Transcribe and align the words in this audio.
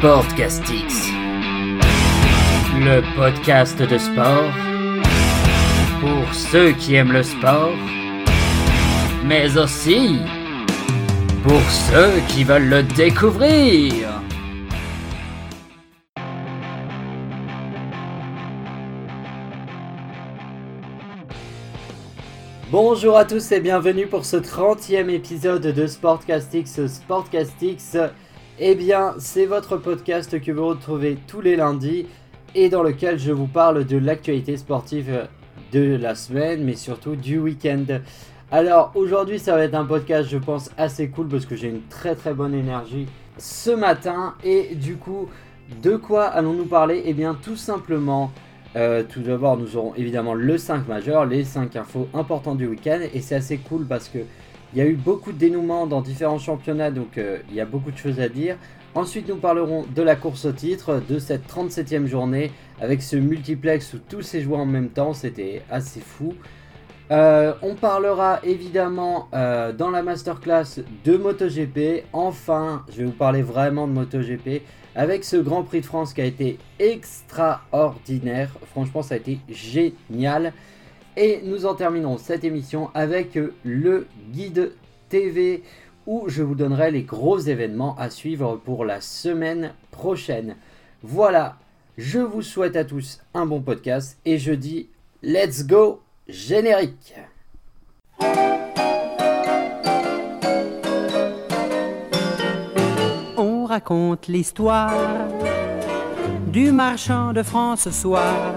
Sportcastix, 0.00 1.10
le 2.78 3.02
podcast 3.16 3.82
de 3.82 3.98
sport 3.98 4.50
pour 6.00 6.32
ceux 6.32 6.72
qui 6.72 6.94
aiment 6.94 7.12
le 7.12 7.22
sport, 7.22 7.74
mais 9.26 9.58
aussi 9.58 10.20
pour 11.42 11.60
ceux 11.60 12.18
qui 12.28 12.44
veulent 12.44 12.70
le 12.70 12.82
découvrir. 12.82 13.92
Bonjour 22.70 23.18
à 23.18 23.26
tous 23.26 23.52
et 23.52 23.60
bienvenue 23.60 24.06
pour 24.06 24.24
ce 24.24 24.38
30e 24.38 25.10
épisode 25.10 25.66
de 25.66 25.86
Sportcastix. 25.86 26.86
Sportcastix, 26.86 27.98
eh 28.62 28.74
bien, 28.74 29.14
c'est 29.18 29.46
votre 29.46 29.78
podcast 29.78 30.38
que 30.38 30.52
vous 30.52 30.66
retrouvez 30.66 31.16
tous 31.26 31.40
les 31.40 31.56
lundis 31.56 32.06
et 32.54 32.68
dans 32.68 32.82
lequel 32.82 33.18
je 33.18 33.32
vous 33.32 33.46
parle 33.46 33.86
de 33.86 33.96
l'actualité 33.96 34.58
sportive 34.58 35.28
de 35.72 35.96
la 35.96 36.14
semaine, 36.14 36.62
mais 36.62 36.74
surtout 36.74 37.16
du 37.16 37.38
week-end. 37.38 37.86
Alors 38.50 38.92
aujourd'hui, 38.94 39.38
ça 39.38 39.56
va 39.56 39.64
être 39.64 39.74
un 39.74 39.86
podcast, 39.86 40.28
je 40.28 40.36
pense, 40.36 40.70
assez 40.76 41.08
cool 41.08 41.28
parce 41.28 41.46
que 41.46 41.56
j'ai 41.56 41.68
une 41.68 41.80
très 41.88 42.14
très 42.14 42.34
bonne 42.34 42.52
énergie 42.52 43.06
ce 43.38 43.70
matin 43.70 44.34
et 44.44 44.74
du 44.74 44.96
coup, 44.96 45.30
de 45.82 45.96
quoi 45.96 46.24
allons-nous 46.24 46.66
parler? 46.66 47.02
Eh 47.06 47.14
bien, 47.14 47.38
tout 47.42 47.56
simplement. 47.56 48.30
Euh, 48.76 49.02
tout 49.08 49.22
d'abord, 49.22 49.56
nous 49.56 49.76
aurons 49.76 49.94
évidemment 49.96 50.34
le 50.34 50.58
5 50.58 50.86
majeur, 50.86 51.24
les 51.24 51.44
5 51.44 51.76
infos 51.76 52.08
importants 52.12 52.54
du 52.54 52.66
week-end. 52.66 53.00
Et 53.14 53.20
c'est 53.20 53.36
assez 53.36 53.56
cool 53.56 53.86
parce 53.86 54.08
que 54.10 54.18
il 54.72 54.78
y 54.78 54.82
a 54.82 54.86
eu 54.86 54.94
beaucoup 54.94 55.32
de 55.32 55.38
dénouements 55.38 55.86
dans 55.86 56.00
différents 56.00 56.38
championnats, 56.38 56.90
donc 56.90 57.18
euh, 57.18 57.38
il 57.48 57.56
y 57.56 57.60
a 57.60 57.64
beaucoup 57.64 57.90
de 57.90 57.96
choses 57.96 58.20
à 58.20 58.28
dire. 58.28 58.56
Ensuite, 58.94 59.28
nous 59.28 59.36
parlerons 59.36 59.84
de 59.94 60.02
la 60.02 60.16
course 60.16 60.44
au 60.44 60.52
titre, 60.52 61.00
de 61.08 61.18
cette 61.18 61.48
37e 61.48 62.06
journée, 62.06 62.50
avec 62.80 63.02
ce 63.02 63.16
multiplex 63.16 63.94
où 63.94 63.98
tous 63.98 64.22
ces 64.22 64.40
joueurs 64.42 64.60
en 64.60 64.66
même 64.66 64.90
temps, 64.90 65.12
c'était 65.12 65.62
assez 65.70 66.00
fou. 66.00 66.34
Euh, 67.12 67.54
on 67.62 67.74
parlera 67.74 68.40
évidemment 68.44 69.28
dans 69.32 69.90
la 69.90 70.02
masterclass 70.02 70.80
de 71.04 71.16
MotoGP. 71.16 72.04
Enfin, 72.12 72.84
je 72.92 72.98
vais 72.98 73.04
vous 73.04 73.12
parler 73.12 73.42
vraiment 73.42 73.86
de 73.86 73.92
MotoGP 73.92 74.62
avec 74.94 75.24
ce 75.24 75.36
Grand 75.36 75.62
Prix 75.62 75.80
de 75.80 75.86
France 75.86 76.12
qui 76.12 76.20
a 76.20 76.24
été 76.24 76.58
extraordinaire. 76.78 78.50
Franchement, 78.70 79.02
ça 79.02 79.14
a 79.14 79.18
été 79.18 79.38
génial. 79.48 80.52
Et 81.22 81.42
nous 81.44 81.66
en 81.66 81.74
terminons 81.74 82.16
cette 82.16 82.44
émission 82.44 82.88
avec 82.94 83.38
le 83.62 84.06
guide 84.32 84.72
TV 85.10 85.62
où 86.06 86.30
je 86.30 86.42
vous 86.42 86.54
donnerai 86.54 86.90
les 86.90 87.02
gros 87.02 87.38
événements 87.38 87.94
à 87.98 88.08
suivre 88.08 88.56
pour 88.56 88.86
la 88.86 89.02
semaine 89.02 89.74
prochaine. 89.90 90.56
Voilà, 91.02 91.58
je 91.98 92.20
vous 92.20 92.40
souhaite 92.40 92.74
à 92.74 92.86
tous 92.86 93.20
un 93.34 93.44
bon 93.44 93.60
podcast 93.60 94.18
et 94.24 94.38
je 94.38 94.52
dis 94.54 94.88
let's 95.22 95.66
go 95.66 96.00
générique. 96.26 97.14
On 103.36 103.66
raconte 103.66 104.26
l'histoire 104.26 105.28
du 106.46 106.72
marchand 106.72 107.34
de 107.34 107.42
France 107.42 107.82
ce 107.82 107.90
soir. 107.90 108.54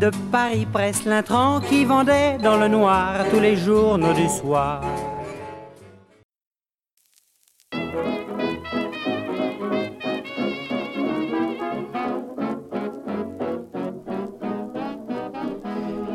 De 0.00 0.10
Paris 0.32 0.66
presse 0.72 1.04
l'intrant 1.04 1.60
qui 1.60 1.84
vendait 1.84 2.38
dans 2.38 2.56
le 2.56 2.68
noir 2.68 3.24
tous 3.30 3.40
les 3.40 3.56
journaux 3.56 4.14
du 4.14 4.28
soir. 4.28 4.82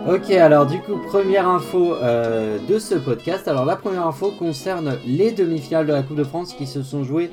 Ok, 0.07 0.29
alors 0.31 0.67
du 0.67 0.79
coup, 0.81 0.97
première 1.07 1.47
info 1.47 1.95
euh, 1.95 2.59
de 2.67 2.77
ce 2.77 2.95
podcast. 2.95 3.47
Alors 3.47 3.65
la 3.65 3.75
première 3.75 4.05
info 4.05 4.31
concerne 4.31 4.99
les 5.05 5.31
demi-finales 5.31 5.87
de 5.87 5.93
la 5.93 6.03
Coupe 6.03 6.17
de 6.17 6.23
France 6.23 6.53
qui 6.53 6.67
se 6.67 6.83
sont 6.83 7.03
jouées, 7.03 7.31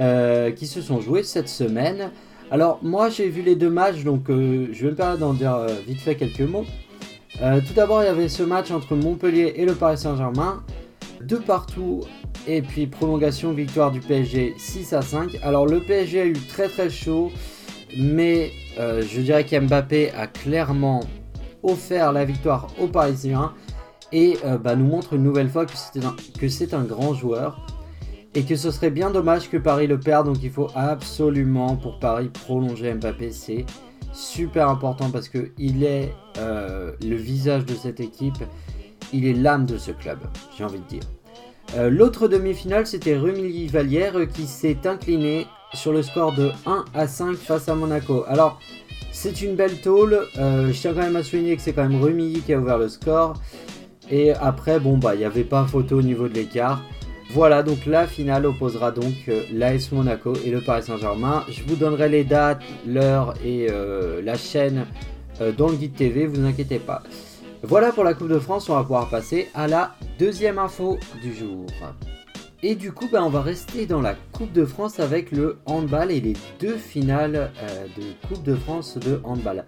euh, 0.00 0.50
qui 0.50 0.66
se 0.66 0.80
sont 0.80 1.00
jouées 1.00 1.22
cette 1.22 1.48
semaine. 1.48 2.10
Alors 2.50 2.78
moi 2.82 3.08
j'ai 3.08 3.28
vu 3.28 3.42
les 3.42 3.56
deux 3.56 3.70
matchs, 3.70 4.04
donc 4.04 4.30
euh, 4.30 4.68
je 4.72 4.84
vais 4.84 4.90
me 4.90 4.96
permettre 4.96 5.20
d'en 5.20 5.34
dire 5.34 5.66
vite 5.86 6.00
fait 6.00 6.14
quelques 6.14 6.40
mots. 6.40 6.64
tout 7.38 7.74
d'abord 7.74 8.02
il 8.02 8.06
y 8.06 8.08
avait 8.08 8.28
ce 8.28 8.42
match 8.42 8.70
entre 8.70 8.94
Montpellier 8.94 9.54
et 9.56 9.64
le 9.64 9.74
Paris 9.74 9.98
Saint-Germain. 9.98 10.62
De 11.22 11.36
partout, 11.36 12.02
et 12.46 12.62
puis 12.62 12.86
prolongation, 12.86 13.52
victoire 13.52 13.90
du 13.90 14.00
PSG 14.00 14.54
6 14.58 14.92
à 14.92 15.02
5. 15.02 15.38
Alors 15.42 15.66
le 15.66 15.80
PSG 15.80 16.20
a 16.20 16.26
eu 16.26 16.34
très 16.34 16.68
très 16.68 16.90
chaud, 16.90 17.32
mais 17.96 18.52
je 18.78 19.20
dirais 19.20 19.44
qu'Mbappé 19.44 20.10
a 20.12 20.26
clairement 20.26 21.00
offert 21.62 22.12
la 22.12 22.24
victoire 22.24 22.68
aux 22.78 22.86
Parisiens 22.86 23.52
et 24.12 24.36
euh, 24.44 24.58
bah, 24.58 24.76
nous 24.76 24.86
montre 24.86 25.14
une 25.14 25.22
nouvelle 25.22 25.48
fois 25.48 25.66
que 25.66 25.72
c'est 26.48 26.74
un, 26.74 26.84
grand 26.84 27.14
joueur 27.14 27.66
et 28.36 28.42
que 28.42 28.54
ce 28.54 28.70
serait 28.70 28.90
bien 28.90 29.10
dommage 29.10 29.48
que 29.48 29.56
Paris 29.56 29.86
le 29.86 29.98
perde. 29.98 30.26
Donc 30.26 30.42
il 30.42 30.50
faut 30.50 30.68
absolument 30.74 31.74
pour 31.74 31.98
Paris 31.98 32.28
prolonger 32.28 32.92
Mbappé. 32.92 33.30
C'est 33.30 33.64
super 34.12 34.68
important 34.68 35.10
parce 35.10 35.28
que 35.28 35.50
il 35.58 35.82
est 35.82 36.12
euh, 36.38 36.92
le 37.02 37.16
visage 37.16 37.64
de 37.64 37.74
cette 37.74 37.98
équipe. 37.98 38.44
Il 39.12 39.26
est 39.26 39.32
l'âme 39.32 39.64
de 39.64 39.78
ce 39.78 39.90
club, 39.90 40.18
j'ai 40.56 40.64
envie 40.64 40.80
de 40.80 40.84
dire. 40.84 41.02
Euh, 41.76 41.88
l'autre 41.88 42.28
demi-finale, 42.28 42.86
c'était 42.86 43.16
Rumilly 43.16 43.68
Vallière 43.68 44.28
qui 44.32 44.46
s'est 44.46 44.86
incliné 44.86 45.46
sur 45.72 45.92
le 45.92 46.02
score 46.02 46.34
de 46.34 46.50
1 46.66 46.84
à 46.92 47.08
5 47.08 47.36
face 47.36 47.68
à 47.68 47.74
Monaco. 47.74 48.24
Alors, 48.28 48.60
c'est 49.12 49.40
une 49.40 49.56
belle 49.56 49.80
tôle. 49.80 50.26
Euh, 50.38 50.72
je 50.72 50.78
tiens 50.80 50.92
quand 50.92 51.00
même 51.00 51.16
à 51.16 51.22
souligner 51.22 51.56
que 51.56 51.62
c'est 51.62 51.72
quand 51.72 51.88
même 51.88 52.02
Rumilly 52.02 52.42
qui 52.42 52.52
a 52.52 52.58
ouvert 52.58 52.78
le 52.78 52.88
score. 52.88 53.34
Et 54.10 54.32
après, 54.32 54.78
bon, 54.78 54.98
bah, 54.98 55.14
il 55.14 55.18
n'y 55.18 55.24
avait 55.24 55.44
pas 55.44 55.64
photo 55.64 55.98
au 55.98 56.02
niveau 56.02 56.28
de 56.28 56.34
l'écart. 56.34 56.82
Voilà, 57.30 57.62
donc 57.62 57.86
la 57.86 58.06
finale 58.06 58.46
opposera 58.46 58.92
donc 58.92 59.14
euh, 59.28 59.42
l'AS 59.52 59.92
Monaco 59.92 60.32
et 60.44 60.50
le 60.50 60.60
Paris 60.60 60.84
Saint-Germain. 60.84 61.44
Je 61.48 61.62
vous 61.64 61.76
donnerai 61.76 62.08
les 62.08 62.24
dates, 62.24 62.62
l'heure 62.86 63.34
et 63.44 63.66
euh, 63.70 64.22
la 64.22 64.36
chaîne 64.36 64.86
dans 65.58 65.68
le 65.68 65.76
guide 65.76 65.94
TV, 65.94 66.26
vous 66.26 66.42
inquiétez 66.46 66.78
pas. 66.78 67.02
Voilà 67.62 67.92
pour 67.92 68.04
la 68.04 68.14
Coupe 68.14 68.28
de 68.28 68.38
France, 68.38 68.68
on 68.68 68.74
va 68.74 68.82
pouvoir 68.82 69.08
passer 69.08 69.48
à 69.54 69.66
la 69.66 69.94
deuxième 70.18 70.58
info 70.58 70.98
du 71.20 71.34
jour. 71.34 71.66
Et 72.62 72.74
du 72.74 72.92
coup, 72.92 73.08
bah, 73.10 73.22
on 73.22 73.28
va 73.28 73.42
rester 73.42 73.86
dans 73.86 74.00
la 74.00 74.14
Coupe 74.32 74.52
de 74.52 74.64
France 74.64 74.98
avec 74.98 75.30
le 75.30 75.58
handball 75.66 76.10
et 76.10 76.20
les 76.20 76.34
deux 76.58 76.76
finales 76.76 77.50
euh, 77.62 77.86
de 77.96 78.28
Coupe 78.28 78.42
de 78.42 78.54
France 78.54 78.98
de 78.98 79.20
handball. 79.24 79.64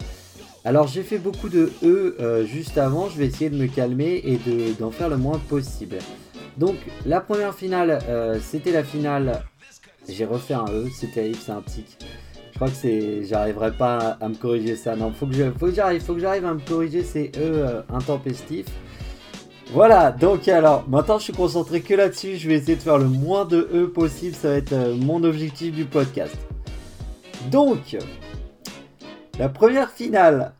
Alors 0.64 0.86
j'ai 0.86 1.02
fait 1.02 1.18
beaucoup 1.18 1.48
de 1.48 1.72
E 1.82 2.16
euh, 2.20 2.44
juste 2.44 2.78
avant, 2.78 3.08
je 3.08 3.18
vais 3.18 3.26
essayer 3.26 3.50
de 3.50 3.56
me 3.56 3.66
calmer 3.66 4.22
et 4.24 4.38
d'en 4.78 4.90
faire 4.90 5.08
le 5.08 5.16
moins 5.16 5.38
possible. 5.38 5.98
Donc 6.56 6.76
la 7.06 7.20
première 7.20 7.54
finale, 7.54 8.00
euh, 8.08 8.38
c'était 8.42 8.72
la 8.72 8.84
finale, 8.84 9.42
j'ai 10.08 10.24
refait 10.24 10.54
un 10.54 10.66
E, 10.66 10.88
c'est 10.92 11.12
terrible, 11.12 11.38
c'est 11.40 11.52
un 11.52 11.62
tic. 11.62 11.98
Je 12.50 12.56
crois 12.56 12.68
que 12.68 12.76
c'est, 12.76 13.24
j'arriverai 13.24 13.72
pas 13.72 14.18
à, 14.20 14.28
me 14.28 14.34
corriger 14.34 14.74
ça. 14.74 14.96
Non, 14.96 15.12
faut 15.12 15.26
que 15.26 15.32
j'arrive, 15.34 16.00
faut 16.02 16.14
que 16.14 16.20
j'arrive 16.20 16.44
à 16.44 16.54
me 16.54 16.60
corriger 16.60 17.04
ces 17.04 17.30
E 17.38 17.84
intempestifs. 17.88 18.66
Voilà, 19.70 20.12
donc 20.12 20.48
alors, 20.48 20.88
maintenant 20.88 21.18
je 21.18 21.24
suis 21.24 21.32
concentré 21.34 21.82
que 21.82 21.92
là-dessus, 21.92 22.36
je 22.36 22.48
vais 22.48 22.54
essayer 22.54 22.76
de 22.76 22.80
faire 22.80 22.96
le 22.96 23.04
moins 23.04 23.44
de 23.44 23.68
E 23.74 23.86
possible, 23.86 24.34
ça 24.34 24.48
va 24.48 24.54
être 24.54 24.72
euh, 24.72 24.96
mon 24.96 25.22
objectif 25.24 25.74
du 25.74 25.84
podcast. 25.84 26.38
Donc, 27.50 27.98
la 29.38 29.48
première 29.48 29.90
finale, 29.90 30.52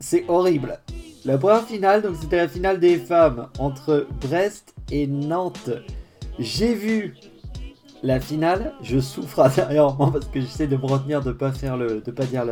c'est 0.00 0.24
horrible. 0.28 0.78
La 1.24 1.38
première 1.38 1.64
finale, 1.64 2.02
donc 2.02 2.16
c'était 2.20 2.36
la 2.36 2.48
finale 2.48 2.80
des 2.80 2.98
femmes 2.98 3.48
entre 3.58 4.06
Brest 4.20 4.74
et 4.90 5.06
Nantes. 5.06 5.70
J'ai 6.38 6.74
vu 6.74 7.14
la 8.02 8.20
finale, 8.20 8.74
je 8.82 8.98
souffre 8.98 9.40
intérieurement 9.44 10.10
parce 10.10 10.26
que 10.26 10.40
j'essaie 10.40 10.66
de 10.66 10.76
me 10.76 10.86
retenir 10.86 11.22
de 11.22 11.32
pas 11.32 11.50
pas 11.50 12.24
dire 12.24 12.44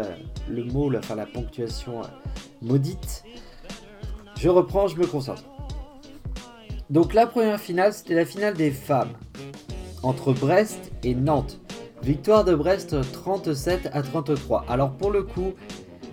le 0.49 0.65
mot, 0.65 0.91
la, 0.91 1.00
enfin 1.00 1.17
la 1.17 1.26
ponctuation 1.26 2.03
euh, 2.03 2.06
maudite. 2.62 3.25
Je 4.38 4.49
reprends, 4.49 4.87
je 4.87 4.97
me 4.97 5.06
concentre. 5.06 5.43
Donc 6.88 7.15
la 7.15 7.27
première 7.27 7.61
finale, 7.61 7.93
c'était 7.93 8.15
la 8.15 8.25
finale 8.25 8.55
des 8.55 8.70
femmes 8.70 9.12
entre 10.03 10.32
Brest 10.32 10.93
et 11.03 11.15
Nantes. 11.15 11.61
Victoire 12.05 12.45
de 12.45 12.55
Brest 12.55 12.95
37 13.12 13.89
à 13.95 14.03
33. 14.03 14.67
Alors 14.69 14.91
pour 14.91 15.11
le 15.11 15.23
coup, 15.23 15.55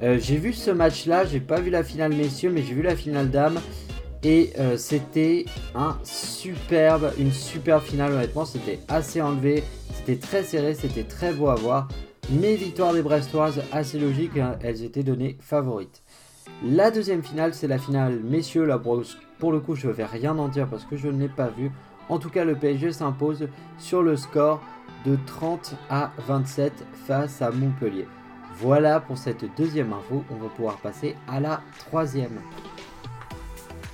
euh, 0.02 0.18
j'ai 0.22 0.38
vu 0.38 0.54
ce 0.54 0.72
match-là, 0.72 1.26
j'ai 1.26 1.42
pas 1.42 1.60
vu 1.60 1.70
la 1.70 1.84
finale 1.84 2.14
messieurs, 2.14 2.50
mais 2.50 2.62
j'ai 2.64 2.74
vu 2.74 2.82
la 2.82 2.96
finale 2.96 3.30
dames. 3.30 3.60
Et 4.24 4.54
euh, 4.58 4.78
c'était 4.78 5.44
un 5.76 5.98
superbe, 6.06 7.12
une 7.20 7.34
superbe 7.34 7.84
finale 7.84 8.14
honnêtement, 8.14 8.46
c'était 8.46 8.80
assez 8.88 9.22
enlevé, 9.22 9.66
c'était 9.94 10.16
très 10.16 10.44
serré, 10.44 10.76
c'était 10.76 11.04
très 11.04 11.34
beau 11.34 11.50
à 11.50 11.56
voir. 11.56 11.90
Mais 12.30 12.56
victoire 12.56 12.94
des 12.94 13.02
Brestoises, 13.02 13.62
assez 13.74 14.00
logique, 14.00 14.38
hein, 14.38 14.58
elles 14.64 14.86
étaient 14.86 15.04
données 15.04 15.38
favorites. 15.42 16.04
La 16.66 16.90
deuxième 16.90 17.22
finale, 17.22 17.54
c'est 17.54 17.68
la 17.68 17.80
finale 17.80 18.22
messieurs, 18.24 18.64
la 18.64 18.78
brosse 18.78 19.18
pour 19.42 19.52
le 19.52 19.60
coup, 19.60 19.74
je 19.74 19.88
ne 19.88 19.92
vais 19.92 20.06
rien 20.06 20.38
en 20.38 20.48
dire 20.48 20.68
parce 20.68 20.86
que 20.86 20.96
je 20.96 21.08
ne 21.08 21.20
l'ai 21.20 21.28
pas 21.28 21.48
vu. 21.48 21.72
En 22.12 22.20
tout 22.20 22.30
cas, 22.30 22.44
le 22.44 22.56
PSG 22.56 22.92
s'impose 22.92 23.48
sur 23.78 24.04
le 24.04 24.18
score 24.18 24.62
de 25.06 25.18
30 25.28 25.76
à 25.90 26.12
27 26.28 26.74
face 27.08 27.42
à 27.42 27.52
Montpellier. 27.52 28.06
Voilà 28.58 29.00
pour 29.00 29.18
cette 29.18 29.46
deuxième 29.56 29.94
info. 29.94 30.26
On 30.30 30.36
va 30.36 30.50
pouvoir 30.50 30.78
passer 30.80 31.16
à 31.30 31.40
la 31.40 31.62
troisième. 31.80 32.42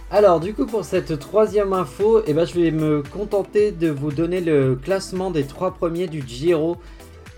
Alors 0.09 0.39
du 0.39 0.55
coup 0.55 0.65
pour 0.65 0.83
cette 0.83 1.19
troisième 1.19 1.73
info, 1.73 2.23
eh 2.25 2.33
ben, 2.33 2.45
je 2.45 2.59
vais 2.59 2.71
me 2.71 3.03
contenter 3.03 3.71
de 3.71 3.89
vous 3.89 4.11
donner 4.11 4.41
le 4.41 4.75
classement 4.75 5.29
des 5.29 5.43
trois 5.43 5.75
premiers 5.75 6.07
du 6.07 6.23
Giro. 6.25 6.77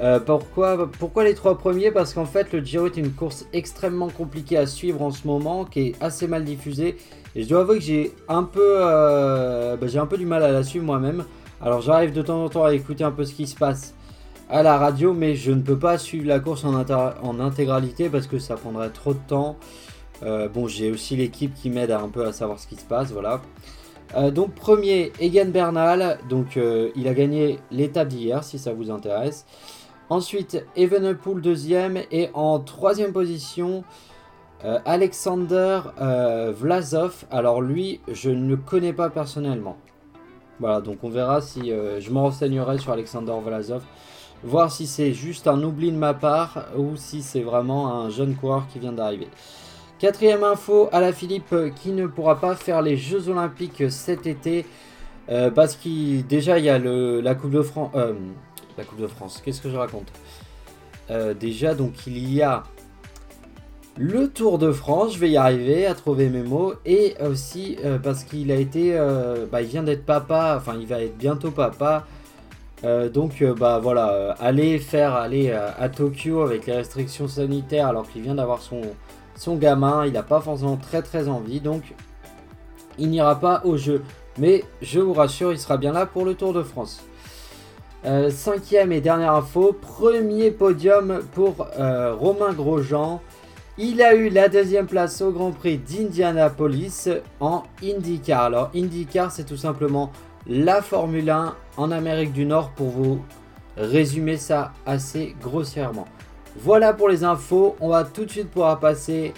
Euh, 0.02 0.20
pourquoi, 0.20 0.90
pourquoi 0.98 1.26
les 1.26 1.34
trois 1.34 1.58
premiers? 1.58 1.92
Parce 1.92 2.14
qu'en 2.14 2.26
fait 2.26 2.54
le 2.54 2.64
Giro 2.64 2.86
est 2.86 2.96
une 2.96 3.12
course 3.12 3.46
extrêmement 3.52 4.08
compliquée 4.10 4.58
à 4.58 4.66
suivre 4.66 5.02
en 5.02 5.12
ce 5.12 5.28
moment, 5.28 5.66
qui 5.66 5.80
est 5.82 5.96
assez 6.00 6.28
mal 6.28 6.46
diffusée. 6.46 6.98
Et 7.36 7.44
je 7.44 7.50
dois 7.50 7.62
avouer 7.62 7.80
que 7.80 7.84
j'ai 7.84 8.14
un 8.30 8.44
peu, 8.44 8.76
euh, 8.78 9.76
bah, 9.76 9.88
un 9.94 10.06
peu 10.06 10.18
du 10.18 10.26
mal 10.26 10.44
à 10.44 10.52
la 10.52 10.64
suivre 10.64 10.86
moi-même. 10.86 11.26
Alors 11.62 11.82
j'arrive 11.82 12.14
de 12.14 12.22
temps 12.22 12.44
en 12.44 12.50
temps 12.50 12.64
à 12.64 12.74
écouter 12.74 13.04
un 13.04 13.12
peu 13.12 13.26
ce 13.26 13.34
qui 13.34 13.46
se 13.46 13.56
passe 13.56 13.94
à 14.50 14.64
la 14.64 14.78
radio, 14.78 15.14
mais 15.14 15.36
je 15.36 15.52
ne 15.52 15.62
peux 15.62 15.78
pas 15.78 15.98
suivre 15.98 16.28
la 16.28 16.40
course 16.40 16.64
en, 16.64 17.40
intégralité 17.40 18.10
parce 18.10 18.26
que 18.26 18.40
ça 18.40 18.56
prendrait 18.56 18.90
trop 18.90 19.14
de 19.14 19.20
temps. 19.28 19.58
Euh, 20.24 20.48
bon, 20.48 20.68
j'ai 20.68 20.92
aussi 20.92 21.18
l'équipe 21.18 21.54
qui 21.54 21.70
m'aide 21.70 21.92
un 21.92 22.08
peu 22.08 22.26
à 22.26 22.32
savoir 22.32 22.58
ce 22.58 22.68
qui 22.68 22.76
se 22.76 22.86
passe, 22.86 23.12
voilà. 23.12 23.42
Donc 24.32 24.56
premier, 24.56 25.14
Egan 25.20 25.50
Bernal, 25.50 26.18
donc 26.30 26.58
il 26.96 27.08
a 27.08 27.14
gagné 27.14 27.60
l'étape 27.70 28.08
d'hier 28.08 28.44
si 28.44 28.58
ça 28.58 28.74
vous 28.74 28.90
intéresse. 28.90 29.46
Ensuite, 30.10 30.66
Evenepoel 30.76 31.40
deuxième 31.40 32.00
et 32.12 32.30
en 32.34 32.60
troisième 32.60 33.14
position, 33.14 33.84
Alexander 34.86 35.82
Vlasov. 36.58 37.26
Alors 37.30 37.62
lui, 37.62 38.02
je 38.12 38.32
ne 38.32 38.50
le 38.50 38.58
connais 38.58 38.92
pas 38.92 39.10
personnellement. 39.12 39.78
Voilà, 40.60 40.82
donc 40.82 41.04
on 41.04 41.10
verra 41.10 41.42
si 41.42 41.70
je 41.70 42.10
me 42.10 42.18
renseignerai 42.18 42.80
sur 42.80 42.92
Alexander 42.92 43.36
Vlasov 43.44 43.84
voir 44.44 44.72
si 44.72 44.88
c'est 44.88 45.14
juste 45.14 45.48
un 45.48 45.62
oubli 45.64 45.92
de 45.92 45.98
ma 45.98 46.14
part 46.14 46.66
ou 46.78 46.96
si 46.96 47.22
c'est 47.22 47.42
vraiment 47.42 47.94
un 47.94 48.10
jeune 48.10 48.36
coureur 48.36 48.66
qui 48.72 48.80
vient 48.80 48.94
d'arriver. 48.94 49.28
Quatrième 50.00 50.44
info, 50.44 50.90
à 50.92 51.02
la 51.02 51.12
Philippe 51.12 51.54
qui 51.76 51.92
ne 51.92 52.08
pourra 52.08 52.40
pas 52.40 52.56
faire 52.56 52.82
les 52.82 52.98
Jeux 52.98 53.28
Olympiques 53.30 53.84
cet 53.90 54.28
été 54.28 54.66
euh, 55.30 55.52
parce 55.52 55.76
qu'il 55.76 56.26
déjà 56.26 56.58
il 56.58 56.66
y 56.66 56.70
a 56.70 56.80
le, 56.80 57.22
la 57.22 57.36
Coupe 57.36 57.52
de 57.52 57.62
France. 57.62 57.92
Euh, 58.80 58.82
la 58.82 58.84
Coupe 58.86 59.02
de 59.02 59.08
France, 59.08 59.42
qu'est-ce 59.44 59.62
que 59.62 59.70
je 59.70 59.78
raconte 59.78 60.08
euh, 61.12 61.34
Déjà 61.34 61.76
donc 61.76 62.08
il 62.08 62.34
y 62.34 62.42
a 62.42 62.64
le 63.98 64.30
Tour 64.30 64.58
de 64.58 64.72
France, 64.72 65.16
je 65.16 65.20
vais 65.20 65.30
y 65.30 65.38
arriver 65.38 65.86
à 65.86 65.94
trouver 65.94 66.30
mes 66.30 66.44
mots 66.44 66.74
et 66.86 67.16
aussi 67.22 67.78
parce 68.02 68.24
qu'il 68.24 68.50
a 68.50 68.56
été, 68.56 68.98
bah, 69.52 69.62
il 69.62 69.68
vient 69.68 69.84
d'être 69.84 70.06
papa, 70.06 70.56
enfin 70.58 70.78
il 70.80 70.88
va 70.88 71.02
être 71.02 71.18
bientôt 71.18 71.52
papa. 71.52 72.08
donc 73.14 73.44
bah 73.58 73.80
voilà, 73.80 74.38
aller 74.40 74.80
faire 74.80 75.16
aller 75.16 75.52
à 75.52 75.90
Tokyo 75.90 76.44
avec 76.44 76.66
les 76.66 76.78
restrictions 76.78 77.28
sanitaires 77.28 77.88
alors 77.88 78.10
qu'il 78.10 78.22
vient 78.22 78.36
d'avoir 78.36 78.62
son, 78.62 78.84
son 79.36 79.58
gamin, 79.58 80.06
il 80.06 80.14
n'a 80.14 80.24
pas 80.24 80.40
forcément 80.40 80.78
très 80.78 81.02
très 81.02 81.28
envie, 81.28 81.60
donc 81.60 81.94
il 82.98 83.10
n'ira 83.10 83.38
pas 83.38 83.62
au 83.66 83.76
jeu. 83.76 84.02
Mais 84.38 84.64
je 84.82 85.02
vous 85.02 85.14
rassure, 85.14 85.52
il 85.52 85.60
sera 85.60 85.76
bien 85.76 85.92
là 85.92 86.06
pour 86.06 86.24
le 86.24 86.36
Tour 86.36 86.54
de 86.54 86.64
France. 86.64 87.04
Euh, 88.06 88.30
cinquième 88.30 88.94
et 88.94 89.02
dernière 89.02 89.34
info, 89.34 89.74
premier 89.74 90.52
podium 90.52 91.20
pour 91.34 91.68
euh, 91.78 92.16
Romain 92.16 92.54
Grosjean. 92.54 93.22
Il 93.78 94.02
a 94.02 94.16
eu 94.16 94.30
la 94.30 94.48
deuxième 94.48 94.88
place 94.88 95.22
au 95.22 95.32
Grand 95.32 95.52
Prix 95.52 95.78
d'Indianapolis 95.78 97.10
en 97.42 97.64
IndyCar. 97.84 98.44
Alors 98.44 98.72
IndyCar 98.74 99.32
c'est 99.32 99.44
tout 99.44 99.58
simplement 99.58 100.14
la 100.48 100.82
Formule 100.82 101.30
1 101.30 101.56
en 101.76 101.92
Amérique 101.92 102.32
du 102.32 102.46
Nord 102.46 102.72
pour 102.72 102.88
vous 102.88 103.22
résumer 103.76 104.38
ça 104.38 104.72
assez 104.86 105.36
grossièrement. 105.42 106.08
Voilà 106.56 106.94
pour 106.94 107.10
les 107.10 107.26
infos. 107.26 107.76
On 107.82 107.90
va 107.90 108.06
tout 108.06 108.24
de 108.24 108.32
suite 108.32 108.50
pouvoir 108.50 108.80
passer 108.80 109.34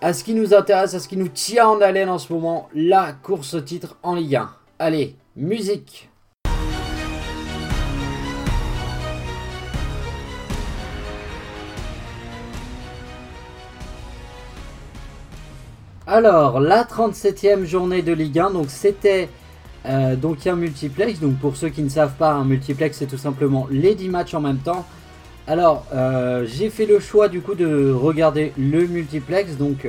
à 0.00 0.12
ce 0.12 0.24
qui 0.24 0.34
nous 0.34 0.52
intéresse, 0.52 0.94
à 0.94 1.00
ce 1.00 1.08
qui 1.08 1.16
nous 1.16 1.28
tient 1.28 1.68
en 1.68 1.80
haleine 1.80 2.08
en 2.08 2.18
ce 2.18 2.32
moment, 2.32 2.68
la 2.74 3.12
course 3.12 3.54
au 3.54 3.60
titre 3.60 3.96
en 4.02 4.16
Ligue 4.16 4.36
1. 4.36 4.50
Allez, 4.80 5.16
musique 5.36 6.07
Alors, 16.10 16.58
la 16.58 16.84
37e 16.84 17.66
journée 17.66 18.00
de 18.00 18.14
Ligue 18.14 18.38
1, 18.38 18.52
donc 18.52 18.70
c'était 18.70 19.28
euh, 19.84 20.16
donc 20.16 20.46
un 20.46 20.56
multiplex. 20.56 21.20
Donc 21.20 21.36
pour 21.36 21.54
ceux 21.54 21.68
qui 21.68 21.82
ne 21.82 21.90
savent 21.90 22.14
pas, 22.14 22.32
un 22.32 22.46
multiplex 22.46 22.96
c'est 22.96 23.06
tout 23.06 23.18
simplement 23.18 23.66
les 23.70 23.94
10 23.94 24.08
matchs 24.08 24.32
en 24.32 24.40
même 24.40 24.56
temps. 24.56 24.86
Alors, 25.46 25.84
euh, 25.92 26.46
j'ai 26.46 26.70
fait 26.70 26.86
le 26.86 26.98
choix 26.98 27.28
du 27.28 27.42
coup 27.42 27.54
de 27.54 27.92
regarder 27.92 28.54
le 28.56 28.86
multiplex. 28.86 29.56
Donc, 29.56 29.86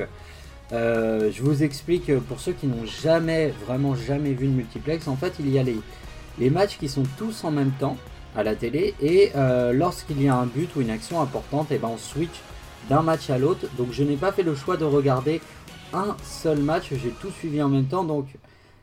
euh, 0.73 1.31
je 1.33 1.41
vous 1.41 1.63
explique 1.63 2.13
pour 2.27 2.41
ceux 2.41 2.51
qui 2.51 2.67
n'ont 2.67 2.85
jamais, 2.85 3.53
vraiment 3.65 3.95
jamais 3.95 4.33
vu 4.33 4.47
le 4.47 4.51
multiplex. 4.51 5.07
En 5.07 5.15
fait, 5.15 5.35
il 5.39 5.49
y 5.49 5.57
a 5.57 5.63
les, 5.63 6.49
matchs 6.49 6.77
qui 6.77 6.89
sont 6.89 7.03
tous 7.17 7.45
en 7.45 7.51
même 7.51 7.71
temps 7.79 7.95
à 8.35 8.43
la 8.43 8.55
télé. 8.55 8.93
Et 9.01 9.31
lorsqu'il 9.71 10.21
y 10.21 10.27
a 10.27 10.35
un 10.35 10.47
but 10.47 10.69
ou 10.75 10.81
une 10.81 10.89
action 10.89 11.21
importante, 11.21 11.71
et 11.71 11.75
eh 11.75 11.77
ben 11.77 11.87
on 11.93 11.97
switch 11.97 12.41
d'un 12.89 13.03
match 13.03 13.29
à 13.29 13.37
l'autre. 13.37 13.67
Donc, 13.77 13.87
je 13.91 14.03
n'ai 14.03 14.15
pas 14.17 14.33
fait 14.33 14.43
le 14.43 14.55
choix 14.55 14.75
de 14.75 14.85
regarder 14.85 15.39
un 15.93 16.15
seul 16.23 16.59
match. 16.59 16.89
J'ai 16.91 17.11
tout 17.11 17.31
suivi 17.31 17.61
en 17.61 17.69
même 17.69 17.85
temps. 17.85 18.03
Donc, 18.03 18.27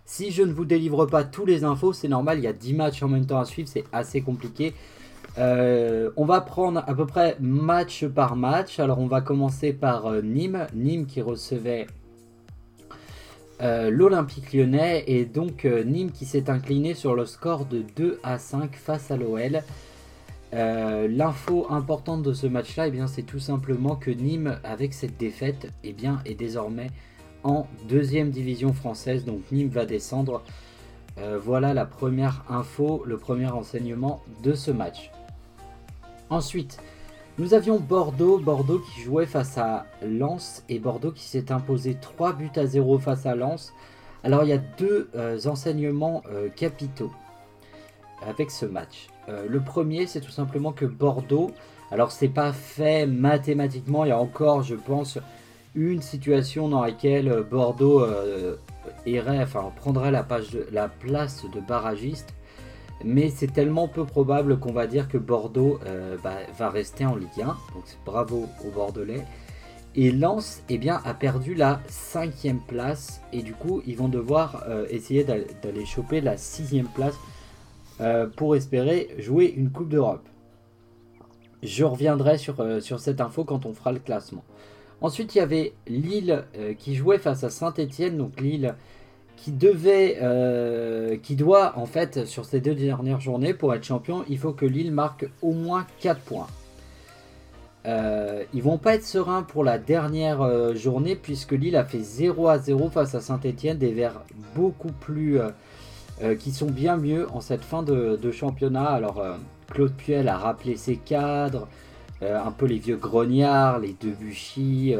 si 0.05 0.31
je 0.31 0.43
ne 0.43 0.53
vous 0.53 0.65
délivre 0.65 1.07
pas 1.07 1.25
tous 1.25 1.47
les 1.47 1.65
infos, 1.65 1.93
c'est 1.93 2.09
normal. 2.09 2.39
Il 2.39 2.45
y 2.45 2.49
a 2.49 2.53
10 2.53 2.75
matchs 2.75 3.03
en 3.03 3.09
même 3.09 3.27
temps 3.27 3.41
à 3.41 3.45
suivre. 3.45 3.69
C'est 3.69 3.85
assez 3.93 4.21
compliqué. 4.21 4.75
Euh, 5.39 6.11
on 6.17 6.25
va 6.25 6.41
prendre 6.41 6.83
à 6.87 6.95
peu 6.95 7.07
près 7.07 7.37
match 7.41 8.07
par 8.07 8.37
match. 8.37 8.79
Alors 8.81 8.99
on 8.99 9.07
va 9.07 9.21
commencer 9.21 9.73
par 9.73 10.07
euh, 10.07 10.23
Nîmes. 10.23 10.67
Nîmes 10.75 11.07
qui 11.07 11.21
recevait 11.21 11.87
euh, 13.61 13.91
l'Olympique 13.91 14.53
lyonnais. 14.53 15.05
Et 15.07 15.25
donc 15.25 15.65
Nîmes 15.65 16.13
qui 16.13 16.25
s'est 16.25 16.51
incliné 16.51 16.95
sur 16.95 17.15
le 17.15 17.27
score 17.27 17.67
de 17.67 17.83
2 17.97 18.21
à 18.23 18.39
5 18.39 18.75
face 18.77 19.11
à 19.11 19.17
l'OL. 19.17 19.63
L'info 20.57 21.67
importante 21.69 22.23
de 22.23 22.33
ce 22.33 22.47
match-là, 22.47 22.89
eh 22.89 23.07
c'est 23.09 23.23
tout 23.23 23.39
simplement 23.39 23.95
que 23.95 24.11
Nîmes, 24.11 24.59
avec 24.65 24.95
cette 24.95 25.19
défaite, 25.19 25.71
eh 25.85 25.93
bien, 25.93 26.21
est 26.25 26.35
désormais 26.35 26.91
en 27.45 27.67
deuxième 27.89 28.31
division 28.31 28.73
française. 28.73 29.25
Donc 29.25 29.41
Nîmes 29.53 29.69
va 29.69 29.85
descendre. 29.85 30.43
voilà 31.43 31.75
la 31.75 31.85
première 31.85 32.45
info, 32.49 33.03
le 33.05 33.19
premier 33.19 33.49
enseignement 33.49 34.23
de 34.43 34.55
ce 34.55 34.71
match. 34.71 35.11
Ensuite, 36.31 36.79
nous 37.39 37.53
avions 37.53 37.79
Bordeaux, 37.79 38.39
Bordeaux 38.39 38.79
qui 38.79 39.03
jouait 39.03 39.27
face 39.27 39.59
à 39.59 39.85
Lens 40.03 40.65
et 40.71 40.79
Bordeaux 40.79 41.13
qui 41.13 41.25
s'est 41.25 41.53
imposé 41.53 41.95
3 42.01 42.33
buts 42.33 42.51
à 42.57 42.65
0 42.65 42.99
face 42.99 43.27
à 43.27 43.35
Lens. 43.35 43.75
Alors 44.25 44.43
il 44.43 44.49
y 44.49 44.53
a 44.55 44.59
deux 44.59 45.11
euh, 45.15 45.39
enseignements 45.45 46.23
euh, 46.33 46.49
capitaux 46.49 47.13
avec 48.27 48.51
ce 48.51 48.65
match. 48.65 49.09
Euh, 49.29 49.47
le 49.49 49.61
premier, 49.61 50.07
c'est 50.07 50.21
tout 50.21 50.31
simplement 50.31 50.73
que 50.73 50.85
Bordeaux, 50.85 51.51
alors 51.91 52.13
c'est 52.13 52.29
pas 52.29 52.53
fait 52.53 53.07
mathématiquement, 53.07 54.05
il 54.05 54.09
y 54.09 54.13
a 54.13 54.19
encore, 54.19 54.63
je 54.63 54.75
pense, 54.75 55.19
une 55.75 56.03
situation 56.03 56.69
dans 56.69 56.83
laquelle 56.83 57.45
Bordeaux 57.51 58.05
irait, 59.05 59.43
enfin 59.43 59.71
prendrait 59.77 60.11
la, 60.11 60.27
la 60.73 60.89
place 60.89 61.45
de 61.53 61.61
barragiste 61.61 62.35
mais 63.05 63.31
c'est 63.31 63.53
tellement 63.53 63.89
peu 63.89 64.05
probable 64.05 64.59
qu'on 64.59 64.73
va 64.73 64.87
dire 64.87 65.09
que 65.09 65.19
Bordeaux 65.19 65.79
euh, 65.87 66.17
bah, 66.23 66.39
va 66.59 66.71
rester 66.71 67.05
en 67.05 67.15
Ligue 67.15 67.41
1. 67.41 67.45
Donc 67.47 67.85
bravo 68.05 68.49
aux 68.65 68.71
Bordelais. 68.71 69.23
Et 69.95 70.11
Lens 70.11 70.63
eh 70.69 70.77
bien, 70.77 71.01
a 71.05 71.15
perdu 71.15 71.55
la 71.55 71.81
cinquième 71.89 72.61
place. 72.61 73.23
Et 73.33 73.43
du 73.43 73.55
coup, 73.55 73.83
ils 73.87 73.97
vont 73.97 74.09
devoir 74.09 74.65
euh, 74.69 74.87
essayer 74.91 75.25
d'aller 75.25 75.87
choper 75.87 76.21
la 76.21 76.37
sixième 76.37 76.89
place 76.89 77.15
euh, 78.01 78.27
pour 78.27 78.57
espérer 78.57 79.09
jouer 79.19 79.47
une 79.57 79.71
Coupe 79.71 79.89
d'Europe. 79.89 80.27
Je 81.63 81.85
reviendrai 81.85 82.39
sur, 82.39 82.57
sur 82.81 83.01
cette 83.01 83.21
info 83.21 83.45
quand 83.45 83.67
on 83.67 83.73
fera 83.73 83.93
le 83.93 83.99
classement. 83.99 84.45
Ensuite, 85.01 85.35
il 85.35 85.39
y 85.39 85.41
avait 85.41 85.73
Lille 85.87 86.45
qui 86.79 86.95
jouait 86.95 87.19
face 87.19 87.45
à 87.45 87.51
Saint-Etienne. 87.51 88.17
Donc 88.19 88.41
Lille 88.41 88.75
qui 89.37 89.53
devait, 89.53 90.19
euh, 90.23 91.17
qui 91.23 91.37
doit 91.37 91.79
en 91.79 91.87
fait 91.87 92.25
sur 92.25 92.45
ces 92.45 92.61
deux 92.61 92.75
dernières 92.75 93.21
journées 93.21 93.55
pour 93.55 93.75
être 93.75 93.85
champion, 93.85 94.25
il 94.29 94.39
faut 94.39 94.53
que 94.53 94.67
Lille 94.67 94.93
marque 94.93 95.29
au 95.43 95.53
moins 95.53 95.87
4 96.01 96.21
points. 96.21 96.49
Euh, 97.87 98.43
ils 98.53 98.63
vont 98.63 98.79
pas 98.79 98.95
être 98.95 99.05
sereins 99.05 99.45
pour 99.45 99.63
la 99.63 99.79
dernière 99.79 100.43
euh, 100.43 100.75
journée 100.75 101.15
puisque 101.15 101.53
Lille 101.53 101.77
a 101.77 101.85
fait 101.85 102.01
0 102.01 102.49
à 102.49 102.59
0 102.59 102.91
face 102.91 103.15
à 103.15 103.21
Saint-Etienne, 103.21 103.79
des 103.79 103.93
verts 103.93 104.23
beaucoup 104.57 104.91
plus 104.91 105.39
qui 106.39 106.51
sont 106.51 106.71
bien 106.71 106.97
mieux 106.97 107.27
en 107.33 107.41
cette 107.41 107.63
fin 107.63 107.83
de, 107.83 108.31
championnat. 108.31 108.87
Alors 108.87 109.23
Claude 109.71 109.93
Puel 109.93 110.29
a 110.29 110.39
rappelé 110.39 110.77
ses 110.77 110.97
cadres, 110.97 111.69
un 112.23 112.51
peu 112.53 112.67
les 112.67 112.79
vieux 112.79 112.97
grognards, 112.97 113.81
les 113.81 113.95
Debuchy 114.01 114.95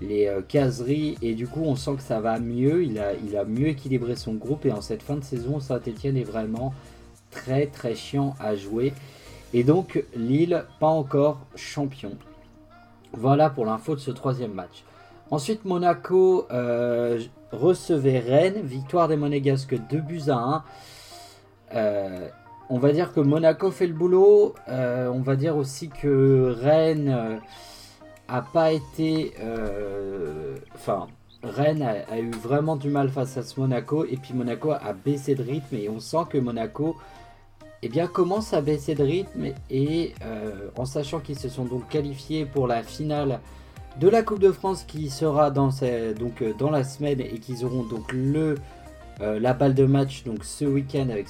les 0.00 0.26
euh, 0.26 0.42
caseries 0.42 1.16
et 1.22 1.34
du 1.34 1.46
coup 1.46 1.62
on 1.64 1.76
sent 1.76 1.96
que 1.96 2.02
ça 2.02 2.20
va 2.20 2.38
mieux, 2.38 2.84
il 2.84 2.98
a, 2.98 3.44
mieux 3.44 3.68
équilibré 3.68 4.16
son 4.16 4.34
groupe 4.34 4.66
et 4.66 4.72
en 4.72 4.80
cette 4.80 5.02
fin 5.02 5.16
de 5.16 5.24
saison 5.24 5.60
Saint-Etienne 5.60 6.16
est 6.16 6.24
vraiment 6.24 6.74
très 7.30 7.66
très 7.66 7.94
chiant 7.94 8.34
à 8.40 8.56
jouer. 8.56 8.92
Et 9.52 9.64
donc 9.64 10.04
Lille, 10.16 10.64
pas 10.80 10.88
encore 10.88 11.40
champion. 11.54 12.12
Voilà 13.12 13.50
pour 13.50 13.64
l'info 13.64 13.94
de 13.94 14.00
ce 14.00 14.10
troisième 14.10 14.52
match. 14.52 14.84
Ensuite, 15.30 15.64
Monaco 15.64 16.46
euh, 16.50 17.20
recevait 17.54 18.20
Rennes, 18.20 18.60
victoire 18.62 19.08
des 19.08 19.16
Monégasques 19.16 19.76
2 19.90 20.00
buts 20.00 20.22
à 20.28 20.64
1. 21.74 21.82
on 22.70 22.78
va 22.78 22.92
dire 22.92 23.12
que 23.12 23.20
Monaco 23.20 23.70
fait 23.70 23.86
le 23.86 23.94
boulot. 23.94 24.54
on 24.68 25.20
va 25.20 25.36
dire 25.36 25.56
aussi 25.56 25.88
que 25.88 26.54
Rennes 26.60 27.40
a 28.28 28.42
pas 28.42 28.72
été. 28.72 29.34
Enfin, 30.74 31.08
Rennes 31.44 31.82
a, 31.82 32.18
eu 32.18 32.30
vraiment 32.30 32.76
du 32.76 32.88
mal 32.88 33.10
face 33.10 33.36
à 33.36 33.42
ce 33.42 33.60
Monaco 33.60 34.04
et 34.04 34.16
puis 34.16 34.34
Monaco 34.34 34.70
a 34.72 34.92
baissé 34.92 35.34
de 35.34 35.42
rythme 35.42 35.76
et 35.76 35.88
on 35.88 36.00
sent 36.00 36.24
que 36.30 36.38
Monaco 36.38 36.96
eh 37.82 37.88
bien, 37.88 38.06
commence 38.06 38.54
à 38.54 38.62
baisser 38.62 38.94
de 38.94 39.04
rythme 39.04 39.52
et 39.68 40.14
euh, 40.24 40.70
en 40.78 40.86
sachant 40.86 41.20
qu'ils 41.20 41.38
se 41.38 41.50
sont 41.50 41.66
donc 41.66 41.86
qualifiés 41.90 42.46
pour 42.46 42.66
la 42.66 42.82
finale 42.82 43.40
de 44.00 44.08
la 44.08 44.22
Coupe 44.22 44.40
de 44.40 44.52
France 44.52 44.84
qui 44.84 45.10
sera 45.10 45.50
dans, 45.50 45.70
donc, 46.18 46.42
euh, 46.42 46.70
la 46.70 46.84
semaine 46.84 47.20
et 47.20 47.38
qu'ils 47.38 47.64
auront 47.64 47.84
donc 47.84 48.12
le, 48.12 48.56
euh, 49.20 49.38
la 49.38 49.54
balle 49.54 49.74
de 49.74 49.84
match 49.84 50.24
donc 50.24 50.44
ce 50.44 50.64
week-end 50.64 51.08
avec, 51.10 51.28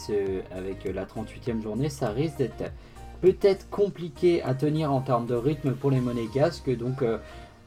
avec 0.51 0.85
la 0.85 1.05
38e 1.05 1.63
journée, 1.63 1.89
ça 1.89 2.09
risque 2.11 2.39
d'être 2.39 2.73
peut-être 3.21 3.69
compliqué 3.71 4.43
à 4.43 4.55
tenir 4.55 4.93
en 4.93 5.01
termes 5.01 5.27
de 5.27 5.35
rythme 5.35 5.73
pour 5.73 5.91
les 5.91 6.01
Monégasques. 6.01 6.75
Donc 6.77 7.03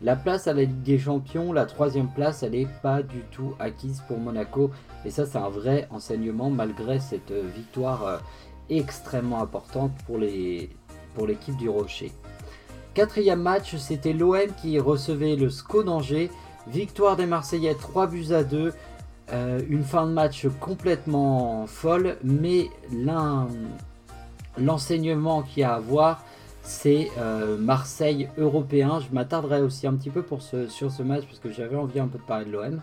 la 0.02 0.16
place 0.16 0.48
à 0.48 0.54
la 0.54 0.62
Ligue 0.62 0.84
des 0.84 1.00
Champions, 1.00 1.52
la 1.52 1.66
troisième 1.66 2.08
place, 2.08 2.44
elle 2.44 2.52
n'est 2.52 2.68
pas 2.84 3.02
du 3.02 3.22
tout 3.32 3.56
acquise 3.60 4.04
pour 4.08 4.20
Monaco. 4.20 4.70
Et 5.06 5.10
ça, 5.10 5.26
c'est 5.26 5.40
un 5.40 5.50
vrai 5.50 5.88
enseignement 5.90 6.52
malgré 6.52 7.00
cette 7.00 7.32
euh, 7.32 7.50
victoire 7.56 8.06
euh, 8.06 8.18
extrêmement 8.70 9.42
importante 9.42 9.92
pour 10.06 10.20
l'équipe 10.20 11.58
du 11.58 11.68
Rocher. 11.68 12.12
Quatrième 12.98 13.44
match, 13.44 13.76
c'était 13.76 14.12
l'OM 14.12 14.48
qui 14.60 14.80
recevait 14.80 15.36
le 15.36 15.52
SCO 15.52 15.84
d'Angers. 15.84 16.32
Victoire 16.66 17.16
des 17.16 17.28
Marseillais 17.28 17.76
3 17.76 18.08
buts 18.08 18.34
à 18.34 18.44
2. 18.44 18.74
Euh, 19.34 19.62
une 19.70 19.84
fin 19.84 20.08
de 20.08 20.12
match 20.14 20.48
complètement 20.60 21.68
folle, 21.68 22.18
mais 22.24 22.72
l'enseignement 24.58 25.44
qu'il 25.44 25.60
y 25.60 25.64
a 25.64 25.76
à 25.76 25.80
voir, 25.80 26.24
c'est 26.64 27.12
euh, 27.20 27.56
Marseille 27.60 28.30
européen. 28.36 29.00
Je 29.00 29.14
m'attarderai 29.14 29.62
aussi 29.62 29.86
un 29.86 29.94
petit 29.94 30.10
peu 30.10 30.26
sur 30.68 30.90
ce 30.90 31.04
match 31.04 31.26
parce 31.28 31.38
que 31.38 31.52
j'avais 31.52 31.76
envie 31.76 32.00
un 32.00 32.08
peu 32.08 32.18
de 32.18 32.24
parler 32.24 32.46
de 32.46 32.52
l'OM. 32.52 32.82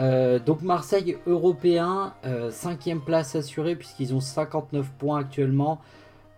Euh, 0.00 0.38
donc 0.38 0.62
Marseille 0.62 1.16
européen, 1.28 2.14
5 2.24 2.28
euh, 2.28 2.50
cinquième 2.50 3.00
place 3.00 3.36
assurée 3.36 3.76
puisqu'ils 3.76 4.14
ont 4.14 4.20
59 4.20 4.90
points 4.98 5.20
actuellement. 5.20 5.80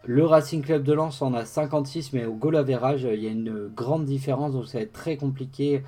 Le 0.06 0.24
Racing 0.24 0.62
Club 0.62 0.82
de 0.82 0.92
Lens 0.92 1.22
en 1.22 1.34
a 1.34 1.44
56, 1.44 2.12
mais 2.12 2.24
au 2.26 2.34
goal 2.34 2.56
average, 2.56 3.06
il 3.10 3.22
y 3.22 3.26
a 3.26 3.30
une 3.30 3.68
grande 3.74 4.04
différence, 4.04 4.52
donc 4.52 4.66
ça 4.66 4.78
va 4.78 4.84
être 4.84 4.92
très 4.92 5.16
compliqué. 5.16 5.82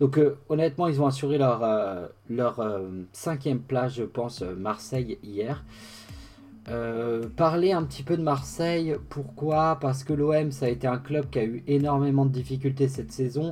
Donc 0.00 0.20
honnêtement, 0.48 0.88
ils 0.88 1.00
ont 1.00 1.06
assuré 1.06 1.38
leur, 1.38 1.64
leur 2.28 2.80
cinquième 3.12 3.60
place, 3.60 3.94
je 3.94 4.04
pense, 4.04 4.42
Marseille 4.42 5.18
hier. 5.22 5.64
Euh, 6.68 7.28
parler 7.36 7.72
un 7.72 7.84
petit 7.84 8.02
peu 8.02 8.16
de 8.16 8.22
Marseille, 8.22 8.96
pourquoi? 9.08 9.78
Parce 9.80 10.02
que 10.02 10.12
l'OM, 10.12 10.50
ça 10.50 10.66
a 10.66 10.68
été 10.68 10.86
un 10.86 10.98
club 10.98 11.30
qui 11.30 11.38
a 11.38 11.44
eu 11.44 11.62
énormément 11.68 12.26
de 12.26 12.30
difficultés 12.30 12.88
cette 12.88 13.12
saison. 13.12 13.50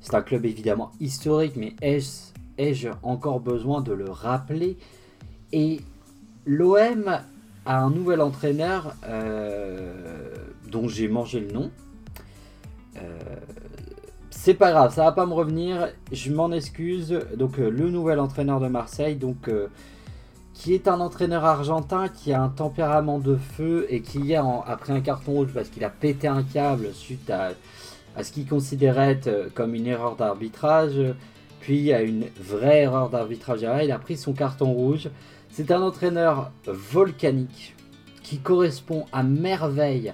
C'est 0.00 0.14
un 0.14 0.22
club 0.22 0.46
évidemment 0.46 0.90
historique, 1.00 1.56
mais 1.56 1.74
ai-je 1.82 2.88
encore 3.02 3.40
besoin 3.40 3.82
de 3.82 3.92
le 3.92 4.10
rappeler? 4.10 4.78
Et 5.52 5.80
l'OM 6.46 7.18
a 7.66 7.80
un 7.80 7.90
nouvel 7.90 8.20
entraîneur 8.20 8.94
euh, 9.06 10.34
dont 10.70 10.88
j'ai 10.88 11.08
mangé 11.08 11.40
le 11.40 11.52
nom. 11.52 11.70
Euh, 12.96 13.00
c'est 14.30 14.54
pas 14.54 14.70
grave, 14.72 14.94
ça 14.94 15.04
va 15.04 15.12
pas 15.12 15.26
me 15.26 15.32
revenir, 15.32 15.88
je 16.12 16.30
m'en 16.32 16.52
excuse. 16.52 17.18
Donc 17.36 17.56
le 17.56 17.90
nouvel 17.90 18.20
entraîneur 18.20 18.60
de 18.60 18.68
Marseille, 18.68 19.16
donc 19.16 19.48
qui 20.54 20.72
est 20.72 20.88
un 20.88 21.00
entraîneur 21.00 21.44
argentin 21.44 22.08
qui 22.08 22.32
a 22.32 22.40
un 22.40 22.48
tempérament 22.48 23.18
de 23.18 23.36
feu 23.36 23.86
et 23.90 24.00
qui 24.00 24.20
hier, 24.20 24.46
après 24.66 24.92
un 24.92 25.00
carton 25.00 25.32
rouge 25.32 25.50
parce 25.52 25.68
qu'il 25.68 25.84
a 25.84 25.90
pété 25.90 26.28
un 26.28 26.44
câble 26.44 26.94
suite 26.94 27.28
à, 27.28 27.50
ce 28.22 28.32
qu'il 28.32 28.46
considérait 28.46 29.20
euh, 29.26 29.48
comme 29.52 29.74
une 29.74 29.88
erreur 29.88 30.14
d'arbitrage, 30.14 30.94
puis 31.60 31.92
à 31.92 32.02
une 32.02 32.26
vraie 32.40 32.82
erreur 32.82 33.10
d'arbitrage, 33.10 33.66
il 33.82 33.90
a 33.90 33.98
pris 33.98 34.16
son 34.16 34.32
carton 34.32 34.72
rouge. 34.72 35.10
C'est 35.56 35.70
un 35.70 35.82
entraîneur 35.82 36.50
volcanique 36.66 37.76
qui 38.24 38.38
correspond 38.38 39.06
à 39.12 39.22
merveille 39.22 40.12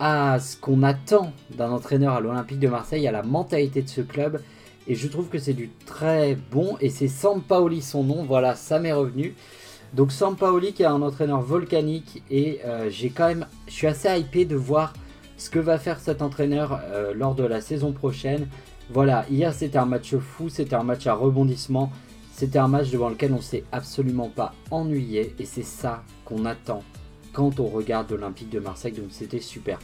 à 0.00 0.40
ce 0.40 0.56
qu'on 0.56 0.82
attend 0.82 1.32
d'un 1.56 1.70
entraîneur 1.70 2.14
à 2.14 2.20
l'Olympique 2.20 2.58
de 2.58 2.66
Marseille, 2.66 3.06
à 3.06 3.12
la 3.12 3.22
mentalité 3.22 3.82
de 3.82 3.88
ce 3.88 4.00
club. 4.00 4.42
Et 4.88 4.96
je 4.96 5.06
trouve 5.06 5.28
que 5.28 5.38
c'est 5.38 5.52
du 5.52 5.70
très 5.86 6.36
bon. 6.50 6.76
Et 6.80 6.90
c'est 6.90 7.06
Sampaoli 7.06 7.82
son 7.82 8.02
nom. 8.02 8.24
Voilà, 8.24 8.56
ça 8.56 8.80
m'est 8.80 8.92
revenu. 8.92 9.36
Donc 9.94 10.10
Sampaoli 10.10 10.72
qui 10.72 10.82
est 10.82 10.86
un 10.86 11.02
entraîneur 11.02 11.40
volcanique. 11.40 12.24
Et 12.28 12.58
euh, 12.64 12.90
j'ai 12.90 13.10
quand 13.10 13.28
même. 13.28 13.46
Je 13.68 13.72
suis 13.74 13.86
assez 13.86 14.08
hypé 14.18 14.44
de 14.44 14.56
voir 14.56 14.92
ce 15.36 15.50
que 15.50 15.60
va 15.60 15.78
faire 15.78 16.00
cet 16.00 16.20
entraîneur 16.20 16.80
euh, 16.90 17.14
lors 17.14 17.36
de 17.36 17.44
la 17.44 17.60
saison 17.60 17.92
prochaine. 17.92 18.48
Voilà, 18.90 19.24
hier 19.30 19.54
c'était 19.54 19.78
un 19.78 19.86
match 19.86 20.16
fou. 20.16 20.48
C'était 20.48 20.74
un 20.74 20.82
match 20.82 21.06
à 21.06 21.14
rebondissement. 21.14 21.92
C'était 22.42 22.58
un 22.58 22.66
match 22.66 22.90
devant 22.90 23.08
lequel 23.08 23.32
on 23.34 23.40
s'est 23.40 23.62
absolument 23.70 24.28
pas 24.28 24.52
ennuyé. 24.72 25.32
Et 25.38 25.44
c'est 25.44 25.62
ça 25.62 26.02
qu'on 26.24 26.44
attend 26.44 26.82
quand 27.32 27.60
on 27.60 27.66
regarde 27.66 28.10
l'Olympique 28.10 28.50
de 28.50 28.58
Marseille. 28.58 28.90
Donc 28.90 29.10
c'était 29.10 29.38
super. 29.38 29.78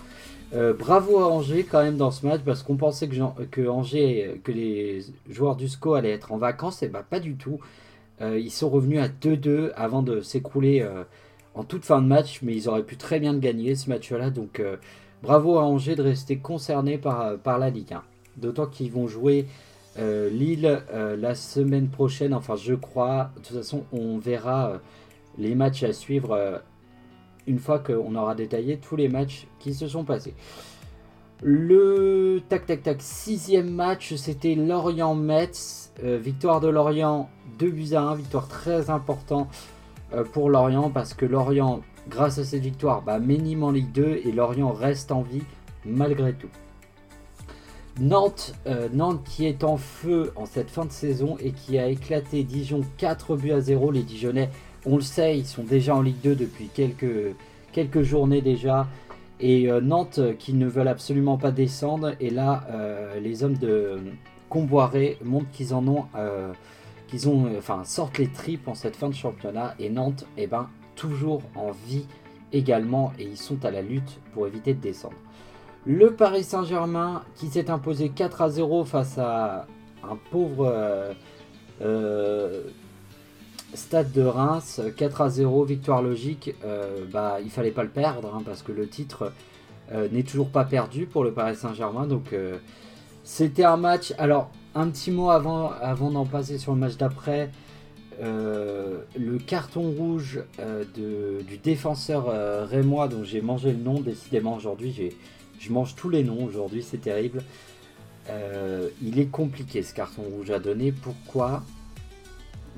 Euh, 0.54 0.72
bravo 0.72 1.20
à 1.20 1.28
Angers 1.28 1.62
quand 1.62 1.84
même 1.84 1.96
dans 1.96 2.10
ce 2.10 2.26
match 2.26 2.40
parce 2.44 2.64
qu'on 2.64 2.76
pensait 2.76 3.06
que, 3.06 3.68
Angers, 3.68 4.40
que 4.42 4.50
les 4.50 5.04
joueurs 5.30 5.54
du 5.54 5.68
SCO 5.68 5.94
allaient 5.94 6.10
être 6.10 6.32
en 6.32 6.36
vacances, 6.36 6.82
et 6.82 6.88
bah 6.88 7.06
pas 7.08 7.20
du 7.20 7.36
tout. 7.36 7.60
Euh, 8.22 8.40
ils 8.40 8.50
sont 8.50 8.70
revenus 8.70 8.98
à 8.98 9.06
2-2 9.06 9.70
avant 9.76 10.02
de 10.02 10.20
s'écrouler 10.20 10.80
euh, 10.80 11.04
en 11.54 11.62
toute 11.62 11.84
fin 11.84 12.02
de 12.02 12.08
match, 12.08 12.40
mais 12.42 12.56
ils 12.56 12.68
auraient 12.68 12.82
pu 12.82 12.96
très 12.96 13.20
bien 13.20 13.38
gagner 13.38 13.76
ce 13.76 13.88
match-là. 13.88 14.30
Donc 14.30 14.60
bravo 15.22 15.58
à 15.58 15.62
Angers 15.62 15.94
de 15.94 16.02
rester 16.02 16.38
concerné 16.38 16.98
par, 16.98 17.38
par 17.38 17.60
la 17.60 17.70
Ligue 17.70 17.92
1. 17.92 18.02
D'autant 18.36 18.66
qu'ils 18.66 18.90
vont 18.90 19.06
jouer 19.06 19.46
Lille 19.98 20.82
la 20.92 21.34
semaine 21.34 21.88
prochaine, 21.88 22.32
enfin 22.32 22.56
je 22.56 22.74
crois. 22.74 23.30
De 23.36 23.42
toute 23.42 23.56
façon, 23.56 23.84
on 23.92 24.18
verra 24.18 24.80
les 25.36 25.54
matchs 25.54 25.82
à 25.82 25.92
suivre 25.92 26.60
une 27.48 27.58
fois 27.58 27.78
qu'on 27.78 28.14
aura 28.14 28.34
détaillé 28.34 28.78
tous 28.78 28.94
les 28.94 29.08
matchs 29.08 29.46
qui 29.58 29.74
se 29.74 29.88
sont 29.88 30.04
passés. 30.04 30.34
Le 31.42 32.42
tac 32.48 32.66
tac 32.66 32.82
tac 32.82 32.96
sixième 33.00 33.70
match, 33.70 34.14
c'était 34.14 34.54
Lorient-Metz. 34.54 35.92
Euh, 36.02 36.18
victoire 36.18 36.60
de 36.60 36.68
Lorient 36.68 37.28
2 37.58 37.70
buts 37.70 37.94
à 37.94 38.02
1, 38.02 38.16
victoire 38.16 38.48
très 38.48 38.90
importante 38.90 39.48
euh, 40.12 40.24
pour 40.24 40.50
Lorient 40.50 40.90
parce 40.90 41.14
que 41.14 41.26
Lorient, 41.26 41.80
grâce 42.08 42.38
à 42.38 42.44
cette 42.44 42.62
victoire, 42.62 43.02
bah, 43.02 43.18
ménime 43.18 43.62
en 43.62 43.70
Ligue 43.70 43.92
2 43.92 44.20
et 44.24 44.32
Lorient 44.32 44.72
reste 44.72 45.12
en 45.12 45.22
vie 45.22 45.42
malgré 45.84 46.34
tout. 46.34 46.50
Nantes, 48.00 48.54
euh, 48.66 48.88
Nantes 48.92 49.24
qui 49.24 49.46
est 49.46 49.64
en 49.64 49.76
feu 49.76 50.32
en 50.36 50.46
cette 50.46 50.70
fin 50.70 50.84
de 50.84 50.92
saison 50.92 51.36
et 51.40 51.50
qui 51.50 51.78
a 51.78 51.88
éclaté 51.88 52.44
Dijon 52.44 52.82
4 52.98 53.36
buts 53.36 53.52
à 53.52 53.60
0. 53.60 53.90
Les 53.90 54.02
Dijonais 54.02 54.50
on 54.86 54.96
le 54.96 55.02
sait, 55.02 55.36
ils 55.36 55.46
sont 55.46 55.64
déjà 55.64 55.96
en 55.96 56.02
Ligue 56.02 56.20
2 56.22 56.36
depuis 56.36 56.70
quelques, 56.72 58.02
journées 58.02 58.40
déjà. 58.40 58.86
Et 59.40 59.70
euh, 59.70 59.80
Nantes 59.80 60.18
euh, 60.18 60.32
qui 60.32 60.52
ne 60.52 60.66
veulent 60.66 60.88
absolument 60.88 61.36
pas 61.36 61.50
descendre. 61.50 62.14
Et 62.20 62.30
là, 62.30 62.66
les 63.20 63.42
hommes 63.42 63.58
de 63.58 63.98
Comboiré 64.48 65.18
montrent 65.24 65.50
qu'ils 65.50 65.74
en 65.74 65.86
ont, 65.88 66.04
qu'ils 67.08 67.28
ont, 67.28 67.50
enfin, 67.58 67.82
sortent 67.84 68.18
les 68.18 68.28
tripes 68.28 68.68
en 68.68 68.74
cette 68.74 68.96
fin 68.96 69.08
de 69.08 69.14
championnat. 69.14 69.74
Et 69.80 69.90
Nantes, 69.90 70.24
eh 70.36 70.46
ben, 70.46 70.68
toujours 70.94 71.42
en 71.56 71.72
vie 71.72 72.06
également. 72.52 73.12
Et 73.18 73.24
ils 73.24 73.36
sont 73.36 73.64
à 73.64 73.72
la 73.72 73.82
lutte 73.82 74.20
pour 74.32 74.46
éviter 74.46 74.72
de 74.72 74.80
descendre. 74.80 75.16
Le 75.88 76.12
Paris 76.12 76.44
Saint-Germain 76.44 77.22
qui 77.34 77.48
s'est 77.48 77.70
imposé 77.70 78.10
4 78.10 78.42
à 78.42 78.50
0 78.50 78.84
face 78.84 79.16
à 79.16 79.66
un 80.04 80.18
pauvre 80.30 80.70
Stade 83.74 84.12
de 84.12 84.22
Reims, 84.22 84.80
4 84.96 85.20
à 85.20 85.28
0, 85.30 85.64
victoire 85.64 86.02
logique. 86.02 86.54
Euh, 86.64 87.04
bah, 87.10 87.38
il 87.42 87.50
fallait 87.50 87.70
pas 87.70 87.82
le 87.82 87.90
perdre 87.90 88.34
hein, 88.34 88.42
parce 88.44 88.62
que 88.62 88.72
le 88.72 88.88
titre 88.88 89.32
euh, 89.92 90.08
n'est 90.10 90.22
toujours 90.22 90.48
pas 90.48 90.64
perdu 90.64 91.06
pour 91.06 91.24
le 91.24 91.32
Paris 91.32 91.56
Saint-Germain. 91.56 92.06
Donc 92.06 92.32
euh, 92.32 92.58
c'était 93.24 93.64
un 93.64 93.76
match. 93.76 94.14
Alors 94.18 94.50
un 94.74 94.88
petit 94.88 95.10
mot 95.10 95.30
avant, 95.30 95.70
avant 95.80 96.10
d'en 96.10 96.24
passer 96.24 96.58
sur 96.58 96.72
le 96.72 96.80
match 96.80 96.96
d'après. 96.96 97.50
le 98.20 99.38
carton 99.46 99.90
rouge 99.90 100.42
du 100.94 101.58
défenseur 101.62 102.68
rémois 102.68 103.08
dont 103.08 103.24
j'ai 103.24 103.40
mangé 103.40 103.72
le 103.72 103.78
nom 103.78 104.00
décidément 104.00 104.56
aujourd'hui. 104.56 105.12
Je 105.58 105.72
mange 105.72 105.94
tous 105.94 106.08
les 106.08 106.22
noms 106.22 106.44
aujourd'hui, 106.44 106.82
c'est 106.82 107.00
terrible. 107.00 107.42
il 109.02 109.18
est 109.18 109.30
compliqué 109.30 109.82
ce 109.82 109.94
carton 109.94 110.22
rouge 110.22 110.50
à 110.50 110.58
donner. 110.58 110.92
Pourquoi? 110.92 111.62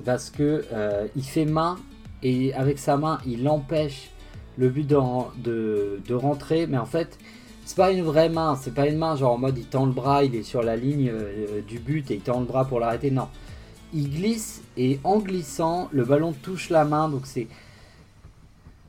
Parce 0.05 0.29
que 0.29 0.65
euh, 0.73 1.07
il 1.15 1.23
fait 1.23 1.45
main 1.45 1.77
et 2.23 2.53
avec 2.53 2.79
sa 2.79 2.97
main, 2.97 3.19
il 3.25 3.47
empêche 3.47 4.09
le 4.57 4.69
but 4.69 4.87
de, 4.87 5.99
de, 6.07 6.13
rentrer. 6.13 6.67
Mais 6.67 6.77
en 6.77 6.85
fait, 6.85 7.17
c'est 7.65 7.77
pas 7.77 7.91
une 7.91 8.03
vraie 8.03 8.29
main. 8.29 8.57
C'est 8.61 8.73
pas 8.73 8.87
une 8.87 8.97
main 8.97 9.15
genre 9.15 9.33
en 9.33 9.37
mode 9.37 9.57
il 9.57 9.65
tend 9.65 9.85
le 9.85 9.91
bras, 9.91 10.23
il 10.23 10.35
est 10.35 10.43
sur 10.43 10.63
la 10.63 10.75
ligne 10.75 11.09
euh, 11.09 11.61
du 11.61 11.79
but 11.79 12.09
et 12.11 12.15
il 12.15 12.21
tend 12.21 12.39
le 12.39 12.45
bras 12.45 12.65
pour 12.65 12.79
l'arrêter. 12.79 13.11
Non. 13.11 13.27
Il 13.93 14.09
glisse 14.09 14.61
et 14.77 14.99
en 15.03 15.19
glissant, 15.19 15.89
le 15.91 16.03
ballon 16.03 16.33
touche 16.33 16.69
la 16.69 16.85
main. 16.85 17.09
Donc 17.09 17.25
c'est. 17.25 17.47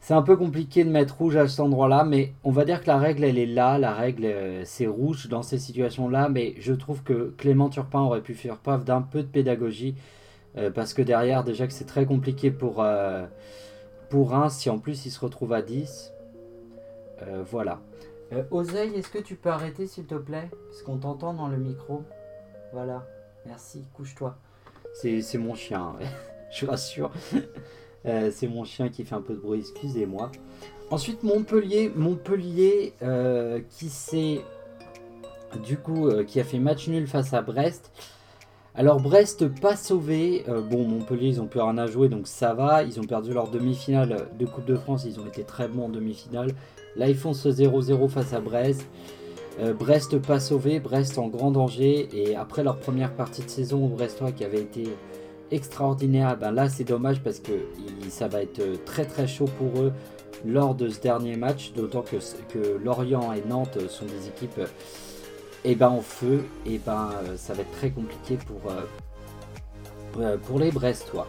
C'est 0.02 0.12
un 0.12 0.20
peu 0.20 0.36
compliqué 0.36 0.84
de 0.84 0.90
mettre 0.90 1.16
rouge 1.16 1.36
à 1.36 1.48
cet 1.48 1.60
endroit-là, 1.60 2.04
mais 2.04 2.34
on 2.44 2.50
va 2.50 2.66
dire 2.66 2.82
que 2.82 2.88
la 2.88 2.98
règle, 2.98 3.24
elle 3.24 3.38
est 3.38 3.46
là. 3.46 3.78
La 3.78 3.94
règle, 3.94 4.26
euh, 4.26 4.62
c'est 4.66 4.86
rouge 4.86 5.28
dans 5.28 5.42
ces 5.42 5.58
situations-là, 5.58 6.28
mais 6.28 6.54
je 6.58 6.74
trouve 6.74 7.02
que 7.02 7.32
Clément 7.38 7.70
Turpin 7.70 8.00
aurait 8.00 8.20
pu 8.20 8.34
faire 8.34 8.58
preuve 8.58 8.84
d'un 8.84 9.00
peu 9.00 9.22
de 9.22 9.28
pédagogie, 9.28 9.94
euh, 10.58 10.70
parce 10.70 10.92
que 10.92 11.00
derrière, 11.00 11.44
déjà 11.44 11.66
que 11.66 11.72
c'est 11.72 11.86
très 11.86 12.04
compliqué 12.04 12.50
pour, 12.50 12.84
pour 14.10 14.34
un, 14.34 14.50
si 14.50 14.68
en 14.68 14.78
plus 14.78 15.06
il 15.06 15.10
se 15.10 15.20
retrouve 15.20 15.54
à 15.54 15.62
10. 15.62 16.12
Euh, 17.22 17.42
voilà. 17.50 17.80
Euh, 18.32 18.42
Oseille, 18.50 18.94
est-ce 18.94 19.08
que 19.08 19.18
tu 19.18 19.36
peux 19.36 19.50
arrêter 19.50 19.86
s'il 19.86 20.04
te 20.04 20.14
plaît? 20.14 20.50
Parce 20.68 20.82
qu'on 20.82 20.98
t'entend 20.98 21.34
dans 21.34 21.48
le 21.48 21.56
micro. 21.56 22.02
Voilà. 22.72 23.06
Merci, 23.46 23.84
couche-toi. 23.94 24.36
C'est 24.94 25.38
mon 25.38 25.54
chien, 25.54 25.94
je 26.52 26.66
rassure. 26.66 27.10
Euh, 28.06 28.30
c'est 28.32 28.48
mon 28.48 28.64
chien 28.64 28.88
qui 28.88 29.04
fait 29.04 29.14
un 29.14 29.20
peu 29.20 29.34
de 29.34 29.40
bruit, 29.40 29.60
excusez-moi. 29.60 30.30
Ensuite, 30.90 31.22
Montpellier, 31.22 31.90
Montpellier 31.94 32.92
qui 33.70 33.88
s'est 33.88 34.40
du 35.66 35.76
coup 35.76 36.10
qui 36.26 36.38
a 36.40 36.44
fait 36.44 36.58
match 36.58 36.88
nul 36.88 37.06
face 37.06 37.32
à 37.32 37.40
Brest. 37.40 37.90
Alors 38.74 39.00
Brest 39.00 39.48
pas 39.60 39.76
sauvé, 39.76 40.44
euh, 40.48 40.62
bon 40.62 40.88
Montpellier 40.88 41.28
ils 41.28 41.40
ont 41.42 41.46
plus 41.46 41.60
rien 41.60 41.76
à 41.76 41.86
jouer 41.86 42.08
donc 42.08 42.26
ça 42.26 42.54
va, 42.54 42.82
ils 42.82 42.98
ont 42.98 43.04
perdu 43.04 43.34
leur 43.34 43.48
demi-finale 43.48 44.28
de 44.38 44.46
Coupe 44.46 44.64
de 44.64 44.76
France, 44.76 45.04
ils 45.04 45.20
ont 45.20 45.26
été 45.26 45.44
très 45.44 45.68
bons 45.68 45.84
en 45.84 45.88
demi-finale. 45.90 46.52
Là 46.96 47.10
ils 47.10 47.14
font 47.14 47.34
ce 47.34 47.50
0-0 47.50 48.08
face 48.08 48.32
à 48.32 48.40
Brest. 48.40 48.86
Euh, 49.60 49.74
Brest 49.74 50.16
pas 50.18 50.40
sauvé, 50.40 50.80
Brest 50.80 51.18
en 51.18 51.28
grand 51.28 51.50
danger 51.50 52.08
et 52.14 52.34
après 52.34 52.64
leur 52.64 52.78
première 52.78 53.12
partie 53.12 53.42
de 53.42 53.50
saison 53.50 53.88
Brestois 53.88 54.32
qui 54.32 54.42
avait 54.42 54.62
été 54.62 54.84
extraordinaire, 55.52 56.36
ben 56.36 56.50
là 56.50 56.68
c'est 56.68 56.84
dommage 56.84 57.20
parce 57.22 57.38
que 57.38 57.52
ça 58.08 58.28
va 58.28 58.42
être 58.42 58.84
très 58.84 59.04
très 59.04 59.26
chaud 59.26 59.48
pour 59.58 59.82
eux 59.82 59.92
lors 60.44 60.74
de 60.74 60.88
ce 60.88 61.00
dernier 61.00 61.36
match, 61.36 61.72
d'autant 61.74 62.02
que, 62.02 62.16
que 62.48 62.78
Lorient 62.82 63.32
et 63.32 63.42
Nantes 63.48 63.78
sont 63.88 64.06
des 64.06 64.28
équipes 64.28 64.60
et 65.64 65.74
ben 65.74 65.88
en 65.88 66.00
feu, 66.00 66.44
et 66.66 66.78
ben 66.78 67.10
euh, 67.12 67.36
ça 67.36 67.54
va 67.54 67.62
être 67.62 67.70
très 67.72 67.90
compliqué 67.90 68.36
pour, 68.46 68.70
euh, 68.70 68.80
euh, 70.20 70.36
pour 70.36 70.58
les 70.58 70.70
Brestois. 70.70 71.26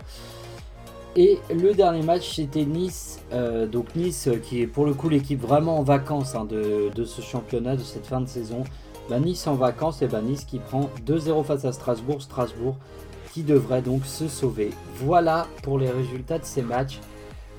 Et 1.15 1.37
le 1.53 1.73
dernier 1.73 2.01
match 2.01 2.35
c'était 2.35 2.65
Nice, 2.65 3.19
donc 3.71 3.95
Nice 3.95 4.29
qui 4.41 4.61
est 4.61 4.67
pour 4.67 4.85
le 4.85 4.95
coup 4.95 5.09
l'équipe 5.09 5.39
vraiment 5.39 5.77
en 5.77 5.83
vacances 5.83 6.33
hein, 6.33 6.45
de, 6.45 7.03
ce 7.05 7.21
championnat, 7.21 7.75
de 7.75 7.83
cette 7.83 8.07
fin 8.07 8.19
de 8.19 8.27
saison. 8.27 8.63
Ben, 9.09 9.19
nice 9.19 9.45
en 9.47 9.55
vacances, 9.55 10.01
et 10.01 10.07
ben 10.07 10.21
Nice 10.21 10.45
qui 10.45 10.59
prend 10.59 10.89
2-0 11.05 11.43
face 11.43 11.65
à 11.65 11.73
Strasbourg, 11.73 12.21
Strasbourg 12.21 12.77
qui 13.33 13.43
devrait 13.43 13.81
donc 13.81 14.05
se 14.05 14.27
sauver. 14.27 14.69
Voilà 14.97 15.47
pour 15.63 15.79
les 15.79 15.89
résultats 15.89 16.39
de 16.39 16.45
ces 16.45 16.61
matchs. 16.61 16.99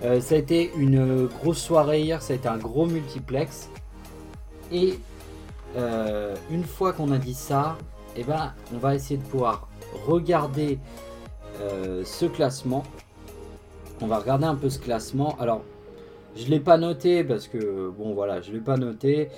ça 0.00 0.34
a 0.34 0.38
été 0.38 0.70
une 0.76 1.26
grosse 1.26 1.58
soirée 1.58 2.02
hier, 2.02 2.22
ça 2.22 2.32
a 2.32 2.36
été 2.36 2.48
un 2.48 2.58
gros 2.58 2.86
multiplex. 2.86 3.68
Et 4.70 4.98
euh, 5.76 6.34
une 6.50 6.64
fois 6.64 6.92
qu'on 6.92 7.10
a 7.12 7.18
dit 7.18 7.34
ça, 7.34 7.76
eh 8.16 8.22
ben, 8.22 8.52
on 8.72 8.78
va 8.78 8.94
essayer 8.94 9.16
de 9.16 9.24
pouvoir 9.24 9.68
regarder 10.06 10.78
euh, 11.60 12.02
ce 12.04 12.26
classement. 12.26 12.84
On 14.00 14.06
va 14.06 14.18
regarder 14.18 14.44
un 14.44 14.54
peu 14.54 14.70
ce 14.70 14.78
classement. 14.78 15.36
Alors, 15.38 15.62
je 16.36 16.44
ne 16.44 16.50
l'ai 16.50 16.60
pas 16.60 16.78
noté 16.78 17.24
parce 17.24 17.48
que, 17.48 17.90
bon 17.96 18.14
voilà, 18.14 18.40
je 18.40 18.50
ne 18.50 18.56
l'ai 18.56 18.62
pas 18.62 18.76
noté. 18.76 19.30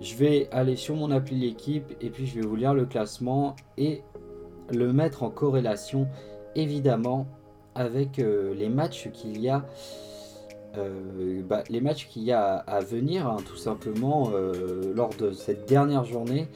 Je 0.00 0.16
vais 0.16 0.48
aller 0.50 0.76
sur 0.76 0.96
mon 0.96 1.10
appli 1.10 1.38
l'équipe 1.38 1.92
et 2.00 2.10
puis 2.10 2.26
je 2.26 2.36
vais 2.36 2.46
vous 2.46 2.56
lire 2.56 2.74
le 2.74 2.84
classement 2.84 3.54
et 3.78 4.02
le 4.72 4.92
mettre 4.92 5.22
en 5.22 5.30
corrélation 5.30 6.08
évidemment 6.54 7.26
avec 7.74 8.18
euh, 8.18 8.54
les 8.54 8.68
matchs 8.68 9.08
qu'il 9.12 9.40
y 9.40 9.48
a 9.48 9.64
euh, 10.76 11.42
bah, 11.42 11.62
les 11.68 11.80
matchs 11.80 12.08
qu'il 12.08 12.22
y 12.22 12.32
a 12.32 12.54
à, 12.56 12.80
venir, 12.80 13.28
hein, 13.28 13.36
tout 13.46 13.56
simplement, 13.56 14.30
euh, 14.32 14.92
lors 14.94 15.10
de 15.10 15.32
cette 15.32 15.68
dernière 15.68 16.04
journée. 16.04 16.48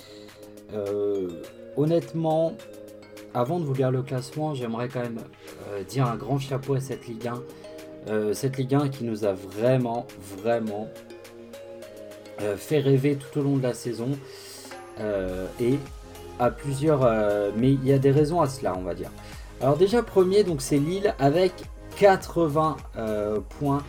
Honnêtement, 1.76 2.54
avant 3.32 3.60
de 3.60 3.64
vous 3.64 3.74
lire 3.74 3.92
le 3.92 4.02
classement, 4.02 4.54
j'aimerais 4.54 4.88
quand 4.88 5.00
même 5.00 5.20
dire 5.88 6.06
un 6.06 6.16
grand 6.16 6.40
chapeau 6.40 6.74
à 6.74 6.80
cette 6.80 7.06
Ligue 7.06 7.30
1. 8.08 8.34
cette 8.34 8.58
Ligue 8.58 8.74
1 8.74 8.88
qui 8.88 9.04
nous 9.04 9.24
a 9.24 9.32
vraiment, 9.32 10.06
vraiment 10.20 10.88
fait 12.56 12.80
rêver 12.80 13.16
tout 13.16 13.38
au 13.38 13.42
long 13.42 13.56
de 13.56 13.62
la 13.62 13.72
saison. 13.72 14.10
et 15.60 15.78
plusieurs... 16.56 17.00
mais 17.56 17.72
il 17.72 17.84
y 17.84 17.92
a 17.92 17.98
des 17.98 18.10
raisons 18.10 18.40
à 18.40 18.48
cela, 18.48 18.74
on 18.76 18.82
va 18.82 18.94
dire. 18.94 19.10
Alors 19.60 19.76
déjà, 19.76 20.02
premier, 20.02 20.44
donc 20.44 20.62
c'est 20.62 20.78
Lille 20.78 21.14
avec 21.18 21.52
80 21.96 22.76
points 23.58 23.82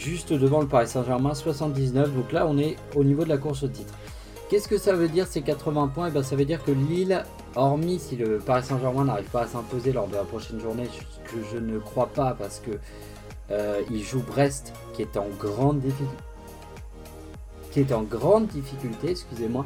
juste 0.00 0.32
devant 0.32 0.60
le 0.60 0.66
Paris 0.66 0.88
Saint-Germain, 0.88 1.34
79. 1.34 2.14
Donc 2.14 2.32
là, 2.32 2.46
on 2.48 2.58
est 2.58 2.76
au 2.96 3.04
niveau 3.04 3.24
de 3.24 3.28
la 3.28 3.36
course 3.36 3.62
au 3.62 3.68
titre. 3.68 3.92
Qu'est-ce 4.48 4.66
que 4.66 4.78
ça 4.78 4.94
veut 4.94 5.08
dire 5.08 5.26
ces 5.28 5.42
80 5.42 5.92
points? 5.94 6.06
Et 6.06 6.10
eh 6.10 6.12
ben, 6.12 6.22
Ça 6.22 6.34
veut 6.34 6.44
dire 6.44 6.64
que 6.64 6.72
Lille, 6.72 7.22
hormis 7.54 8.00
si 8.00 8.16
le 8.16 8.38
Paris 8.38 8.64
Saint-Germain 8.64 9.04
n'arrive 9.04 9.28
pas 9.28 9.42
à 9.42 9.46
s'imposer 9.46 9.92
lors 9.92 10.08
de 10.08 10.14
la 10.14 10.24
prochaine 10.24 10.58
journée, 10.58 10.88
ce 10.88 11.32
que 11.32 11.44
je 11.52 11.58
ne 11.58 11.78
crois 11.78 12.08
pas 12.08 12.34
parce 12.36 12.58
que 12.60 12.72
euh, 13.52 13.80
il 13.90 14.02
joue 14.02 14.22
Brest 14.22 14.72
qui 14.94 15.02
est 15.02 15.16
en 15.16 15.26
grande 15.38 15.80
difficulté. 15.80 16.24
Qui 17.70 17.80
est 17.80 17.92
en 17.92 18.02
grande 18.02 18.48
difficulté, 18.48 19.10
excusez-moi. 19.10 19.64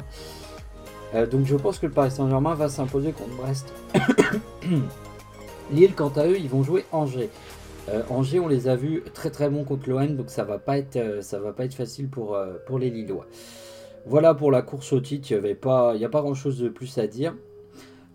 Euh, 1.15 1.25
donc 1.25 1.45
je 1.45 1.55
pense 1.55 1.79
que 1.79 1.85
le 1.85 1.91
Paris 1.91 2.11
Saint-Germain 2.11 2.53
va 2.55 2.67
s'imposer 2.69 3.13
contre 3.13 3.35
Brest. 3.37 3.73
Lille, 5.71 5.93
quant 5.95 6.11
à 6.15 6.27
eux, 6.27 6.37
ils 6.37 6.49
vont 6.49 6.61
jouer 6.61 6.85
Angers. 6.91 7.29
Euh, 7.89 8.01
Angers, 8.09 8.39
on 8.39 8.47
les 8.47 8.67
a 8.67 8.75
vus 8.75 9.03
très 9.13 9.29
très 9.29 9.49
bons 9.49 9.63
contre 9.63 9.89
l'OM, 9.89 10.15
donc 10.15 10.29
ça 10.29 10.43
va 10.43 10.59
pas 10.59 10.77
être, 10.77 10.97
euh, 10.97 11.21
ça 11.21 11.39
va 11.39 11.53
pas 11.53 11.65
être 11.65 11.73
facile 11.73 12.09
pour, 12.09 12.37
pour 12.65 12.79
les 12.79 12.89
Lillois. 12.89 13.25
Voilà 14.05 14.35
pour 14.35 14.51
la 14.51 14.61
course 14.61 14.93
au 14.93 14.99
titre, 14.99 15.31
il 15.31 15.41
n'y 15.41 16.05
a 16.05 16.09
pas 16.09 16.21
grand 16.21 16.35
chose 16.35 16.59
de 16.59 16.69
plus 16.69 16.97
à 16.97 17.07
dire. 17.07 17.33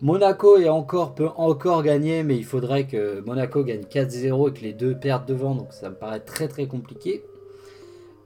Monaco 0.01 0.57
est 0.57 0.69
encore, 0.69 1.13
peut 1.13 1.29
encore 1.35 1.83
gagner, 1.83 2.23
mais 2.23 2.37
il 2.37 2.45
faudrait 2.45 2.87
que 2.87 3.19
Monaco 3.21 3.63
gagne 3.63 3.83
4-0 3.83 4.49
et 4.49 4.53
que 4.53 4.61
les 4.61 4.73
deux 4.73 4.95
perdent 4.95 5.25
devant, 5.25 5.53
donc 5.53 5.73
ça 5.73 5.89
me 5.89 5.95
paraît 5.95 6.21
très 6.21 6.47
très 6.47 6.65
compliqué. 6.67 7.23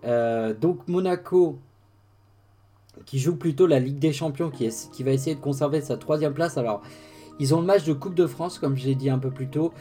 donc 0.04 0.88
Monaco, 0.88 1.58
qui 3.06 3.20
joue 3.20 3.36
plutôt 3.36 3.68
la 3.68 3.80
Ligue 3.80 4.00
des 4.00 4.14
Champions, 4.14 4.50
qui, 4.50 5.04
va 5.04 5.12
essayer 5.12 5.36
de 5.36 5.42
conserver 5.42 5.82
sa 5.82 5.98
troisième 5.98 6.34
place. 6.34 6.58
Alors, 6.58 6.82
ils 7.40 7.54
ont 7.54 7.60
le 7.60 7.66
match 7.66 7.84
de 7.84 7.94
Coupe 7.94 8.16
de 8.16 8.28
France, 8.28 8.60
comme 8.60 8.76
je 8.76 8.86
l'ai 8.86 8.96
dit 8.96 9.10
un 9.10 9.20
peu 9.20 9.32
plus 9.32 9.50
tôt. 9.50 9.74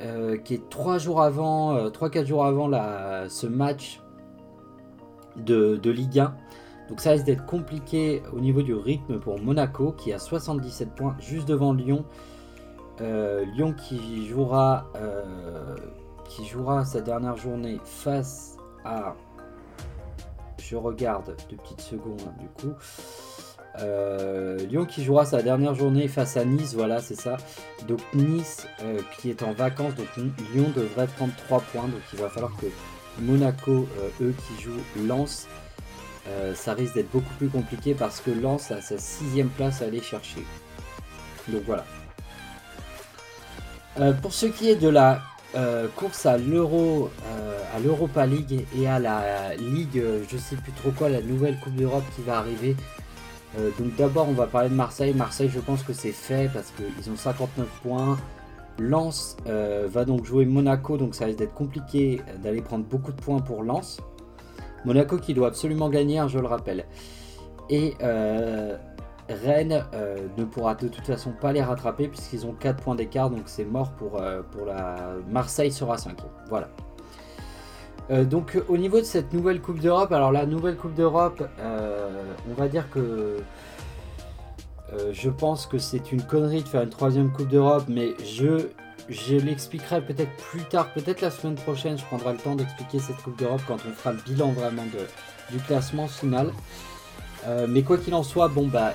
Euh, 0.00 0.36
qui 0.36 0.54
est 0.54 0.68
3 0.68 0.98
jours 0.98 1.22
avant, 1.22 1.76
3-4 1.90 2.18
euh, 2.18 2.24
jours 2.24 2.44
avant 2.44 2.68
ce 3.28 3.46
match 3.46 4.00
de, 5.36 5.78
Ligue 5.84 6.18
1. 6.18 6.34
Donc 6.88 7.00
ça 7.00 7.10
risque 7.10 7.24
d'être 7.24 7.46
compliqué 7.46 8.22
au 8.32 8.40
niveau 8.40 8.62
du 8.62 8.74
rythme 8.74 9.20
pour 9.20 9.38
Monaco 9.40 9.92
qui 9.92 10.12
a 10.12 10.18
77 10.18 10.94
points 10.94 11.14
juste 11.20 11.46
devant 11.46 11.72
Lyon. 11.72 12.04
Euh, 13.00 13.44
Lyon 13.54 13.74
qui 13.74 14.26
jouera, 14.26 14.90
qui 16.24 16.46
jouera 16.46 16.84
sa 16.84 17.00
dernière 17.00 17.36
journée 17.36 17.78
face 17.84 18.56
à... 18.84 19.14
Je 20.72 20.78
regarde 20.78 21.36
deux 21.50 21.56
petites 21.56 21.82
secondes 21.82 22.22
hein, 22.26 22.32
du 22.40 22.46
coup. 22.46 22.74
Euh, 23.78 24.56
Lyon 24.56 24.86
qui 24.86 25.04
jouera 25.04 25.26
sa 25.26 25.42
dernière 25.42 25.74
journée 25.74 26.08
face 26.08 26.38
à 26.38 26.46
Nice, 26.46 26.72
voilà, 26.72 27.02
c'est 27.02 27.14
ça. 27.14 27.36
Donc 27.86 28.00
Nice 28.14 28.66
euh, 28.82 28.98
qui 29.18 29.28
est 29.28 29.42
en 29.42 29.52
vacances, 29.52 29.94
donc 29.96 30.06
Lyon 30.16 30.72
devrait 30.74 31.08
prendre 31.08 31.34
3 31.44 31.60
points. 31.60 31.88
Donc 31.88 32.00
il 32.14 32.18
va 32.18 32.30
falloir 32.30 32.52
que 32.56 32.64
Monaco, 33.20 33.86
euh, 33.98 34.08
eux 34.22 34.34
qui 34.48 34.62
jouent 34.62 35.06
Lens, 35.06 35.46
ça 36.54 36.72
risque 36.72 36.94
d'être 36.94 37.10
beaucoup 37.10 37.34
plus 37.36 37.48
compliqué 37.48 37.92
parce 37.92 38.22
que 38.22 38.30
Lens 38.30 38.70
a 38.70 38.80
sa 38.80 38.96
sixième 38.96 39.50
place 39.50 39.82
à 39.82 39.86
aller 39.86 40.00
chercher. 40.00 40.42
Donc 41.48 41.64
voilà. 41.66 41.84
pour 44.22 44.32
ce 44.32 44.46
qui 44.46 44.70
est 44.70 44.76
de 44.76 44.88
la 44.88 45.20
course 45.96 46.26
à 46.26 46.38
l'Euro, 46.38 47.10
à 47.74 47.78
l'Europa 47.80 48.26
League 48.26 48.66
et 48.78 48.88
à 48.88 48.98
la 48.98 49.54
Ligue, 49.56 50.02
je 50.28 50.36
sais 50.36 50.56
plus 50.56 50.72
trop 50.72 50.90
quoi, 50.90 51.08
la 51.08 51.22
nouvelle 51.22 51.58
Coupe 51.58 51.74
d'Europe 51.74 52.04
qui 52.16 52.22
va 52.22 52.38
arriver. 52.38 52.76
Euh, 53.58 53.70
donc 53.78 53.94
d'abord 53.96 54.28
on 54.28 54.32
va 54.32 54.46
parler 54.46 54.68
de 54.70 54.74
Marseille. 54.74 55.14
Marseille 55.14 55.50
je 55.52 55.60
pense 55.60 55.82
que 55.82 55.92
c'est 55.92 56.12
fait 56.12 56.50
parce 56.52 56.72
qu'ils 56.72 57.12
ont 57.12 57.16
59 57.16 57.66
points. 57.82 58.18
Lens 58.78 59.36
euh, 59.46 59.86
va 59.90 60.04
donc 60.04 60.24
jouer 60.24 60.46
Monaco, 60.46 60.96
donc 60.96 61.14
ça 61.14 61.26
risque 61.26 61.38
d'être 61.38 61.54
compliqué 61.54 62.22
d'aller 62.42 62.62
prendre 62.62 62.84
beaucoup 62.84 63.12
de 63.12 63.20
points 63.20 63.40
pour 63.40 63.62
Lens. 63.62 64.00
Monaco 64.84 65.18
qui 65.18 65.34
doit 65.34 65.48
absolument 65.48 65.90
gagner, 65.90 66.18
hein, 66.18 66.28
je 66.28 66.38
le 66.38 66.46
rappelle. 66.46 66.86
Et 67.70 67.94
euh, 69.32 69.46
Rennes 69.46 69.84
ne 70.36 70.44
pourra 70.44 70.74
de 70.74 70.88
toute 70.88 71.06
façon 71.06 71.32
pas 71.32 71.52
les 71.52 71.62
rattraper 71.62 72.08
puisqu'ils 72.08 72.46
ont 72.46 72.52
4 72.52 72.82
points 72.82 72.94
d'écart, 72.94 73.30
donc 73.30 73.42
c'est 73.46 73.64
mort 73.64 73.92
pour, 73.92 74.22
pour 74.50 74.66
la... 74.66 74.96
Marseille 75.30 75.72
sera 75.72 75.98
5 75.98 76.16
Voilà. 76.48 76.68
Euh, 78.10 78.24
donc 78.24 78.60
au 78.68 78.76
niveau 78.76 78.98
de 78.98 79.04
cette 79.04 79.32
nouvelle 79.32 79.60
Coupe 79.60 79.78
d'Europe, 79.78 80.12
alors 80.12 80.32
la 80.32 80.46
nouvelle 80.46 80.76
Coupe 80.76 80.94
d'Europe, 80.94 81.42
on 81.58 82.54
va 82.54 82.68
dire 82.68 82.90
que 82.90 83.38
je 85.12 85.30
pense 85.30 85.66
que 85.66 85.78
c'est 85.78 86.12
une 86.12 86.22
connerie 86.22 86.62
de 86.62 86.68
faire 86.68 86.82
une 86.82 86.90
troisième 86.90 87.32
Coupe 87.32 87.48
d'Europe, 87.48 87.84
mais 87.88 88.10
je, 88.24 88.66
je 89.08 89.36
l'expliquerai 89.36 90.02
peut-être 90.04 90.32
plus 90.36 90.62
tard, 90.64 90.92
peut-être 90.92 91.22
la 91.22 91.30
semaine 91.30 91.54
prochaine, 91.54 91.96
je 91.96 92.04
prendrai 92.04 92.32
le 92.32 92.38
temps 92.38 92.56
d'expliquer 92.56 92.98
cette 92.98 93.16
Coupe 93.16 93.38
d'Europe 93.38 93.62
quand 93.66 93.78
on 93.88 93.92
fera 93.92 94.12
le 94.12 94.18
bilan 94.26 94.52
vraiment 94.52 94.84
du 95.50 95.58
classement 95.58 96.08
final. 96.08 96.50
Mais 97.68 97.82
quoi 97.82 97.98
qu'il 97.98 98.14
en 98.14 98.22
soit, 98.22 98.48
bon 98.48 98.66
bah 98.66 98.94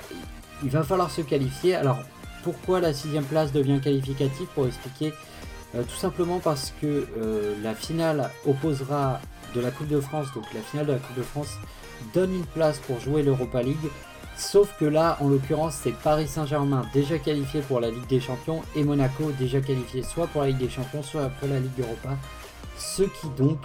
il 0.63 0.69
va 0.69 0.83
falloir 0.83 1.11
se 1.11 1.21
qualifier. 1.21 1.75
Alors 1.75 1.99
pourquoi 2.43 2.79
la 2.79 2.93
sixième 2.93 3.25
place 3.25 3.51
devient 3.51 3.79
qualificative 3.81 4.47
Pour 4.55 4.67
expliquer, 4.67 5.13
euh, 5.75 5.83
tout 5.83 5.95
simplement 5.97 6.39
parce 6.39 6.73
que 6.81 7.07
euh, 7.17 7.55
la 7.61 7.75
finale 7.75 8.29
opposera 8.45 9.19
de 9.53 9.61
la 9.61 9.71
Coupe 9.71 9.87
de 9.87 9.99
France, 9.99 10.27
donc 10.33 10.45
la 10.53 10.61
finale 10.61 10.85
de 10.85 10.93
la 10.93 10.99
Coupe 10.99 11.17
de 11.17 11.23
France 11.23 11.57
donne 12.13 12.33
une 12.33 12.45
place 12.45 12.79
pour 12.79 12.99
jouer 12.99 13.23
l'Europa 13.23 13.61
League. 13.61 13.75
Sauf 14.37 14.73
que 14.79 14.85
là, 14.85 15.17
en 15.19 15.29
l'occurrence, 15.29 15.79
c'est 15.81 15.93
Paris 15.93 16.27
Saint-Germain 16.27 16.85
déjà 16.93 17.17
qualifié 17.17 17.61
pour 17.61 17.79
la 17.79 17.89
Ligue 17.89 18.07
des 18.07 18.19
Champions 18.19 18.61
et 18.75 18.83
Monaco 18.83 19.31
déjà 19.39 19.61
qualifié 19.61 20.03
soit 20.03 20.27
pour 20.27 20.41
la 20.41 20.49
Ligue 20.49 20.59
des 20.59 20.69
Champions, 20.69 21.01
soit 21.01 21.29
pour 21.39 21.47
la 21.47 21.59
Ligue 21.59 21.79
Europa. 21.79 22.15
Ce 22.77 23.01
qui 23.01 23.27
donc 23.35 23.59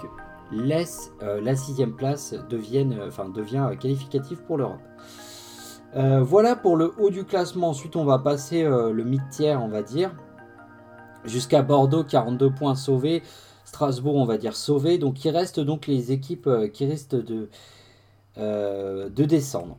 laisse 0.53 1.12
euh, 1.23 1.41
la 1.41 1.57
sixième 1.57 1.95
place 1.95 2.35
devienne, 2.49 2.99
enfin, 3.07 3.29
devient 3.29 3.71
qualificatif 3.81 4.41
pour 4.43 4.59
l'Europe. 4.59 4.81
Euh, 5.95 6.23
voilà 6.23 6.57
pour 6.57 6.77
le 6.77 6.93
haut 6.99 7.11
du 7.11 7.25
classement. 7.25 7.71
Ensuite, 7.71 7.97
on 7.97 8.05
va 8.05 8.19
passer 8.19 8.62
euh, 8.62 8.93
le 8.93 9.05
mid-tiers, 9.05 9.62
on 9.62 9.69
va 9.69 9.83
dire. 9.83 10.15
Jusqu'à 11.25 11.62
Bordeaux, 11.62 12.05
42 12.05 12.51
points 12.51 12.75
sauvés. 12.75 13.23
Strasbourg, 13.65 14.17
on 14.17 14.25
va 14.25 14.38
dire 14.38 14.57
sauvé. 14.57 14.99
Donc, 14.99 15.25
il 15.25 15.31
reste 15.31 15.61
donc 15.61 15.87
les 15.87 16.12
équipes 16.12 16.47
euh, 16.47 16.69
qui 16.69 16.87
risquent 16.87 17.17
de, 17.17 17.49
de 18.37 19.25
descendre. 19.25 19.77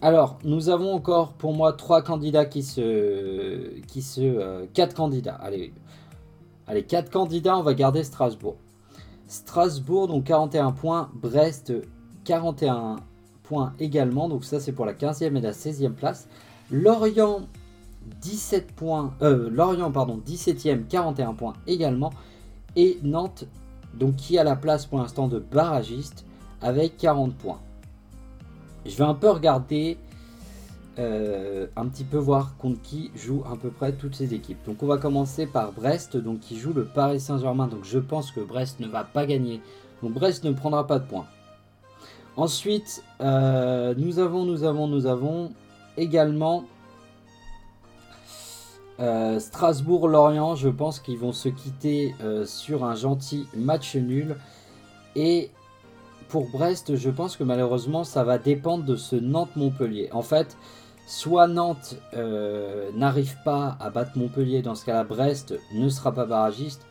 Alors, 0.00 0.38
nous 0.44 0.68
avons 0.68 0.94
encore 0.94 1.32
pour 1.32 1.52
moi 1.52 1.72
trois 1.72 2.02
candidats 2.02 2.44
qui 2.44 2.62
se. 2.62 3.80
Qui 3.86 4.02
se 4.02 4.64
quatre 4.66 4.94
candidats. 4.94 5.34
Allez, 5.34 5.72
allez, 6.68 6.84
quatre 6.84 7.10
candidats, 7.10 7.58
on 7.58 7.62
va 7.62 7.74
garder 7.74 8.04
Strasbourg. 8.04 8.56
Strasbourg, 9.28 10.08
donc 10.08 10.24
41 10.24 10.72
points. 10.72 11.10
Brest, 11.14 11.72
41 12.24 12.96
également. 13.78 14.28
Donc 14.28 14.44
ça 14.44 14.60
c'est 14.60 14.72
pour 14.72 14.86
la 14.86 14.94
15e 14.94 15.36
et 15.36 15.40
la 15.40 15.52
16e 15.52 15.92
place. 15.92 16.28
Lorient 16.70 17.40
17 18.20 18.72
points, 18.72 19.14
euh, 19.22 19.50
Lorient 19.50 19.90
pardon 19.90 20.20
17e 20.26 20.86
41 20.86 21.34
points 21.34 21.54
également. 21.66 22.12
Et 22.76 22.98
Nantes 23.02 23.46
donc 23.94 24.16
qui 24.16 24.38
a 24.38 24.44
la 24.44 24.56
place 24.56 24.86
pour 24.86 24.98
l'instant 24.98 25.28
de 25.28 25.38
barragiste 25.38 26.24
avec 26.60 26.96
40 26.96 27.34
points. 27.34 27.60
Je 28.86 28.96
vais 28.96 29.04
un 29.04 29.14
peu 29.14 29.30
regarder 29.30 29.98
euh, 30.98 31.66
un 31.76 31.86
petit 31.86 32.02
peu 32.02 32.16
voir 32.16 32.56
contre 32.58 32.82
qui 32.82 33.12
joue 33.14 33.44
à 33.50 33.56
peu 33.56 33.70
près 33.70 33.92
toutes 33.92 34.16
ces 34.16 34.34
équipes. 34.34 34.58
Donc 34.66 34.82
on 34.82 34.86
va 34.86 34.98
commencer 34.98 35.46
par 35.46 35.72
Brest, 35.72 36.16
donc 36.16 36.40
qui 36.40 36.58
joue 36.58 36.72
le 36.72 36.84
Paris 36.84 37.20
Saint-Germain. 37.20 37.68
Donc 37.68 37.84
je 37.84 37.98
pense 37.98 38.32
que 38.32 38.40
Brest 38.40 38.80
ne 38.80 38.88
va 38.88 39.04
pas 39.04 39.24
gagner. 39.24 39.60
Donc 40.02 40.12
Brest 40.12 40.42
ne 40.42 40.52
prendra 40.52 40.86
pas 40.86 40.98
de 40.98 41.06
points. 41.06 41.26
Ensuite, 42.36 43.04
euh, 43.20 43.94
nous 43.96 44.18
avons, 44.18 44.44
nous 44.44 44.64
avons, 44.64 44.88
nous 44.88 45.06
avons 45.06 45.52
également 45.96 46.64
euh, 48.98 49.38
Strasbourg-Lorient. 49.38 50.56
Je 50.56 50.68
pense 50.68 50.98
qu'ils 50.98 51.18
vont 51.18 51.32
se 51.32 51.48
quitter 51.48 52.14
sur 52.44 52.84
un 52.84 52.96
gentil 52.96 53.46
match 53.54 53.94
nul. 53.94 54.36
Et 55.14 55.50
pour 56.28 56.48
Brest, 56.48 56.96
je 56.96 57.10
pense 57.10 57.36
que 57.36 57.44
malheureusement, 57.44 58.04
ça 58.04 58.24
va 58.24 58.38
dépendre 58.38 58.84
de 58.84 58.96
ce 58.96 59.16
Nantes-Montpellier. 59.16 60.08
En 60.12 60.22
fait, 60.22 60.56
soit 61.08 61.48
Nantes 61.48 61.96
n'arrive 62.94 63.36
pas 63.44 63.76
à 63.80 63.90
battre 63.90 64.12
Montpellier, 64.16 64.62
dans 64.62 64.76
ce 64.76 64.84
cas-là, 64.84 65.02
Brest 65.02 65.54
ne 65.72 65.88
sera 65.88 66.12
pas 66.12 66.26
barragiste. 66.26 66.86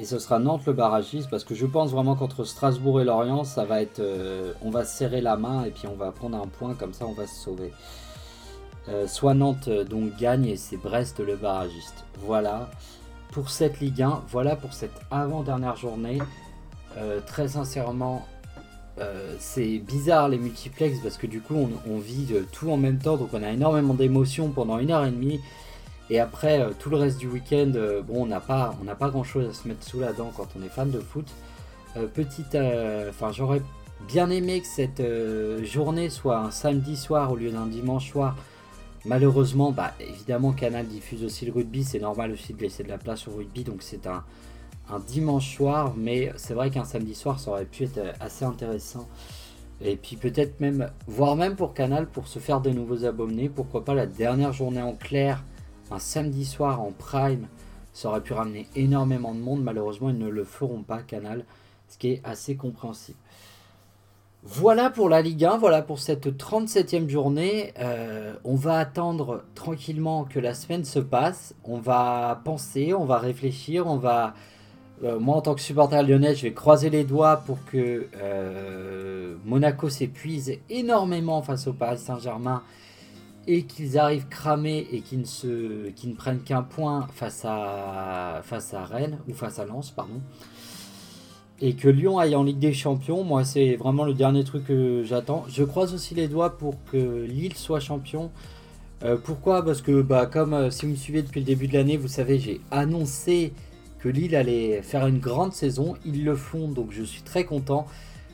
Et 0.00 0.06
ce 0.06 0.18
sera 0.18 0.38
Nantes 0.38 0.64
le 0.64 0.72
barragiste 0.72 1.28
parce 1.28 1.44
que 1.44 1.54
je 1.54 1.66
pense 1.66 1.90
vraiment 1.90 2.16
qu'entre 2.16 2.44
Strasbourg 2.44 3.02
et 3.02 3.04
Lorient, 3.04 3.44
ça 3.44 3.66
va 3.66 3.82
être. 3.82 4.00
Euh, 4.00 4.54
on 4.62 4.70
va 4.70 4.86
serrer 4.86 5.20
la 5.20 5.36
main 5.36 5.64
et 5.64 5.70
puis 5.70 5.86
on 5.88 5.94
va 5.94 6.10
prendre 6.10 6.38
un 6.38 6.46
point, 6.46 6.72
comme 6.72 6.94
ça 6.94 7.04
on 7.04 7.12
va 7.12 7.26
se 7.26 7.34
sauver. 7.34 7.70
Euh, 8.88 9.06
soit 9.06 9.34
Nantes 9.34 9.68
euh, 9.68 9.84
donc 9.84 10.16
gagne 10.16 10.46
et 10.46 10.56
c'est 10.56 10.78
Brest 10.78 11.20
le 11.20 11.36
barragiste. 11.36 12.06
Voilà 12.20 12.70
pour 13.32 13.50
cette 13.50 13.78
Ligue 13.80 14.00
1, 14.00 14.22
voilà 14.28 14.56
pour 14.56 14.72
cette 14.72 14.98
avant-dernière 15.10 15.76
journée. 15.76 16.18
très 17.26 17.48
sincèrement, 17.48 18.26
c'est 19.38 19.78
bizarre 19.78 20.28
les 20.28 20.38
multiplex 20.38 20.98
parce 20.98 21.16
que 21.16 21.26
du 21.26 21.40
coup 21.40 21.54
on, 21.54 21.70
on 21.90 21.98
vit 21.98 22.34
tout 22.52 22.70
en 22.70 22.76
même 22.76 22.98
temps, 22.98 23.16
donc 23.16 23.30
on 23.32 23.42
a 23.42 23.50
énormément 23.50 23.94
d'émotions 23.94 24.50
pendant 24.50 24.78
une 24.78 24.90
heure 24.90 25.06
et 25.06 25.10
demie. 25.10 25.40
Et 26.10 26.18
après, 26.18 26.60
euh, 26.60 26.70
tout 26.76 26.90
le 26.90 26.96
reste 26.96 27.18
du 27.18 27.28
week-end, 27.28 27.72
euh, 27.76 28.02
bon, 28.02 28.24
on 28.24 28.26
n'a 28.26 28.40
pas, 28.40 28.74
pas 28.98 29.08
grand-chose 29.10 29.48
à 29.48 29.52
se 29.52 29.68
mettre 29.68 29.84
sous 29.84 30.00
la 30.00 30.12
dent 30.12 30.32
quand 30.36 30.48
on 30.58 30.62
est 30.64 30.68
fan 30.68 30.90
de 30.90 30.98
foot. 30.98 31.26
Euh, 31.96 32.06
petite, 32.06 32.56
enfin, 33.08 33.32
j'aurais 33.32 33.62
bien 34.08 34.28
aimé 34.28 34.60
que 34.60 34.66
cette 34.66 35.02
journée 35.64 36.10
soit 36.10 36.38
un 36.38 36.50
samedi 36.50 36.96
soir 36.96 37.30
au 37.30 37.36
lieu 37.36 37.50
d'un 37.50 37.66
dimanche 37.66 38.10
soir. 38.10 38.36
Malheureusement, 39.04 39.70
bah, 39.70 39.94
évidemment, 40.00 40.52
Canal 40.52 40.86
diffuse 40.86 41.22
aussi 41.24 41.46
le 41.46 41.52
rugby. 41.52 41.84
C'est 41.84 42.00
normal 42.00 42.32
aussi 42.32 42.54
de 42.54 42.60
laisser 42.60 42.82
de 42.82 42.88
la 42.88 42.98
place 42.98 43.28
au 43.28 43.32
rugby, 43.32 43.62
donc 43.62 43.76
c'est 43.80 44.06
un, 44.06 44.24
un 44.92 44.98
dimanche 44.98 45.56
soir. 45.56 45.94
Mais 45.96 46.32
c'est 46.36 46.54
vrai 46.54 46.70
qu'un 46.70 46.84
samedi 46.84 47.14
soir, 47.14 47.40
ça 47.40 47.50
aurait 47.50 47.64
pu 47.64 47.84
être 47.84 48.00
assez 48.20 48.44
intéressant. 48.44 49.08
Et 49.82 49.96
puis 49.96 50.16
peut-être 50.16 50.60
même, 50.60 50.90
voire 51.06 51.36
même 51.36 51.56
pour 51.56 51.72
Canal, 51.72 52.06
pour 52.06 52.28
se 52.28 52.38
faire 52.38 52.60
de 52.60 52.70
nouveaux 52.70 53.04
abonnés, 53.04 53.48
pourquoi 53.48 53.84
pas 53.84 53.94
la 53.94 54.06
dernière 54.06 54.52
journée 54.52 54.82
en 54.82 54.92
clair 54.92 55.42
un 55.90 55.98
samedi 55.98 56.44
soir 56.44 56.80
en 56.80 56.92
prime, 56.92 57.48
ça 57.92 58.08
aurait 58.08 58.20
pu 58.20 58.32
ramener 58.32 58.68
énormément 58.76 59.34
de 59.34 59.40
monde. 59.40 59.62
Malheureusement, 59.62 60.10
ils 60.10 60.18
ne 60.18 60.28
le 60.28 60.44
feront 60.44 60.82
pas, 60.82 60.98
Canal, 60.98 61.44
ce 61.88 61.98
qui 61.98 62.12
est 62.12 62.20
assez 62.24 62.56
compréhensible. 62.56 63.18
Voilà 64.42 64.88
pour 64.88 65.10
la 65.10 65.20
Ligue 65.20 65.44
1, 65.44 65.58
voilà 65.58 65.82
pour 65.82 65.98
cette 65.98 66.28
37e 66.28 67.08
journée. 67.08 67.74
Euh, 67.78 68.34
on 68.44 68.54
va 68.54 68.78
attendre 68.78 69.44
tranquillement 69.54 70.24
que 70.24 70.38
la 70.38 70.54
semaine 70.54 70.84
se 70.84 70.98
passe. 70.98 71.54
On 71.64 71.78
va 71.78 72.40
penser, 72.44 72.94
on 72.94 73.04
va 73.04 73.18
réfléchir, 73.18 73.86
on 73.86 73.96
va... 73.96 74.34
Euh, 75.02 75.18
moi, 75.18 75.36
en 75.36 75.40
tant 75.40 75.54
que 75.54 75.60
supporter 75.62 76.02
lyonnais, 76.02 76.34
je 76.34 76.42
vais 76.42 76.52
croiser 76.52 76.90
les 76.90 77.04
doigts 77.04 77.38
pour 77.38 77.64
que 77.64 78.06
euh, 78.16 79.34
Monaco 79.46 79.88
s'épuise 79.88 80.58
énormément 80.68 81.40
face 81.40 81.66
au 81.66 81.72
Paris 81.72 81.98
Saint-Germain 81.98 82.62
et 83.46 83.62
qu'ils 83.62 83.98
arrivent 83.98 84.28
cramés 84.28 84.86
et 84.92 85.00
qu'ils 85.00 85.20
ne, 85.20 86.14
prennent 86.14 86.40
qu'un 86.40 86.62
point 86.62 87.06
face 87.14 87.44
à, 87.46 88.42
Rennes, 88.90 89.18
ou 89.26 89.32
face 89.32 89.58
à 89.58 89.64
Lens, 89.64 89.90
pardon. 89.90 90.20
Et 91.62 91.74
que 91.74 91.88
Lyon 91.88 92.18
aille 92.18 92.36
en 92.36 92.42
Ligue 92.42 92.58
des 92.58 92.72
Champions, 92.72 93.22
moi 93.24 93.44
c'est 93.44 93.76
vraiment 93.76 94.04
le 94.04 94.14
dernier 94.14 94.44
truc 94.44 94.66
que 94.66 95.02
j'attends. 95.04 95.44
Je 95.48 95.64
croise 95.64 95.94
aussi 95.94 96.14
les 96.14 96.28
doigts 96.28 96.58
pour 96.58 96.74
que 96.90 97.24
Lille 97.24 97.54
soit 97.54 97.80
champion. 97.80 98.30
Euh, 99.02 99.16
pourquoi? 99.22 99.64
Parce 99.64 99.80
que 99.80 100.02
bah, 100.02 100.26
comme 100.26 100.70
si 100.70 100.84
vous 100.84 100.92
me 100.92 100.96
suivez 100.96 101.22
depuis 101.22 101.40
le 101.40 101.46
début 101.46 101.68
de 101.68 101.74
l'année, 101.74 101.96
vous 101.96 102.08
savez, 102.08 102.38
j'ai 102.38 102.60
annoncé 102.70 103.52
que 104.00 104.08
Lille 104.08 104.34
allait 104.34 104.82
faire 104.82 105.06
une 105.06 105.18
grande 105.18 105.52
saison. 105.52 105.94
Ils 106.04 106.24
le 106.24 106.34
font, 106.34 106.68
donc 106.68 106.90
je 106.90 107.02
suis 107.02 107.22
très 107.22 107.44
content. 107.44 107.86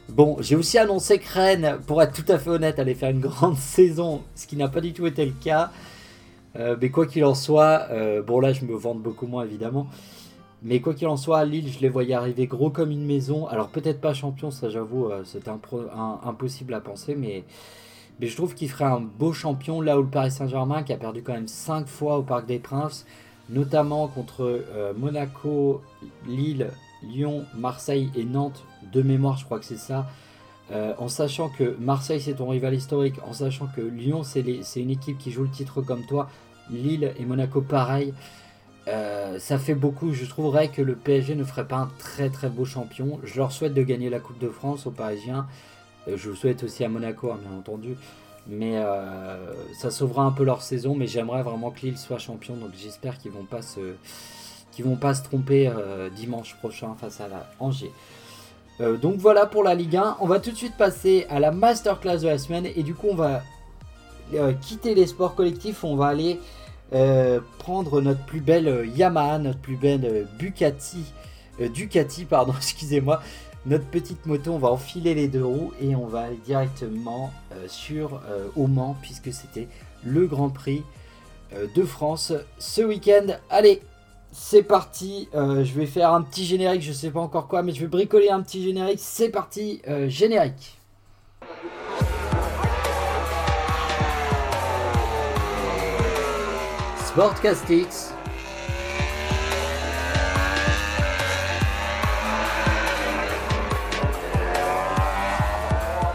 Bon, 0.09 0.37
j'ai 0.41 0.55
aussi 0.55 0.79
annoncé 0.79 1.19
que 1.19 1.29
Rennes, 1.33 1.79
pour 1.87 2.01
être 2.01 2.13
tout 2.13 2.31
à 2.31 2.39
fait 2.39 2.51
honnête, 2.51 2.79
allait 2.79 2.95
faire 2.95 3.11
une 3.11 3.21
grande 3.21 3.57
saison, 3.59 4.23
ce 4.35 4.47
qui 4.47 4.57
n'a 4.57 4.69
pas 4.69 4.81
du 4.81 4.93
tout 4.93 5.07
été 5.07 5.25
le 5.27 5.33
cas. 5.33 5.71
Euh, 6.57 6.77
mais 6.81 6.91
quoi 6.91 7.07
qu'il 7.07 7.25
en 7.25 7.35
soit, 7.35 7.87
euh, 7.91 8.23
bon 8.23 8.41
là 8.41 8.53
je 8.53 8.65
me 8.65 8.75
vante 8.75 9.03
beaucoup 9.03 9.27
moins 9.27 9.45
évidemment. 9.45 9.89
Mais 10.63 10.81
quoi 10.81 10.95
qu'il 10.95 11.07
en 11.07 11.17
soit, 11.17 11.45
Lille, 11.45 11.71
je 11.71 11.81
les 11.81 11.89
voyais 11.89 12.15
arriver 12.15 12.47
gros 12.47 12.71
comme 12.71 12.91
une 12.91 13.05
maison. 13.05 13.47
Alors 13.47 13.69
peut-être 13.69 14.01
pas 14.01 14.15
champion, 14.15 14.51
ça 14.51 14.71
j'avoue, 14.71 15.07
euh, 15.07 15.23
c'est 15.25 15.49
impossible 15.49 16.73
à 16.75 16.81
penser, 16.81 17.15
mais, 17.15 17.45
mais 18.21 18.27
je 18.29 18.37
trouve 18.37 18.55
qu'il 18.55 18.71
ferait 18.71 18.85
un 18.85 19.01
beau 19.01 19.33
champion 19.33 19.81
là 19.81 19.99
où 19.99 20.03
le 20.03 20.09
Paris 20.09 20.31
Saint-Germain, 20.31 20.83
qui 20.83 20.93
a 20.93 20.97
perdu 20.97 21.23
quand 21.23 21.35
même 21.35 21.49
5 21.49 21.87
fois 21.89 22.19
au 22.19 22.23
Parc 22.23 22.47
des 22.47 22.59
Princes, 22.59 23.07
notamment 23.49 24.09
contre 24.09 24.65
Monaco, 24.97 25.83
Lille, 26.27 26.71
Lyon, 27.03 27.45
Marseille 27.55 28.11
et 28.17 28.25
Nantes, 28.25 28.65
de 28.93 29.03
mémoire, 29.03 29.37
je 29.37 29.45
crois 29.45 29.59
que 29.59 29.65
c'est 29.65 29.77
ça. 29.77 30.07
Euh, 30.73 30.95
en 30.99 31.09
sachant 31.09 31.49
que 31.49 31.77
Marseille 31.79 32.21
c'est 32.21 32.35
ton 32.35 32.49
rival 32.49 32.75
historique, 32.75 33.17
en 33.25 33.33
sachant 33.33 33.69
que 33.69 33.81
Lyon 33.81 34.23
c'est 34.25 34.43
une 34.77 34.91
équipe 34.91 35.17
qui 35.19 35.31
joue 35.31 35.45
le 35.45 35.51
titre 35.51 35.81
comme 35.81 36.05
toi, 36.07 36.29
Lille 36.71 37.13
et 37.19 37.25
Monaco 37.25 37.61
pareil, 37.61 38.13
euh, 38.89 39.39
ça 39.39 39.59
fait 39.59 39.75
beaucoup. 39.75 40.13
Je 40.13 40.25
trouverais 40.27 40.69
que 40.69 40.83
le 40.83 40.97
PSG 40.97 41.35
ne 41.37 41.45
ferait 41.45 41.67
pas 41.67 41.77
un 41.77 41.91
très 41.99 42.31
très 42.31 42.49
beau 42.49 42.65
champion. 42.65 43.21
Je 43.25 43.37
leur 43.37 43.53
souhaite 43.53 43.75
de 43.75 43.83
gagner 43.83 44.11
la 44.11 44.21
Coupe 44.21 44.39
de 44.39 44.49
France 44.49 44.87
aux 44.87 44.93
Parisiens. 44.93 45.47
Euh, 46.09 46.17
je 46.17 46.31
le 46.31 46.37
souhaite 46.37 46.63
aussi 46.65 46.85
à 46.85 46.89
Monaco, 46.89 47.31
hein, 47.31 47.39
bien 47.41 47.57
entendu. 47.57 47.97
Mais 48.49 48.81
ça 49.75 49.91
sauvera 49.91 50.23
un 50.23 50.31
peu 50.31 50.45
leur 50.45 50.63
saison. 50.63 50.95
Mais 50.95 51.07
j'aimerais 51.07 51.43
vraiment 51.43 51.71
que 51.71 51.81
Lille 51.81 51.99
soit 51.99 52.19
champion. 52.19 52.55
Donc 52.57 52.71
j'espère 52.77 53.19
qu'ils 53.19 53.33
vont 53.33 53.45
pas 53.45 53.63
se, 53.63 53.95
vont 54.81 54.97
pas 54.97 55.15
se 55.15 55.25
tromper 55.25 55.73
dimanche 56.15 56.55
prochain 56.57 56.95
face 57.01 57.21
à 57.21 57.29
la 57.29 57.49
Angers. 57.59 57.93
Euh, 58.81 58.97
donc 58.97 59.17
voilà 59.17 59.47
pour 59.47 59.63
la 59.63 59.75
Ligue 59.75 59.97
1. 59.97 60.19
On 60.21 60.27
va 60.27 60.41
tout 60.41 60.51
de 60.51 60.57
suite 60.57 60.77
passer 60.77 61.27
à 61.31 61.41
la 61.41 61.51
masterclass 61.51 62.19
de 62.19 62.29
la 62.29 62.39
semaine. 62.39 62.67
Et 62.77 62.83
du 62.83 62.95
coup, 62.95 63.09
on 63.11 63.15
va 63.15 63.43
euh, 64.35 64.53
quitter 64.53 64.95
les 64.95 65.07
sports 65.07 65.35
collectifs. 65.35 65.85
On 65.85 65.97
va 65.97 66.07
aller 66.07 66.41
euh, 66.93 67.41
prendre 67.59 68.01
notre 68.01 68.25
plus 68.25 68.41
belle 68.41 68.89
Yamaha, 68.95 69.39
notre 69.39 69.59
plus 69.59 69.77
belle 69.77 70.27
Bucati, 70.39 71.13
Ducati, 71.59 72.25
pardon, 72.25 72.55
excusez-moi. 72.57 73.23
Notre 73.67 73.87
petite 73.87 74.27
moto, 74.27 74.53
on 74.53 74.59
va 74.59 74.69
enfiler 74.69 75.15
les 75.15 75.27
deux 75.27 75.45
roues 75.45 75.73
et 75.81 75.97
on 75.97 76.07
va 76.07 76.21
aller 76.21 76.39
directement 76.45 77.33
sur 77.67 78.21
au 78.55 78.69
Mans 78.69 78.97
puisque 79.03 79.33
c'était 79.33 79.67
le 80.05 80.27
Grand 80.27 80.51
Prix 80.51 80.85
de 81.53 81.83
France 81.83 82.33
ce 82.59 82.83
week-end. 82.83 83.27
Allez, 83.51 83.83
c'est 84.39 84.63
parti, 84.63 85.29
euh, 85.35 85.65
je 85.65 85.73
vais 85.73 85.87
faire 85.87 86.13
un 86.13 86.21
petit 86.21 86.45
générique, 86.45 86.83
je 86.83 86.93
sais 86.93 87.11
pas 87.11 87.21
encore 87.21 87.49
quoi, 87.49 87.63
mais 87.63 87.73
je 87.73 87.81
vais 87.81 87.87
bricoler 87.87 88.29
un 88.29 88.43
petit 88.43 88.63
générique. 88.63 89.01
C'est 89.01 89.31
parti, 89.31 89.81
euh, 89.89 90.09
générique. 90.09 90.79
Sportcastix. 97.07 98.16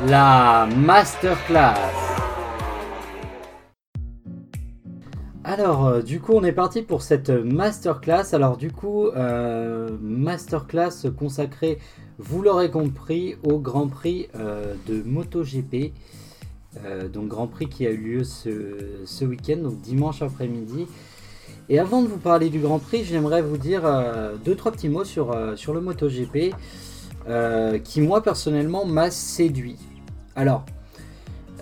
La 0.07 0.67
masterclass. 0.77 1.75
Alors, 5.43 5.85
euh, 5.85 6.01
du 6.01 6.19
coup, 6.19 6.31
on 6.33 6.43
est 6.43 6.53
parti 6.53 6.81
pour 6.81 7.03
cette 7.03 7.29
masterclass. 7.29 8.33
Alors, 8.33 8.57
du 8.57 8.71
coup, 8.71 9.09
euh, 9.09 9.89
masterclass 10.01 11.11
consacrée, 11.15 11.77
vous 12.17 12.41
l'aurez 12.41 12.71
compris, 12.71 13.35
au 13.43 13.59
Grand 13.59 13.89
Prix 13.89 14.27
euh, 14.35 14.73
de 14.87 15.03
MotoGP. 15.03 15.93
donc, 17.13 17.27
Grand 17.27 17.45
Prix 17.45 17.67
qui 17.67 17.85
a 17.85 17.91
eu 17.91 17.97
lieu 17.97 18.23
ce, 18.23 19.23
week-end, 19.23 19.57
donc 19.57 19.81
dimanche 19.81 20.23
après-midi. 20.23 20.87
Et 21.69 21.77
avant 21.77 22.01
de 22.01 22.07
vous 22.07 22.17
parler 22.17 22.49
du 22.49 22.59
Grand 22.59 22.79
Prix, 22.79 23.03
j'aimerais 23.03 23.43
vous 23.43 23.57
dire 23.57 23.83
deux, 24.43 24.55
trois 24.55 24.71
petits 24.71 24.89
mots 24.89 25.05
sur, 25.05 25.37
sur 25.55 25.75
le 25.75 25.81
MotoGP 25.81 26.55
qui, 27.83 28.01
moi, 28.01 28.23
personnellement, 28.23 28.83
m'a 28.85 29.11
séduit. 29.11 29.77
Alors, 30.35 30.65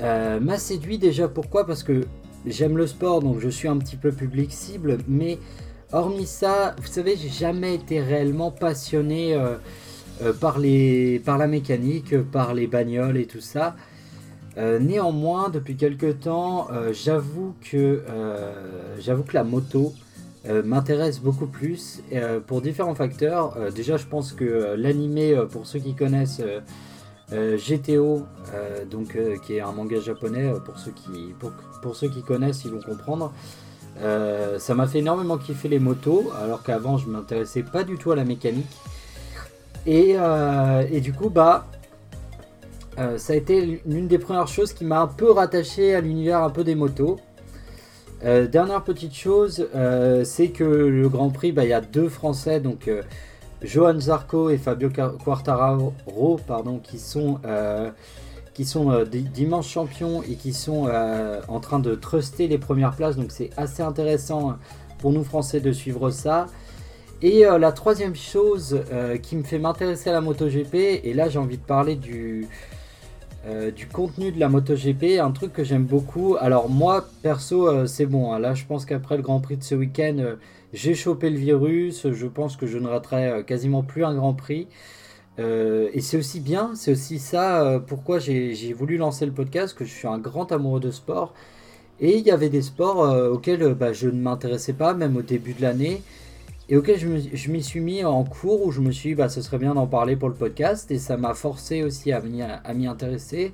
m'a 0.02 0.58
séduit 0.58 0.98
déjà 0.98 1.28
pourquoi? 1.28 1.66
Parce 1.66 1.84
que 1.84 2.06
J'aime 2.46 2.78
le 2.78 2.88
sport, 2.88 3.22
donc 3.22 3.40
je 3.40 3.50
suis 3.50 3.68
un 3.68 3.78
petit 3.78 3.98
peu 3.98 4.12
public 4.12 4.54
cible, 4.54 5.00
mais 5.10 5.40
hormis 5.92 6.26
ça, 6.26 6.74
vous 6.80 6.88
savez, 6.88 7.18
j'ai 7.18 7.30
jamais 7.30 7.76
été 7.76 8.00
réellement 8.00 8.50
passionné 8.50 9.34
euh, 9.34 9.56
euh, 10.22 10.32
par, 10.32 10.58
les, 10.58 11.20
par 11.20 11.38
la 11.38 11.48
mécanique, 11.48 12.18
par 12.18 12.54
les 12.54 12.68
bagnoles 12.68 13.18
et 13.18 13.26
tout 13.26 13.42
ça. 13.42 13.76
Euh, 14.58 14.80
néanmoins, 14.80 15.50
depuis 15.50 15.76
quelques 15.76 16.22
temps, 16.22 16.70
j'avoue 16.94 17.56
que 17.62 18.04
que 18.08 19.34
la 19.34 19.44
moto 19.44 19.94
m'intéresse 20.64 21.20
beaucoup 21.20 21.48
plus 21.48 22.02
pour 22.48 22.62
différents 22.62 22.96
facteurs. 22.96 23.72
déjà, 23.76 23.98
je 23.98 24.06
pense 24.06 24.32
que 24.32 24.76
l'animé, 24.78 25.38
pour 25.52 25.68
ceux 25.68 25.80
qui 25.80 25.94
connaissent 25.94 26.42
euh, 27.32 27.58
GTO, 27.58 28.26
euh, 28.56 28.86
donc, 28.86 29.16
euh, 29.16 29.38
qui 29.38 29.56
est 29.56 29.62
un 29.62 29.72
manga 29.72 30.00
japonais, 30.00 30.52
pour, 30.66 30.80
ceux 30.80 30.92
qui, 30.92 31.36
pour, 31.82 31.96
ceux 31.96 32.10
qui 32.10 32.24
connaissent, 32.24 32.66
ils 32.66 32.72
vont 32.72 32.82
comprendre. 32.82 33.32
ça 34.58 34.74
m'a 34.74 34.88
fait 34.88 35.00
énormément 35.00 35.38
kiffer 35.38 35.68
les 35.68 35.80
motos, 35.80 36.32
alors 36.42 36.64
qu'avant 36.64 36.98
je 36.98 37.08
m'intéressais 37.08 37.64
pas 37.64 37.84
du 37.84 37.98
tout 37.98 38.12
à 38.12 38.16
la 38.16 38.26
mécanique. 38.26 38.78
Et, 39.86 40.18
du 41.02 41.14
coup, 41.14 41.30
bah, 41.30 41.68
ça 43.18 43.34
a 43.34 43.36
été 43.36 43.82
l'une 43.86 44.08
des 44.08 44.20
premières 44.20 44.48
choses 44.48 44.74
qui 44.74 44.86
m'a 44.86 45.02
un 45.02 45.08
peu 45.08 45.32
rattaché 45.32 45.94
à 45.94 46.02
l'univers 46.02 46.44
un 46.44 46.50
peu 46.50 46.64
des 46.64 46.76
motos. 46.76 47.20
dernière 48.24 48.84
petite 48.84 49.14
chose, 49.14 49.68
c'est 50.24 50.50
que 50.50 50.64
le 50.64 51.10
Grand 51.10 51.30
Prix, 51.30 51.52
bah, 51.52 51.64
il 51.64 51.70
y 51.70 51.74
a 51.74 51.82
deux 51.82 52.10
Français, 52.10 52.60
donc 52.60 52.90
Johan 53.64 54.00
Zarco 54.00 54.50
et 54.50 54.58
Fabio 54.58 54.90
Quartararo 54.90 55.94
pardon, 56.48 56.80
qui 56.80 56.98
sont, 56.98 57.40
euh, 57.46 57.92
qui 58.54 58.66
sont 58.66 58.92
euh, 58.92 59.06
d'immenses 59.06 59.68
champions 59.68 60.24
et 60.24 60.36
qui 60.36 60.54
sont 60.54 60.88
euh, 60.88 61.42
en 61.48 61.60
train 61.60 61.80
de 61.80 61.96
truster 61.96 62.48
les 62.48 62.58
premières 62.58 62.96
places. 62.96 63.18
Donc 63.18 63.32
c'est 63.32 63.50
assez 63.58 63.82
intéressant 63.82 64.56
pour 65.00 65.12
nous 65.12 65.24
Français 65.24 65.60
de 65.60 65.72
suivre 65.72 66.10
ça. 66.10 66.48
Et 67.22 67.44
la 67.44 67.74
troisième 67.74 68.16
chose 68.16 68.82
qui 69.22 69.36
me 69.36 69.44
fait 69.44 69.60
m'intéresser 69.60 70.10
à 70.10 70.14
la 70.14 70.22
MotoGP, 70.22 71.02
et 71.04 71.14
là 71.14 71.28
j'ai 71.28 71.38
envie 71.38 71.58
de 71.58 71.64
parler 71.64 71.98
du, 71.98 72.48
du 73.76 73.88
contenu 73.88 74.32
de 74.32 74.40
la 74.40 74.48
MotoGP, 74.48 75.20
un 75.20 75.32
truc 75.32 75.52
que 75.52 75.66
j'aime 75.66 75.84
beaucoup. 75.84 76.38
Alors 76.40 76.70
moi 76.70 77.06
perso 77.22 77.86
c'est 77.88 78.06
bon, 78.06 78.32
hein. 78.32 78.40
là 78.40 78.54
je 78.54 78.64
pense 78.64 78.86
qu'après 78.86 79.18
le 79.18 79.22
Grand 79.22 79.42
Prix 79.42 79.58
de 79.58 79.64
ce 79.64 79.76
week-end 79.76 80.38
j'ai 80.74 80.94
chopé 80.94 81.30
le 81.30 81.38
virus, 81.38 82.12
je 82.12 82.28
pense 82.28 82.56
que 82.56 82.68
je 82.68 82.78
ne 82.78 82.88
raterai 82.88 83.28
euh, 83.28 83.44
quasiment 83.44 83.84
plus 83.84 84.04
un 84.04 84.16
Grand 84.16 84.34
Prix. 84.34 84.68
Euh, 85.40 85.90
et 85.94 86.02
c'est 86.02 86.18
aussi 86.18 86.42
bien, 86.42 86.72
c'est 86.76 86.92
aussi 86.92 87.18
ça 87.18 87.64
euh, 87.64 87.80
pourquoi 87.80 88.20
j'ai 88.20 88.74
voulu 88.74 88.98
lancer 88.98 89.26
le 89.26 89.32
podcast, 89.32 89.76
que 89.76 89.86
je 89.86 89.92
suis 89.92 90.08
un 90.08 90.20
grand 90.20 90.52
amoureux 90.52 90.80
de 90.80 90.92
sport. 90.92 91.34
Et 92.00 92.18
il 92.18 92.26
y 92.26 92.32
avait 92.32 92.50
des 92.50 92.62
sports 92.62 93.00
auxquels 93.32 93.74
bah, 93.74 93.92
je 93.94 94.08
ne 94.08 94.22
m'intéressais 94.22 94.74
pas, 94.74 94.94
même 94.94 95.18
au 95.18 95.22
début 95.22 95.54
de 95.54 95.62
l'année, 95.62 96.02
et 96.70 96.78
auxquels 96.78 96.98
je 97.34 97.52
m'y 97.52 97.64
suis 97.64 97.82
mis 97.82 98.06
en 98.06 98.24
cours, 98.24 98.66
où 98.66 98.72
je 98.72 98.80
me 98.80 98.92
suis 98.92 99.10
dit, 99.10 99.16
bah, 99.16 99.28
ce 99.28 99.42
serait 99.42 99.58
bien 99.58 99.74
d'en 99.74 99.88
parler 99.88 100.16
pour 100.16 100.30
le 100.30 100.36
podcast, 100.36 100.92
et 100.92 101.00
ça 101.00 101.18
m'a 101.18 101.34
forcé 101.34 101.84
aussi 101.84 102.14
à 102.14 102.22
m'y 102.22 102.88
intéresser. 102.88 103.54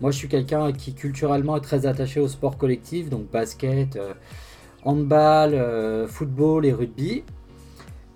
Moi, 0.00 0.10
je 0.10 0.18
suis 0.18 0.28
quelqu'un 0.28 0.72
qui 0.72 0.92
culturellement 0.94 1.56
est 1.56 1.60
très 1.60 1.86
attaché 1.86 2.18
au 2.18 2.26
sport 2.26 2.58
collectif, 2.58 3.10
donc 3.10 3.30
basket, 3.30 3.96
handball, 4.84 5.54
euh, 5.54 6.06
football 6.06 6.66
et 6.66 6.72
rugby. 6.72 7.24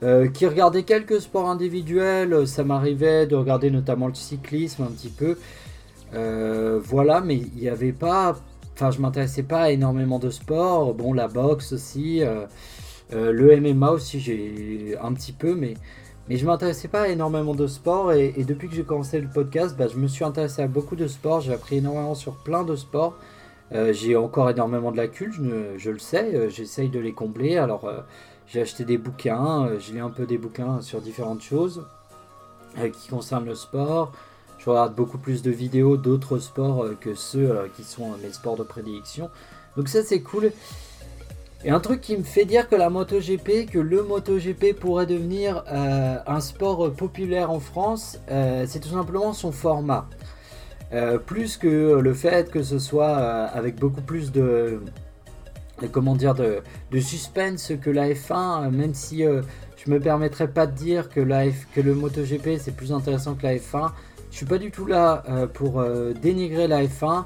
Euh, 0.04 0.28
qui 0.28 0.46
regardait 0.46 0.84
quelques 0.84 1.20
sports 1.20 1.50
individuels, 1.50 2.46
ça 2.46 2.62
m'arrivait 2.62 3.26
de 3.26 3.34
regarder 3.34 3.68
notamment 3.68 4.06
le 4.06 4.14
cyclisme 4.14 4.84
un 4.84 4.92
petit 4.92 5.08
peu. 5.08 5.36
Euh, 6.14 6.78
voilà, 6.82 7.20
mais 7.20 7.36
il 7.36 7.60
n'y 7.60 7.68
avait 7.68 7.92
pas. 7.92 8.36
Enfin, 8.74 8.92
je 8.92 9.00
m'intéressais 9.00 9.42
pas 9.42 9.72
énormément 9.72 10.20
de 10.20 10.30
sports. 10.30 10.94
Bon, 10.94 11.12
la 11.12 11.26
boxe 11.26 11.72
aussi, 11.72 12.22
le 13.10 13.60
MMA 13.60 13.90
aussi, 13.90 14.20
j'ai 14.20 14.96
un 15.02 15.12
petit 15.14 15.32
peu, 15.32 15.56
mais, 15.56 15.74
mais 16.28 16.36
je 16.36 16.46
m'intéressais 16.46 16.86
pas 16.86 17.08
énormément 17.08 17.56
de 17.56 17.66
sports. 17.66 18.12
Et, 18.12 18.44
depuis 18.44 18.68
que 18.68 18.76
j'ai 18.76 18.84
commencé 18.84 19.20
le 19.20 19.28
podcast, 19.28 19.76
bah, 19.76 19.88
je 19.92 19.98
me 19.98 20.06
suis 20.06 20.24
intéressé 20.24 20.62
à 20.62 20.68
beaucoup 20.68 20.94
de 20.94 21.08
sports. 21.08 21.40
J'ai 21.40 21.52
appris 21.52 21.78
énormément 21.78 22.14
sur 22.14 22.34
plein 22.36 22.62
de 22.62 22.76
sports. 22.76 23.16
Euh, 23.72 23.92
j'ai 23.92 24.16
encore 24.16 24.48
énormément 24.48 24.92
de 24.92 24.96
lacunes, 24.96 25.32
je, 25.32 25.78
je 25.78 25.90
le 25.90 25.98
sais, 25.98 26.34
euh, 26.34 26.48
j'essaye 26.48 26.88
de 26.88 26.98
les 26.98 27.12
combler. 27.12 27.58
Alors 27.58 27.84
euh, 27.84 28.00
j'ai 28.46 28.62
acheté 28.62 28.84
des 28.84 28.96
bouquins, 28.96 29.68
je 29.78 29.92
lis 29.92 30.00
un 30.00 30.10
peu 30.10 30.24
des 30.24 30.38
bouquins 30.38 30.80
sur 30.80 31.00
différentes 31.00 31.42
choses 31.42 31.84
qui 32.92 33.08
concernent 33.08 33.46
le 33.46 33.54
sport. 33.54 34.12
Je 34.58 34.70
regarde 34.70 34.94
beaucoup 34.94 35.18
plus 35.18 35.42
de 35.42 35.50
vidéos 35.50 35.96
d'autres 35.96 36.38
sports 36.38 36.86
que 37.00 37.14
ceux 37.14 37.68
qui 37.76 37.82
sont 37.84 38.16
mes 38.22 38.32
sports 38.32 38.56
de 38.56 38.62
prédilection. 38.62 39.30
Donc 39.76 39.88
ça 39.88 40.02
c'est 40.02 40.20
cool. 40.20 40.52
Et 41.64 41.70
un 41.70 41.80
truc 41.80 42.00
qui 42.00 42.16
me 42.16 42.22
fait 42.22 42.44
dire 42.44 42.68
que 42.68 42.76
la 42.76 42.88
MotoGP, 42.88 43.68
que 43.70 43.78
le 43.78 44.02
MotoGP 44.02 44.74
pourrait 44.78 45.06
devenir 45.06 45.64
un 45.66 46.40
sport 46.40 46.92
populaire 46.92 47.50
en 47.50 47.60
France, 47.60 48.18
c'est 48.28 48.80
tout 48.80 48.90
simplement 48.90 49.32
son 49.32 49.52
format. 49.52 50.06
Euh, 50.94 51.18
plus 51.18 51.58
que 51.58 51.98
le 51.98 52.14
fait 52.14 52.50
que 52.50 52.62
ce 52.62 52.78
soit 52.78 53.18
euh, 53.18 53.46
avec 53.52 53.76
beaucoup 53.76 54.00
plus 54.00 54.32
de 54.32 54.80
comment 55.92 56.16
dire 56.16 56.34
de, 56.34 56.62
suspense 56.98 57.72
que 57.80 57.90
la 57.90 58.08
F1 58.08 58.70
même 58.70 58.94
si 58.94 59.22
euh, 59.22 59.42
je 59.76 59.90
me 59.90 60.00
permettrais 60.00 60.48
pas 60.48 60.66
de 60.66 60.72
dire 60.72 61.10
que, 61.10 61.20
la 61.20 61.44
que 61.74 61.82
le 61.82 61.94
MotoGP 61.94 62.58
c'est 62.58 62.74
plus 62.74 62.90
intéressant 62.90 63.34
que 63.34 63.42
la 63.42 63.56
F1 63.56 63.90
je 64.30 64.36
suis 64.38 64.46
pas 64.46 64.56
du 64.56 64.70
tout 64.70 64.86
là 64.86 65.24
pour 65.54 65.82
dénigrer 66.20 66.68
la 66.68 66.84
F1 66.84 67.24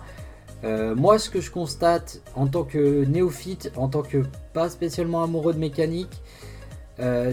moi 0.95 1.19
ce 1.19 1.31
que 1.31 1.41
je 1.41 1.51
constate 1.51 2.21
en 2.35 2.47
tant 2.47 2.65
que 2.65 3.05
néophyte 3.05 3.73
en 3.77 3.89
tant 3.89 4.03
que 4.03 4.25
pas 4.53 4.69
spécialement 4.71 5.23
amoureux 5.23 5.55
de 5.55 5.59
mécanique 5.59 6.23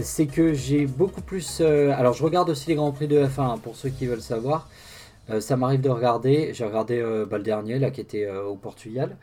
c'est 0.02 0.26
que 0.26 0.54
j'ai 0.54 0.86
beaucoup 0.86 1.22
plus 1.22 1.60
alors 1.60 2.14
je 2.14 2.24
regarde 2.24 2.50
aussi 2.50 2.68
les 2.68 2.76
grands 2.76 2.92
prix 2.92 3.08
de 3.08 3.18
F1 3.18 3.40
hein, 3.40 3.58
pour 3.62 3.76
ceux 3.76 3.90
qui 3.90 4.06
veulent 4.06 4.22
savoir. 4.22 4.68
euh, 4.68 4.89
ça 5.38 5.56
m'arrive 5.56 5.80
de 5.80 5.90
regarder. 5.90 6.50
J'ai 6.52 6.64
regardé 6.64 6.98
euh, 6.98 7.26
bah, 7.26 7.38
le 7.38 7.44
dernier, 7.44 7.78
là, 7.78 7.90
qui 7.90 8.00
était 8.00 8.24
euh, 8.24 8.44
au 8.44 8.56
Portugal. 8.56 9.16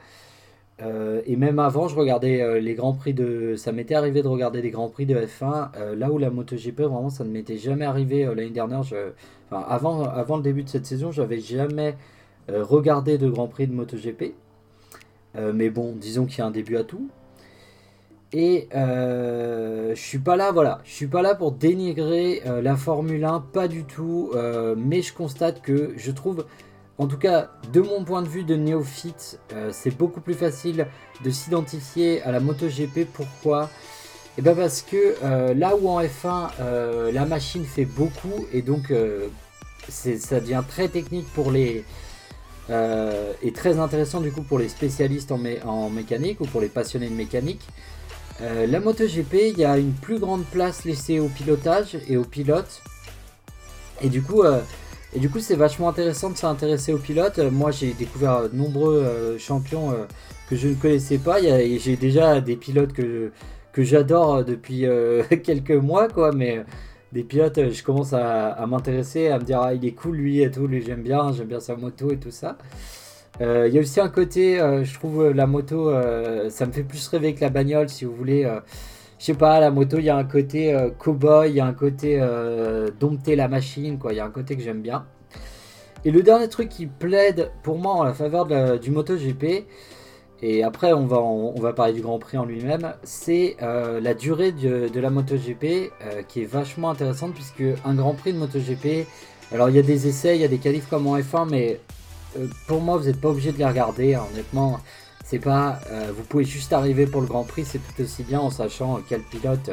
et 1.25 1.35
même 1.35 1.59
avant, 1.59 1.87
je 1.87 1.95
regardais 1.95 2.61
les 2.61 2.75
grands 2.75 2.93
prix 2.93 3.13
de. 3.13 3.55
Ça 3.57 3.71
m'était 3.71 3.95
arrivé 3.95 4.21
de 4.21 4.27
regarder 4.27 4.61
des 4.61 4.69
grands 4.69 4.89
prix 4.89 5.05
de 5.07 5.15
F1. 5.15 5.95
là 5.95 6.11
où 6.11 6.19
la 6.19 6.29
MotoGP, 6.29 6.81
vraiment, 6.81 7.09
ça 7.09 7.23
ne 7.23 7.31
m'était 7.31 7.57
jamais 7.57 7.85
arrivé 7.85 8.25
l'année 8.25 8.51
dernière. 8.51 8.83
avant, 9.51 10.03
avant 10.03 10.37
le 10.37 10.43
début 10.43 10.63
de 10.63 10.69
cette 10.69 10.85
saison, 10.85 11.11
j'avais 11.11 11.39
jamais 11.39 11.95
regardé 12.47 13.17
de 13.17 13.27
grands 13.27 13.47
prix 13.47 13.65
de 13.67 13.73
MotoGP. 13.73 14.35
mais 15.53 15.69
bon, 15.71 15.95
disons 15.95 16.27
qu'il 16.27 16.39
y 16.39 16.41
a 16.41 16.45
un 16.45 16.51
début 16.51 16.77
à 16.77 16.83
tout. 16.83 17.09
Et 18.33 18.67
euh, 18.75 19.95
je 19.95 20.01
suis 20.01 20.19
pas 20.19 20.35
là, 20.35 20.51
voilà, 20.51 20.81
je 20.83 20.91
suis 20.91 21.07
pas 21.07 21.21
là 21.21 21.33
pour 21.33 21.53
dénigrer 21.53 22.41
euh, 22.45 22.61
la 22.61 22.75
Formule 22.75 23.23
1, 23.23 23.39
pas 23.53 23.67
du 23.67 23.85
tout. 23.85 24.31
euh, 24.35 24.75
mais 24.77 25.01
je 25.01 25.13
constate 25.13 25.61
que 25.61 25.93
je 25.95 26.11
trouve, 26.11 26.45
en 26.97 27.07
tout 27.07 27.17
cas, 27.17 27.51
de 27.71 27.79
mon 27.79 28.03
point 28.03 28.21
de 28.21 28.27
vue 28.27 28.43
de 28.43 28.55
néophyte, 28.55 29.39
c'est 29.71 29.95
beaucoup 29.95 30.19
plus 30.19 30.33
facile 30.33 30.87
de 31.23 31.29
s'identifier 31.29 32.21
à 32.23 32.31
la 32.31 32.39
MotoGP. 32.39 33.05
Pourquoi? 33.13 33.69
Et 34.37 34.41
bien 34.41 34.55
parce 34.55 34.81
que 34.81 35.53
là 35.53 35.75
où 35.75 35.89
en 35.89 36.01
F1, 36.01 36.49
euh, 36.59 37.11
la 37.11 37.25
machine 37.25 37.65
fait 37.65 37.85
beaucoup 37.85 38.47
et 38.51 38.61
donc 38.61 38.91
ça 39.89 40.39
devient 40.39 40.63
très 40.67 40.89
technique 40.89 41.27
pour 41.33 41.51
les 41.51 41.85
et 42.69 43.51
très 43.53 43.79
intéressant 43.79 44.19
du 44.19 44.31
coup 44.31 44.41
pour 44.41 44.59
les 44.59 44.67
spécialistes 44.67 45.31
en 45.31 45.89
mécanique 45.89 46.41
ou 46.41 46.45
pour 46.45 46.61
les 46.61 46.67
passionnés 46.67 47.09
de 47.09 47.15
mécanique. 47.15 47.61
Euh, 48.41 48.67
la 48.67 48.79
MotoGP, 48.79 49.33
il 49.51 49.57
y 49.57 49.65
a 49.65 49.77
une 49.77 49.93
plus 49.93 50.19
grande 50.19 50.45
place 50.45 50.85
laissée 50.85 51.19
au 51.19 51.27
pilotage 51.27 51.97
et 52.07 52.17
aux 52.17 52.23
pilotes. 52.23 52.81
Et 54.01 54.09
du 54.09 54.21
coup, 54.21 54.43
euh, 54.43 54.61
et 55.15 55.19
du 55.19 55.29
coup, 55.29 55.39
c'est 55.39 55.55
vachement 55.55 55.89
intéressant 55.89 56.29
de 56.29 56.37
s'intéresser 56.37 56.93
aux 56.93 56.99
pilotes. 56.99 57.39
Euh, 57.39 57.49
moi, 57.49 57.71
j'ai 57.71 57.93
découvert 57.93 58.49
de 58.49 58.55
nombreux 58.55 58.97
euh, 58.97 59.39
champions 59.39 59.93
que 60.49 60.55
je 60.55 60.67
ne 60.67 60.75
connaissais 60.75 61.17
pas. 61.17 61.41
J'ai 61.41 61.95
déjà 61.95 62.41
des 62.41 62.55
pilotes 62.55 62.93
que, 62.93 63.31
j'adore 63.77 64.43
depuis 64.43 64.85
quelques 65.43 65.71
mois, 65.71 66.07
quoi. 66.07 66.31
Mais 66.31 66.63
des 67.13 67.23
pilotes, 67.23 67.71
je 67.71 67.83
commence 67.83 68.13
à, 68.13 68.49
à 68.49 68.65
m'intéresser, 68.67 69.29
à 69.29 69.39
me 69.39 69.43
dire, 69.43 69.61
ah, 69.61 69.73
il 69.73 69.85
est 69.85 69.91
cool 69.91 70.17
lui 70.17 70.41
et 70.41 70.51
tout, 70.51 70.67
lui 70.67 70.83
j'aime 70.83 71.03
bien, 71.03 71.31
j'aime 71.31 71.47
bien 71.47 71.59
sa 71.59 71.75
moto 71.75 72.11
et 72.11 72.17
tout 72.17 72.31
ça. 72.31 72.57
Euh, 73.41 73.67
Il 73.67 73.73
y 73.73 73.77
a 73.77 73.81
aussi 73.81 73.99
un 73.99 74.09
côté, 74.09 74.59
euh, 74.59 74.83
je 74.83 74.93
trouve 74.93 75.25
euh, 75.25 75.33
la 75.33 75.45
moto, 75.47 75.91
ça 76.49 76.65
me 76.65 76.71
fait 76.71 76.83
plus 76.83 77.07
rêver 77.07 77.33
que 77.33 77.41
la 77.41 77.49
bagnole, 77.49 77.89
si 77.89 78.05
vous 78.05 78.15
voulez. 78.15 78.43
je 79.19 79.25
sais 79.25 79.33
pas, 79.33 79.59
la 79.59 79.71
moto, 79.71 79.97
il 79.97 80.05
y 80.05 80.09
a 80.09 80.17
un 80.17 80.23
côté 80.23 80.75
cow-boy, 80.99 81.49
il 81.49 81.55
y 81.55 81.59
a 81.59 81.65
un 81.65 81.73
côté 81.73 82.19
dompter 82.99 83.35
la 83.35 83.47
machine, 83.47 83.97
quoi. 83.97 84.13
Il 84.13 84.17
y 84.17 84.19
a 84.19 84.25
un 84.25 84.31
côté 84.31 84.55
que 84.55 84.61
j'aime 84.63 84.81
bien. 84.81 85.05
Et 86.05 86.11
le 86.11 86.21
dernier 86.23 86.47
truc 86.47 86.69
qui 86.69 86.85
plaide 86.85 87.51
pour 87.63 87.77
moi 87.79 87.93
en 87.93 88.03
la 88.03 88.13
faveur 88.13 88.45
du 88.79 88.91
MotoGP, 88.91 89.65
et 90.43 90.63
après 90.63 90.93
on 90.93 91.07
va, 91.07 91.17
on 91.19 91.59
va 91.59 91.73
parler 91.73 91.93
du 91.93 92.01
Grand 92.01 92.19
Prix 92.19 92.37
en 92.37 92.45
lui-même, 92.45 92.93
c'est 93.03 93.57
la 93.59 94.13
durée 94.13 94.51
de, 94.51 94.99
la 94.99 95.09
MotoGP 95.09 95.91
qui 96.27 96.41
est 96.41 96.45
vachement 96.45 96.89
intéressante 96.89 97.33
puisque 97.33 97.63
un 97.85 97.95
Grand 97.95 98.13
Prix 98.13 98.33
de 98.33 98.39
MotoGP, 98.39 99.07
alors 99.51 99.69
il 99.69 99.75
y 99.75 99.79
a 99.79 99.83
des 99.83 100.07
essais, 100.07 100.35
il 100.35 100.41
y 100.41 100.45
a 100.45 100.49
des 100.49 100.59
qualifs 100.59 100.87
comme 100.89 101.07
en 101.07 101.17
F1, 101.17 101.49
mais 101.49 101.79
pour 102.67 102.81
moi, 102.81 102.97
vous 102.97 103.05
n'êtes 103.05 103.19
pas 103.21 103.29
obligé 103.29 103.51
de 103.51 103.57
les 103.57 103.65
regarder. 103.65 104.15
hein. 104.15 104.23
Honnêtement, 104.33 104.79
c'est 105.25 105.39
pas. 105.39 105.79
euh, 105.91 106.11
vous 106.15 106.23
pouvez 106.23 106.43
juste 106.45 106.73
arriver 106.73 107.05
pour 107.07 107.21
le 107.21 107.27
Grand 107.27 107.43
Prix, 107.43 107.65
c'est 107.65 107.79
tout 107.79 108.01
aussi 108.03 108.23
bien 108.23 108.39
en 108.39 108.49
sachant 108.49 109.01
quel 109.07 109.21
pilote 109.21 109.69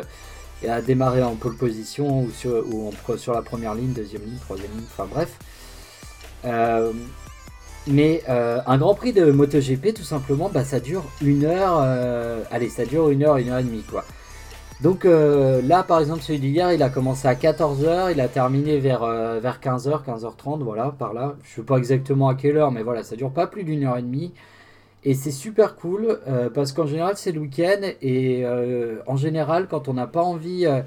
euh, 0.65 0.71
a 0.79 0.81
démarré 0.81 1.23
en 1.23 1.35
pole 1.35 1.57
position 1.57 2.23
ou 2.23 2.31
sur, 2.31 2.65
ou 2.73 2.89
en 2.89 3.17
sur 3.17 3.35
la 3.35 3.43
première 3.43 3.75
ligne, 3.75 3.93
deuxième 3.93 4.23
ligne, 4.23 4.39
troisième 4.39 4.71
ligne. 4.73 4.87
Enfin 4.91 5.07
bref. 5.11 5.39
Euh, 6.45 6.93
mais 7.87 8.23
euh, 8.31 8.61
un 8.67 8.79
Grand 8.79 8.95
Prix 8.95 9.13
de 9.13 9.31
MotoGP, 9.31 9.93
tout 9.95 10.03
simplement, 10.05 10.49
bah, 10.49 10.65
ça 10.65 10.81
dure 10.81 11.05
une 11.23 11.45
heure. 11.45 11.81
euh, 11.83 12.43
allez, 12.51 12.71
ça 12.71 12.87
dure 12.87 13.11
une 13.11 13.23
heure, 13.25 13.37
une 13.37 13.51
heure 13.51 13.59
et 13.59 13.65
demie, 13.65 13.83
quoi. 13.83 14.05
Donc 14.85 15.07
euh, 15.07 15.63
là, 15.63 15.83
par 15.83 15.99
exemple, 15.99 16.21
celui 16.21 16.41
d'hier, 16.41 16.71
il 16.75 16.83
a 16.83 16.91
commencé 16.91 17.27
à 17.27 17.35
14h, 17.35 18.13
il 18.13 18.21
a 18.21 18.29
terminé 18.29 18.79
vers, 18.81 19.03
euh, 19.03 19.41
vers 19.41 19.59
15h, 19.59 20.05
15h30, 20.05 20.63
voilà, 20.63 20.95
par 20.99 21.15
là. 21.15 21.37
Je 21.43 21.55
sais 21.55 21.63
pas 21.63 21.79
exactement 21.79 22.29
à 22.29 22.35
quelle 22.35 22.59
heure, 22.59 22.71
mais 22.71 22.83
voilà, 22.83 23.03
ça 23.03 23.17
dure 23.17 23.31
pas 23.31 23.47
plus 23.47 23.65
d'une 23.65 23.85
heure 23.85 23.97
et 23.97 24.03
demie. 24.03 24.35
Et 25.03 25.15
c'est 25.15 25.31
super 25.31 25.77
cool, 25.77 26.19
euh, 26.29 26.51
parce 26.51 26.73
qu'en 26.73 26.87
général, 26.87 27.15
c'est 27.17 27.33
le 27.33 27.41
week-end, 27.41 27.81
et 28.03 28.43
euh, 28.45 28.97
en 29.07 29.17
général, 29.17 29.69
quand 29.71 29.89
on 29.89 29.95
n'a 29.95 30.07
pas 30.07 30.23
envie... 30.23 30.67
euh, 30.67 30.83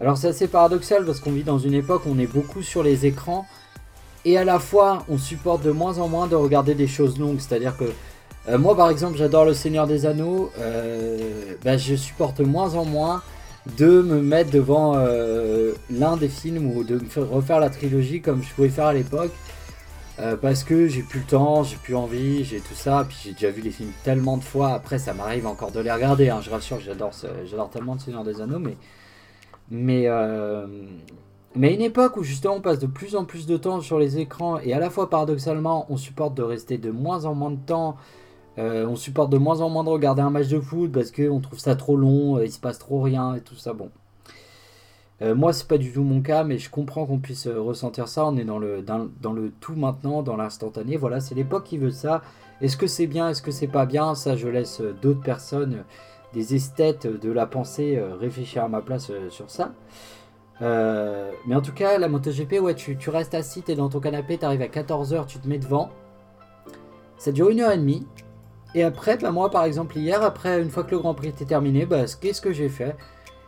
alors 0.00 0.18
c'est 0.18 0.28
assez 0.28 0.46
paradoxal, 0.46 1.06
parce 1.06 1.20
qu'on 1.20 1.32
vit 1.32 1.42
dans 1.42 1.58
une 1.58 1.74
époque 1.74 2.02
où 2.04 2.10
on 2.10 2.18
est 2.18 2.30
beaucoup 2.30 2.60
sur 2.60 2.82
les 2.82 3.06
écrans, 3.06 3.46
et 4.26 4.36
à 4.36 4.44
la 4.44 4.58
fois, 4.58 5.06
on 5.08 5.16
supporte 5.16 5.62
de 5.62 5.70
moins 5.70 5.98
en 5.98 6.08
moins 6.08 6.26
de 6.26 6.36
regarder 6.36 6.74
des 6.74 6.86
choses 6.86 7.18
longues, 7.18 7.38
c'est-à-dire 7.38 7.74
que 7.78 7.86
euh, 8.48 8.58
moi, 8.58 8.76
par 8.76 8.90
exemple, 8.90 9.16
j'adore 9.18 9.44
Le 9.44 9.54
Seigneur 9.54 9.86
des 9.86 10.06
Anneaux. 10.06 10.50
euh, 10.58 11.54
bah, 11.64 11.76
je 11.76 11.94
supporte 11.94 12.40
moins 12.40 12.74
en 12.74 12.84
moins 12.84 13.22
de 13.76 14.00
me 14.00 14.22
mettre 14.22 14.50
devant 14.50 14.94
euh, 14.96 15.72
l'un 15.90 16.16
des 16.16 16.28
films 16.28 16.66
ou 16.74 16.82
de 16.82 16.94
me 16.94 17.04
faire 17.04 17.28
refaire 17.28 17.60
la 17.60 17.68
trilogie 17.68 18.22
comme 18.22 18.42
je 18.42 18.52
pouvais 18.54 18.70
faire 18.70 18.86
à 18.86 18.94
l'époque. 18.94 19.32
parce 20.42 20.64
que 20.64 20.86
j'ai 20.86 21.02
plus 21.02 21.20
le 21.20 21.26
temps, 21.26 21.62
j'ai 21.62 21.76
plus 21.76 21.94
envie, 21.96 22.44
j'ai 22.44 22.60
tout 22.60 22.74
ça. 22.74 23.04
Puis 23.08 23.18
j'ai 23.24 23.32
déjà 23.32 23.50
vu 23.50 23.62
les 23.62 23.70
films 23.70 23.92
tellement 24.04 24.36
de 24.36 24.44
fois. 24.44 24.70
Après, 24.74 24.98
ça 24.98 25.14
m'arrive 25.14 25.46
encore 25.46 25.72
de 25.72 25.80
les 25.80 25.90
regarder. 25.92 26.28
hein, 26.30 26.40
je 26.42 26.50
rassure, 26.50 26.80
j'adore, 26.80 27.12
j'adore 27.46 27.70
tellement 27.70 27.94
Le 27.94 28.00
Seigneur 28.00 28.24
des 28.24 28.40
Anneaux. 28.40 28.58
Mais, 28.58 28.76
mais, 29.70 30.08
mais 31.56 31.74
une 31.74 31.80
époque 31.80 32.16
où 32.16 32.22
justement 32.22 32.54
on 32.56 32.60
passe 32.60 32.78
de 32.78 32.86
plus 32.86 33.16
en 33.16 33.24
plus 33.24 33.46
de 33.46 33.56
temps 33.56 33.80
sur 33.80 33.98
les 33.98 34.18
écrans 34.18 34.58
et 34.60 34.72
à 34.72 34.78
la 34.78 34.88
fois 34.90 35.10
paradoxalement 35.10 35.86
on 35.90 35.96
supporte 35.96 36.34
de 36.34 36.42
rester 36.42 36.78
de 36.78 36.90
moins 36.90 37.24
en 37.24 37.34
moins 37.34 37.50
de 37.50 37.58
temps 37.58 37.96
euh, 38.60 38.86
on 38.86 38.94
supporte 38.94 39.30
de 39.30 39.38
moins 39.38 39.62
en 39.62 39.70
moins 39.70 39.84
de 39.84 39.88
regarder 39.88 40.20
un 40.20 40.28
match 40.28 40.48
de 40.48 40.60
foot 40.60 40.92
parce 40.92 41.10
qu'on 41.10 41.40
trouve 41.40 41.58
ça 41.58 41.76
trop 41.76 41.96
long, 41.96 42.36
euh, 42.36 42.44
il 42.44 42.52
se 42.52 42.60
passe 42.60 42.78
trop 42.78 43.00
rien 43.00 43.34
et 43.34 43.40
tout 43.40 43.54
ça. 43.56 43.72
Bon. 43.72 43.90
Euh, 45.22 45.34
moi, 45.34 45.54
c'est 45.54 45.66
pas 45.66 45.78
du 45.78 45.92
tout 45.92 46.02
mon 46.02 46.20
cas, 46.20 46.44
mais 46.44 46.58
je 46.58 46.68
comprends 46.68 47.06
qu'on 47.06 47.18
puisse 47.18 47.46
ressentir 47.48 48.06
ça. 48.08 48.26
On 48.26 48.36
est 48.36 48.44
dans 48.44 48.58
le, 48.58 48.82
dans, 48.82 49.32
le 49.32 49.50
tout 49.60 49.74
maintenant, 49.74 50.22
dans 50.22 50.36
l'instantané. 50.36 50.96
Voilà, 50.98 51.20
c'est 51.20 51.34
l'époque 51.34 51.64
qui 51.64 51.78
veut 51.78 51.90
ça. 51.90 52.22
Est-ce 52.60 52.76
que 52.76 52.86
c'est 52.86 53.06
bien, 53.06 53.30
est-ce 53.30 53.40
que 53.40 53.50
c'est 53.50 53.66
pas 53.66 53.86
bien? 53.86 54.14
Ça, 54.14 54.36
je 54.36 54.48
laisse 54.48 54.82
d'autres 55.00 55.22
personnes, 55.22 55.84
des 56.34 56.54
esthètes 56.54 57.06
de 57.06 57.32
la 57.32 57.46
pensée, 57.46 58.02
réfléchir 58.20 58.64
à 58.64 58.68
ma 58.68 58.82
place 58.82 59.10
sur 59.30 59.50
ça. 59.50 59.72
Mais 60.60 61.54
en 61.54 61.62
tout 61.62 61.72
cas, 61.72 61.98
la 61.98 62.08
MotoGP, 62.08 62.60
ouais, 62.60 62.74
tu, 62.74 62.98
tu 62.98 63.08
restes 63.08 63.34
assis, 63.34 63.62
t'es 63.62 63.74
dans 63.74 63.88
ton 63.88 64.00
canapé, 64.00 64.36
t'arrives 64.36 64.62
à 64.62 64.68
14h, 64.68 65.26
tu 65.26 65.38
te 65.38 65.48
mets 65.48 65.58
devant. 65.58 65.90
Ça 67.16 67.32
dure 67.32 67.48
une 67.50 67.60
heure 67.60 67.72
et 67.72 67.78
demie. 67.78 68.06
Et 68.74 68.82
après, 68.82 69.16
bah 69.16 69.30
moi 69.30 69.50
par 69.50 69.64
exemple 69.64 69.98
hier, 69.98 70.22
après 70.22 70.60
une 70.62 70.70
fois 70.70 70.84
que 70.84 70.92
le 70.92 70.98
Grand 70.98 71.14
Prix 71.14 71.28
était 71.28 71.44
terminé, 71.44 71.86
bah 71.86 72.04
qu'est-ce 72.20 72.40
que 72.40 72.52
j'ai 72.52 72.68
fait? 72.68 72.96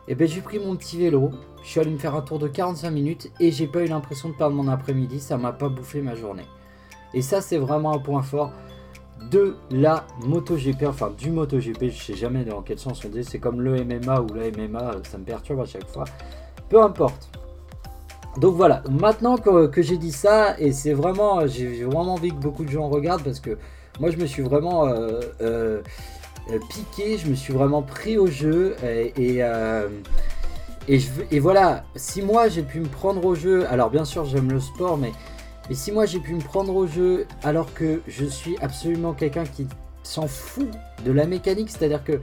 Et 0.07 0.15
ben 0.15 0.27
j'ai 0.27 0.41
pris 0.41 0.59
mon 0.59 0.75
petit 0.75 0.97
vélo, 0.97 1.31
je 1.63 1.69
suis 1.69 1.79
allé 1.79 1.91
me 1.91 1.97
faire 1.97 2.15
un 2.15 2.21
tour 2.21 2.39
de 2.39 2.47
45 2.47 2.91
minutes 2.91 3.31
et 3.39 3.51
j'ai 3.51 3.67
pas 3.67 3.83
eu 3.83 3.87
l'impression 3.87 4.29
de 4.29 4.33
perdre 4.33 4.55
mon 4.55 4.67
après-midi, 4.67 5.19
ça 5.19 5.37
m'a 5.37 5.53
pas 5.53 5.69
bouffé 5.69 6.01
ma 6.01 6.15
journée. 6.15 6.45
Et 7.13 7.21
ça 7.21 7.39
c'est 7.39 7.57
vraiment 7.57 7.93
un 7.93 7.99
point 7.99 8.21
fort 8.21 8.51
de 9.31 9.55
la 9.71 10.05
MotoGP, 10.25 10.83
enfin 10.87 11.11
du 11.17 11.31
MotoGP, 11.31 11.89
je 11.89 12.03
sais 12.03 12.15
jamais 12.15 12.43
dans 12.43 12.61
quel 12.61 12.77
sens 12.77 13.03
on 13.05 13.09
dit, 13.09 13.23
c'est 13.23 13.39
comme 13.39 13.61
le 13.61 13.83
MMA 13.83 14.21
ou 14.21 14.27
la 14.33 14.51
MMA, 14.51 14.91
ça 15.03 15.17
me 15.17 15.23
perturbe 15.23 15.61
à 15.61 15.65
chaque 15.65 15.87
fois. 15.87 16.03
Peu 16.67 16.81
importe. 16.81 17.29
Donc 18.37 18.55
voilà, 18.55 18.81
maintenant 18.89 19.37
que, 19.37 19.81
j'ai 19.81 19.97
dit 19.97 20.11
ça, 20.11 20.59
et 20.59 20.71
c'est 20.71 20.93
vraiment, 20.93 21.45
j'ai 21.45 21.83
vraiment 21.83 22.15
envie 22.15 22.29
que 22.29 22.41
beaucoup 22.41 22.65
de 22.65 22.69
gens 22.71 22.89
regardent 22.89 23.23
parce 23.23 23.39
que 23.39 23.57
moi 23.99 24.11
je 24.11 24.17
me 24.17 24.25
suis 24.25 24.41
vraiment 24.41 24.87
euh, 24.87 25.21
euh, 25.41 25.81
euh, 26.51 26.59
piqué, 26.69 27.17
je 27.17 27.27
me 27.27 27.35
suis 27.35 27.53
vraiment 27.53 27.81
pris 27.81 28.17
au 28.17 28.27
jeu 28.27 28.75
et, 28.83 29.41
voilà, 31.39 31.83
si 31.95 32.21
moi 32.21 32.47
j'ai 32.49 32.63
pu 32.63 32.79
me 32.79 32.87
prendre 32.87 33.23
au 33.25 33.35
jeu, 33.35 33.65
alors 33.69 33.89
bien 33.89 34.05
sûr 34.05 34.25
j'aime 34.25 34.51
le 34.51 34.59
sport, 34.59 34.97
mais, 34.97 35.11
si 35.71 35.91
moi 35.91 36.05
j'ai 36.05 36.19
pu 36.19 36.33
me 36.33 36.41
prendre 36.41 36.75
au 36.75 36.87
jeu 36.87 37.25
alors 37.43 37.73
que 37.73 38.01
je 38.07 38.25
suis 38.25 38.57
absolument 38.61 39.13
quelqu'un 39.13 39.45
qui 39.45 39.67
s'en 40.03 40.27
fout 40.27 40.67
de 41.05 41.11
la 41.11 41.25
mécanique, 41.25 41.69
c'est-à-dire 41.69 42.03
que 42.03 42.19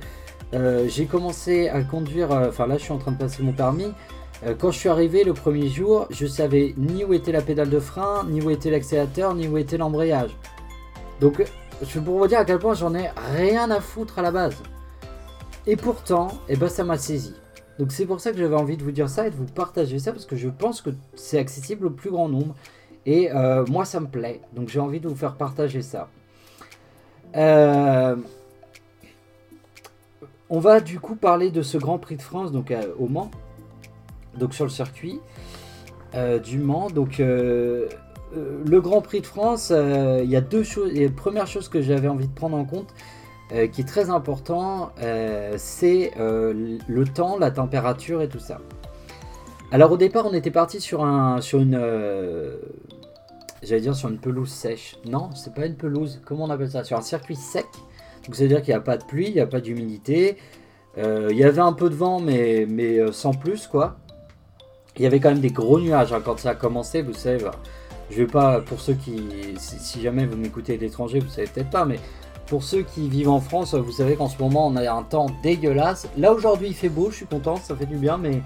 j'ai 0.89 1.07
commencé 1.07 1.69
à 1.69 1.83
conduire, 1.83 2.31
enfin 2.33 2.67
là 2.67 2.77
je 2.77 2.83
suis 2.83 2.93
en 2.93 2.99
train 2.99 3.13
de 3.13 3.19
passer 3.19 3.43
mon 3.43 3.53
permis, 3.53 3.93
euh, 4.47 4.55
quand 4.59 4.71
je 4.71 4.79
suis 4.79 4.89
arrivé 4.89 5.23
le 5.23 5.35
premier 5.35 5.69
jour, 5.69 6.07
je 6.11 6.27
savais 6.27 6.75
ni 6.79 7.05
où 7.05 7.13
était 7.13 7.33
la 7.33 7.43
pédale 7.43 7.69
de 7.69 7.79
frein, 7.79 8.25
ni 8.29 8.41
où 8.41 8.51
était 8.51 8.71
l'accélérateur, 8.71 9.35
ni 9.35 9.47
où 9.47 9.59
était 9.59 9.77
l'embrayage. 9.77 10.31
Donc, 11.21 11.45
je 11.83 12.01
peux 12.01 12.11
vous 12.11 12.27
dire 12.27 12.39
à 12.39 12.45
quel 12.45 12.59
point 12.59 12.75
j'en 12.75 12.95
ai 12.95 13.11
rien 13.35 13.71
à 13.71 13.81
foutre 13.81 14.19
à 14.19 14.23
la 14.23 14.31
base. 14.31 14.57
Et 15.67 15.77
pourtant, 15.77 16.29
eh 16.49 16.57
ben, 16.57 16.69
ça 16.69 16.85
m'a 16.85 16.97
saisi. 16.97 17.35
Donc 17.79 17.93
c'est 17.93 18.05
pour 18.05 18.21
ça 18.21 18.31
que 18.31 18.37
j'avais 18.37 18.57
envie 18.57 18.77
de 18.77 18.83
vous 18.83 18.93
dire 18.93 19.09
ça 19.09 19.27
et 19.27 19.31
de 19.31 19.37
vous 19.37 19.47
partager 19.47 19.99
ça 19.99 20.13
parce 20.13 20.27
que 20.27 20.37
je 20.37 20.51
pense 20.51 20.83
que 20.83 20.91
c'est 21.15 21.39
accessible 21.39 21.87
au 21.87 21.91
plus 21.91 22.11
grand 22.11 22.29
nombre. 22.29 22.55
Et 23.07 23.33
euh, 23.33 23.65
moi, 23.71 23.87
ça 23.87 24.01
me 24.01 24.07
plaît. 24.07 24.43
Donc 24.55 24.69
j'ai 24.69 24.81
envie 24.81 25.01
de 25.01 25.09
vous 25.09 25.17
faire 25.17 25.37
partager 25.37 25.81
ça. 25.81 26.11
Euh, 27.37 28.17
on 30.51 30.61
va 30.61 30.81
du 30.81 31.01
coup 31.01 31.15
parler 31.15 31.51
de 31.51 31.63
ce 31.63 31.79
Grand 31.79 31.99
Prix 31.99 32.17
de 32.17 32.23
France 32.23 32.53
donc 32.53 32.71
au 32.99 33.07
Mans, 33.07 33.31
donc 34.37 34.53
sur 34.53 34.65
le 34.65 34.71
circuit 34.71 35.21
euh, 36.15 36.39
du 36.39 36.59
Mans. 36.59 36.91
Donc 36.91 37.23
euh, 38.37 38.63
le 38.65 38.81
Grand 38.81 39.01
Prix 39.01 39.21
de 39.21 39.27
France, 39.27 39.73
euh, 39.75 40.21
il 40.23 40.31
y 40.31 40.37
a 40.37 40.41
deux 40.41 40.63
choses. 40.63 40.93
La 40.93 41.09
première 41.09 41.47
chose 41.47 41.69
que 41.69 41.83
j'avais 41.83 42.09
envie 42.09 42.29
de 42.29 42.35
prendre 42.35 42.57
en 42.57 42.65
compte, 42.65 42.89
euh, 43.53 43.67
qui 43.67 43.81
est 43.81 43.89
très 43.89 44.11
important, 44.11 44.93
c'est 45.57 46.13
le 46.17 47.05
temps, 47.05 47.39
la 47.39 47.51
température 47.51 48.23
et 48.23 48.29
tout 48.29 48.39
ça. 48.39 48.59
Alors 49.73 49.93
au 49.93 49.97
départ, 49.97 50.27
on 50.27 50.33
était 50.33 50.51
parti 50.51 50.81
sur 50.81 51.05
un, 51.05 51.41
sur 51.41 51.61
une, 51.61 51.81
j'allais 53.63 53.81
dire 53.81 53.95
sur 53.95 54.09
une 54.09 54.19
pelouse 54.19 54.51
sèche. 54.51 54.97
Non, 55.07 55.31
c'est 55.35 55.55
pas 55.55 55.67
une 55.67 55.77
pelouse. 55.77 56.21
Comment 56.25 56.45
on 56.45 56.51
appelle 56.51 56.71
ça? 56.71 56.85
Sur 56.85 56.97
un 56.97 57.03
circuit 57.03 57.37
sec. 57.37 57.67
Donc 58.25 58.35
ça 58.37 58.43
veut 58.43 58.49
dire 58.49 58.63
qu'il 58.63 58.73
n'y 58.73 58.79
a 58.79 58.81
pas 58.81 58.97
de 58.97 59.05
pluie, 59.05 59.29
il 59.29 59.35
n'y 59.35 59.41
a 59.41 59.47
pas 59.47 59.61
d'humidité. 59.61 60.37
Il 60.97 61.37
y 61.37 61.45
avait 61.45 61.61
un 61.61 61.73
peu 61.73 61.89
de 61.89 61.95
vent, 61.95 62.21
mais, 62.21 62.67
mais 62.69 63.01
sans 63.13 63.33
plus, 63.33 63.67
quoi. 63.67 63.97
Il 64.97 65.03
y 65.03 65.07
avait 65.07 65.21
quand 65.21 65.31
même 65.31 65.41
des 65.41 65.51
gros 65.51 65.81
nuages 65.81 66.13
hein, 66.13 66.21
quand 66.23 66.39
ça 66.39 66.51
a 66.51 66.55
commencé, 66.55 67.01
vous 67.03 67.13
savez. 67.13 67.47
Je 68.11 68.17
vais 68.17 68.27
pas, 68.27 68.61
pour 68.61 68.81
ceux 68.81 68.95
qui, 68.95 69.23
si, 69.57 70.01
jamais 70.01 70.27
vous 70.27 70.37
m'écoutez 70.37 70.77
de 70.77 70.83
l'étranger, 70.83 71.21
vous 71.21 71.29
savez 71.29 71.47
peut-être 71.47 71.71
pas, 71.71 71.85
mais 71.85 72.01
pour 72.47 72.65
ceux 72.65 72.83
qui 72.83 73.09
vivent 73.09 73.29
en 73.29 73.41
France, 73.41 73.75
vous 73.75 73.93
savez 73.93 74.17
qu'en 74.17 74.29
ce 74.29 74.37
moment 74.43 74.67
on 74.67 74.75
a 74.75 74.93
un 74.93 75.05
temps 75.05 75.27
dégueulasse. 75.43 76.09
Là 76.19 76.33
aujourd'hui 76.33 76.69
il 76.69 76.75
fait 76.75 76.89
beau, 76.89 77.11
je 77.11 77.17
suis 77.17 77.27
content, 77.27 77.57
ça 77.57 77.77
fait 77.77 77.87
du 77.87 77.97
bien, 77.97 78.19
mais, 78.19 78.43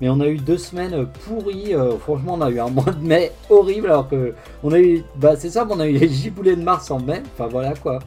mais 0.00 0.08
on 0.08 0.18
a 0.18 0.26
eu 0.26 0.38
deux 0.38 0.58
semaines 0.58 1.06
pourries. 1.24 1.72
Euh, 1.72 1.96
franchement, 1.96 2.34
on 2.34 2.40
a 2.40 2.50
eu 2.50 2.58
un 2.58 2.68
mois 2.68 2.90
de 2.90 3.06
mai 3.06 3.30
horrible, 3.48 3.86
alors 3.86 4.08
que 4.08 4.34
on 4.64 4.72
a 4.72 4.80
eu, 4.80 5.04
bah 5.14 5.36
c'est 5.36 5.50
ça, 5.50 5.64
on 5.70 5.78
a 5.78 5.86
eu 5.86 5.96
les 5.96 6.08
giboulées 6.08 6.56
de 6.56 6.62
mars 6.62 6.90
en 6.90 6.98
mai. 6.98 7.22
Enfin 7.34 7.46
voilà 7.46 7.74
quoi. 7.74 8.00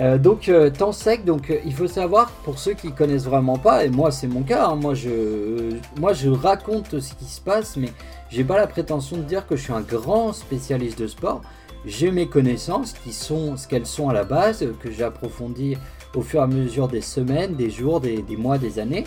Euh, 0.00 0.18
donc 0.18 0.48
euh, 0.48 0.70
temps 0.70 0.92
sec, 0.92 1.24
donc 1.24 1.52
il 1.64 1.72
faut 1.72 1.86
savoir 1.86 2.30
pour 2.44 2.58
ceux 2.58 2.72
qui 2.72 2.90
connaissent 2.90 3.26
vraiment 3.26 3.58
pas, 3.58 3.84
et 3.84 3.88
moi 3.88 4.10
c'est 4.10 4.28
mon 4.28 4.42
cas, 4.42 4.66
hein, 4.66 4.74
moi 4.74 4.94
je 4.94 5.76
moi 6.00 6.12
je 6.12 6.28
raconte 6.28 6.98
ce 6.98 7.14
qui 7.14 7.26
se 7.26 7.40
passe, 7.40 7.76
mais 7.76 7.90
j'ai 8.30 8.44
pas 8.44 8.56
la 8.56 8.66
prétention 8.66 9.16
de 9.16 9.22
dire 9.22 9.46
que 9.46 9.56
je 9.56 9.62
suis 9.62 9.72
un 9.72 9.80
grand 9.80 10.32
spécialiste 10.32 10.98
de 11.00 11.06
sport. 11.06 11.42
J'ai 11.84 12.10
mes 12.10 12.28
connaissances 12.28 12.92
qui 12.92 13.12
sont 13.12 13.56
ce 13.56 13.66
qu'elles 13.66 13.86
sont 13.86 14.08
à 14.08 14.12
la 14.12 14.24
base, 14.24 14.64
que 14.80 14.90
j'ai 14.90 15.02
approfondi 15.02 15.76
au 16.14 16.22
fur 16.22 16.40
et 16.40 16.42
à 16.42 16.46
mesure 16.46 16.88
des 16.88 17.00
semaines, 17.00 17.54
des 17.54 17.70
jours, 17.70 18.00
des, 18.00 18.22
mois, 18.36 18.58
des 18.58 18.78
années. 18.78 19.04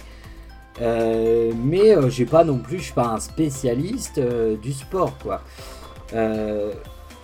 Euh, 0.81 1.51
mais 1.55 1.95
euh, 1.95 2.09
j'ai 2.09 2.25
pas 2.25 2.43
non 2.43 2.57
plus, 2.57 2.79
je 2.79 2.83
suis 2.85 2.93
pas 2.93 3.07
un 3.07 3.19
spécialiste 3.19 4.17
euh, 4.17 4.57
du 4.57 4.73
sport 4.73 5.15
quoi. 5.19 5.41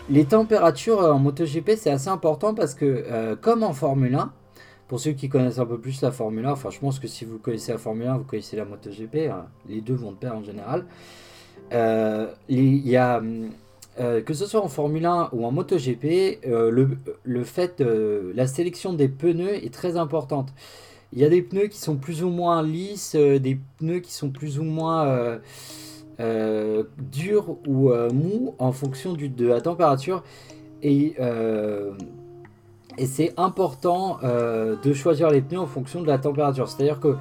les 0.07 0.25
températures 0.25 0.99
en 0.99 1.17
MotoGP 1.17 1.71
c'est 1.75 1.89
assez 1.89 2.09
important 2.09 2.53
parce 2.53 2.75
que 2.75 3.35
comme 3.41 3.63
en 3.63 3.73
Formule 3.73 4.13
1, 4.13 4.31
pour 4.87 4.99
ceux 4.99 5.11
qui 5.11 5.29
connaissent 5.29 5.59
un 5.59 5.65
peu 5.65 5.79
plus 5.79 6.01
la 6.01 6.11
Formule 6.11 6.45
1, 6.45 6.51
enfin 6.51 6.69
je 6.69 6.79
pense 6.79 6.99
que 6.99 7.07
si 7.07 7.25
vous 7.25 7.39
connaissez 7.39 7.71
la 7.71 7.79
Formule 7.79 8.07
1, 8.07 8.17
vous 8.17 8.23
connaissez 8.23 8.55
la 8.55 8.65
MotoGP, 8.65 9.31
hein, 9.31 9.47
les 9.67 9.81
deux 9.81 9.95
vont 9.95 10.11
de 10.11 10.17
pair 10.17 10.35
en 10.35 10.43
général. 10.43 10.85
Il 11.72 12.88
y 12.88 12.95
a 12.95 13.22
euh, 13.99 14.22
que 14.22 14.34
ce 14.34 14.45
soit 14.45 14.63
en 14.63 14.70
Formule 14.70 15.05
1 15.05 15.30
ou 15.34 15.45
en 15.45 15.51
MotoGP, 15.51 16.39
euh, 16.47 16.72
le, 16.72 16.97
le, 17.24 17.43
fait, 17.43 17.82
la 17.82 18.47
sélection 18.47 18.93
des 18.93 19.09
pneus 19.09 19.65
est 19.65 19.74
très 19.74 19.97
importante. 19.97 20.53
Il 21.11 21.20
y 21.20 21.26
a 21.26 21.30
des 21.30 21.41
pneus 21.41 21.67
qui 21.67 21.80
sont 21.80 21.97
plus 21.97 22.24
ou 22.24 22.30
moins 22.30 22.63
lisses, 22.63 23.15
euh, 23.15 23.39
des 23.39 23.59
pneus 23.78 23.99
qui 23.99 24.13
sont 24.13 24.30
plus 24.30 24.59
ou 24.59 24.63
moins 24.63 25.39
durs 27.11 27.57
ou 27.65 27.91
mous 28.13 28.55
en 28.59 28.72
fonction 28.72 29.13
de 29.13 29.47
la 29.47 29.61
température. 29.61 30.24
Et, 30.82 31.15
et 32.97 33.05
c'est 33.05 33.34
important 33.38 34.20
de 34.22 34.93
choisir 34.93 35.30
les 35.30 35.41
pneus 35.41 35.59
en 35.59 35.67
fonction 35.67 36.01
de 36.01 36.07
la 36.07 36.17
température. 36.17 36.67
C'est-à-dire 36.67 36.99
que 36.99 37.15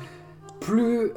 plus, 0.59 1.13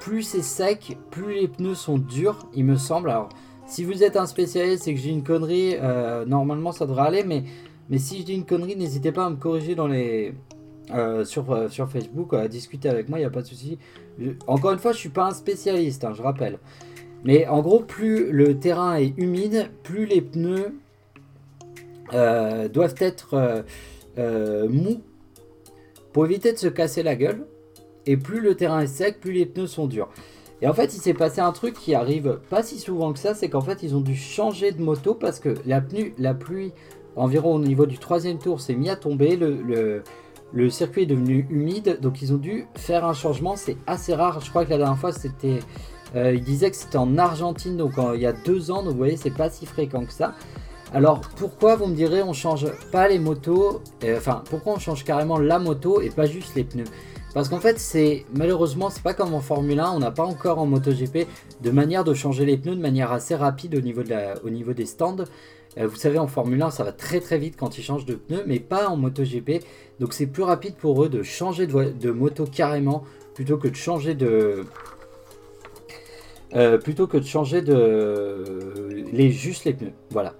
plus 0.00 0.22
c'est 0.22 0.42
sec, 0.42 0.98
plus 1.10 1.34
les 1.34 1.48
pneus 1.48 1.74
sont 1.74 1.98
durs, 1.98 2.48
il 2.54 2.64
me 2.64 2.76
semble. 2.76 3.10
Alors, 3.10 3.28
si 3.66 3.84
vous 3.84 4.02
êtes 4.02 4.16
un 4.16 4.26
spécialiste 4.26 4.88
et 4.88 4.94
que 4.94 5.00
j'ai 5.00 5.10
une 5.10 5.22
connerie, 5.22 5.76
euh, 5.78 6.24
normalement 6.24 6.72
ça 6.72 6.86
devrait 6.86 7.06
aller. 7.06 7.22
Mais, 7.22 7.44
si 7.98 8.18
je 8.18 8.24
dis 8.24 8.34
une 8.34 8.46
connerie, 8.46 8.76
n'hésitez 8.76 9.12
pas 9.12 9.26
à 9.26 9.30
me 9.30 9.36
corriger 9.36 9.74
dans 9.74 9.86
les, 9.86 10.34
euh, 10.92 11.24
sur, 11.24 11.52
euh, 11.52 11.68
sur 11.68 11.88
Facebook, 11.88 12.32
à 12.32 12.48
discuter 12.48 12.88
avec 12.88 13.08
moi, 13.08 13.18
il 13.18 13.22
n'y 13.22 13.26
a 13.26 13.30
pas 13.30 13.42
de 13.42 13.46
souci. 13.46 13.78
Encore 14.46 14.72
une 14.72 14.78
fois, 14.78 14.92
je 14.92 14.96
ne 14.96 15.00
suis 15.00 15.08
pas 15.10 15.26
un 15.26 15.34
spécialiste, 15.34 16.04
hein, 16.04 16.12
je 16.14 16.22
rappelle. 16.22 16.58
Mais 17.22 17.46
en 17.46 17.60
gros, 17.60 17.80
plus 17.80 18.32
le 18.32 18.58
terrain 18.58 18.96
est 18.96 19.12
humide, 19.18 19.70
plus 19.82 20.06
les 20.06 20.22
pneus 20.22 20.74
doivent 22.12 22.94
être 22.98 23.64
mous 24.16 25.02
pour 26.12 26.24
éviter 26.24 26.52
de 26.52 26.58
se 26.58 26.68
casser 26.68 27.02
la 27.02 27.14
gueule. 27.14 27.44
Et 28.06 28.16
plus 28.16 28.40
le 28.40 28.54
terrain 28.54 28.80
est 28.80 28.86
sec, 28.86 29.20
plus 29.20 29.32
les 29.32 29.46
pneus 29.46 29.66
sont 29.66 29.86
durs. 29.86 30.08
Et 30.62 30.68
en 30.68 30.74
fait, 30.74 30.94
il 30.94 31.00
s'est 31.00 31.14
passé 31.14 31.40
un 31.40 31.52
truc 31.52 31.74
qui 31.74 31.94
arrive 31.94 32.38
pas 32.50 32.62
si 32.62 32.78
souvent 32.78 33.12
que 33.12 33.18
ça, 33.18 33.34
c'est 33.34 33.48
qu'en 33.48 33.60
fait, 33.60 33.82
ils 33.82 33.96
ont 33.96 34.00
dû 34.00 34.14
changer 34.14 34.72
de 34.72 34.82
moto 34.82 35.14
parce 35.14 35.40
que 35.40 35.54
la, 35.64 35.80
pluie, 35.80 36.12
la 36.18 36.34
pluie 36.34 36.72
environ 37.16 37.54
au 37.54 37.58
niveau 37.58 37.86
du 37.86 37.98
troisième 37.98 38.38
tour, 38.38 38.60
s'est 38.60 38.74
mis 38.74 38.90
à 38.90 38.96
tomber. 38.96 39.36
Le, 39.36 40.02
le, 40.52 40.70
circuit 40.70 41.02
est 41.02 41.06
devenu 41.06 41.46
humide, 41.50 41.98
donc 42.02 42.20
ils 42.20 42.32
ont 42.32 42.38
dû 42.38 42.66
faire 42.74 43.04
un 43.04 43.14
changement. 43.14 43.56
C'est 43.56 43.76
assez 43.86 44.14
rare. 44.14 44.40
Je 44.40 44.50
crois 44.50 44.64
que 44.64 44.70
la 44.70 44.78
dernière 44.78 44.98
fois, 44.98 45.12
c'était. 45.12 45.60
Euh, 46.16 46.34
ils 46.34 46.42
disaient 46.42 46.70
que 46.70 46.76
c'était 46.76 46.98
en 46.98 47.16
Argentine, 47.18 47.76
donc 47.76 47.92
il 48.14 48.20
y 48.20 48.26
a 48.26 48.32
deux 48.32 48.70
ans. 48.70 48.82
Donc 48.82 48.92
vous 48.92 48.98
voyez, 48.98 49.16
c'est 49.16 49.34
pas 49.34 49.48
si 49.48 49.64
fréquent 49.64 50.04
que 50.04 50.12
ça. 50.12 50.34
Alors 50.92 51.20
pourquoi 51.36 51.76
vous 51.76 51.86
me 51.86 51.94
direz 51.94 52.20
on 52.22 52.32
change 52.32 52.66
pas 52.90 53.06
les 53.06 53.20
motos, 53.20 53.80
euh, 54.02 54.16
enfin 54.16 54.42
pourquoi 54.50 54.72
on 54.74 54.78
change 54.80 55.04
carrément 55.04 55.38
la 55.38 55.60
moto 55.60 56.00
et 56.00 56.10
pas 56.10 56.26
juste 56.26 56.56
les 56.56 56.64
pneus? 56.64 56.84
Parce 57.34 57.48
qu'en 57.48 57.60
fait, 57.60 57.78
c'est 57.78 58.24
malheureusement, 58.34 58.90
c'est 58.90 59.02
pas 59.02 59.14
comme 59.14 59.34
en 59.34 59.40
Formule 59.40 59.78
1, 59.78 59.92
on 59.92 60.00
n'a 60.00 60.10
pas 60.10 60.24
encore 60.24 60.58
en 60.58 60.66
MotoGP 60.66 61.26
de 61.62 61.70
manière 61.70 62.04
de 62.04 62.14
changer 62.14 62.44
les 62.44 62.56
pneus 62.56 62.74
de 62.74 62.80
manière 62.80 63.12
assez 63.12 63.34
rapide 63.34 63.76
au 63.76 63.80
niveau, 63.80 64.72
des 64.72 64.86
stands. 64.86 65.24
Euh, 65.78 65.86
vous 65.86 65.96
savez, 65.96 66.18
en 66.18 66.26
Formule 66.26 66.60
1, 66.60 66.70
ça 66.70 66.82
va 66.82 66.92
très 66.92 67.20
très 67.20 67.38
vite 67.38 67.54
quand 67.56 67.78
ils 67.78 67.84
changent 67.84 68.04
de 68.04 68.14
pneus, 68.14 68.42
mais 68.46 68.58
pas 68.58 68.88
en 68.88 68.96
MotoGP. 68.96 69.64
Donc 70.00 70.12
c'est 70.12 70.26
plus 70.26 70.42
rapide 70.42 70.74
pour 70.74 71.04
eux 71.04 71.08
de 71.08 71.22
changer 71.22 71.66
de, 71.66 72.10
moto 72.10 72.46
carrément 72.46 73.04
plutôt 73.34 73.58
que 73.58 73.68
de 73.68 73.76
changer 73.76 74.14
de. 74.14 74.64
Euh, 76.56 76.78
plutôt 76.78 77.06
que 77.06 77.16
de 77.16 77.26
changer 77.26 77.62
de. 77.62 79.06
Les, 79.12 79.30
juste 79.30 79.64
les 79.64 79.72
pneus. 79.72 79.92
Voilà. 80.10 80.34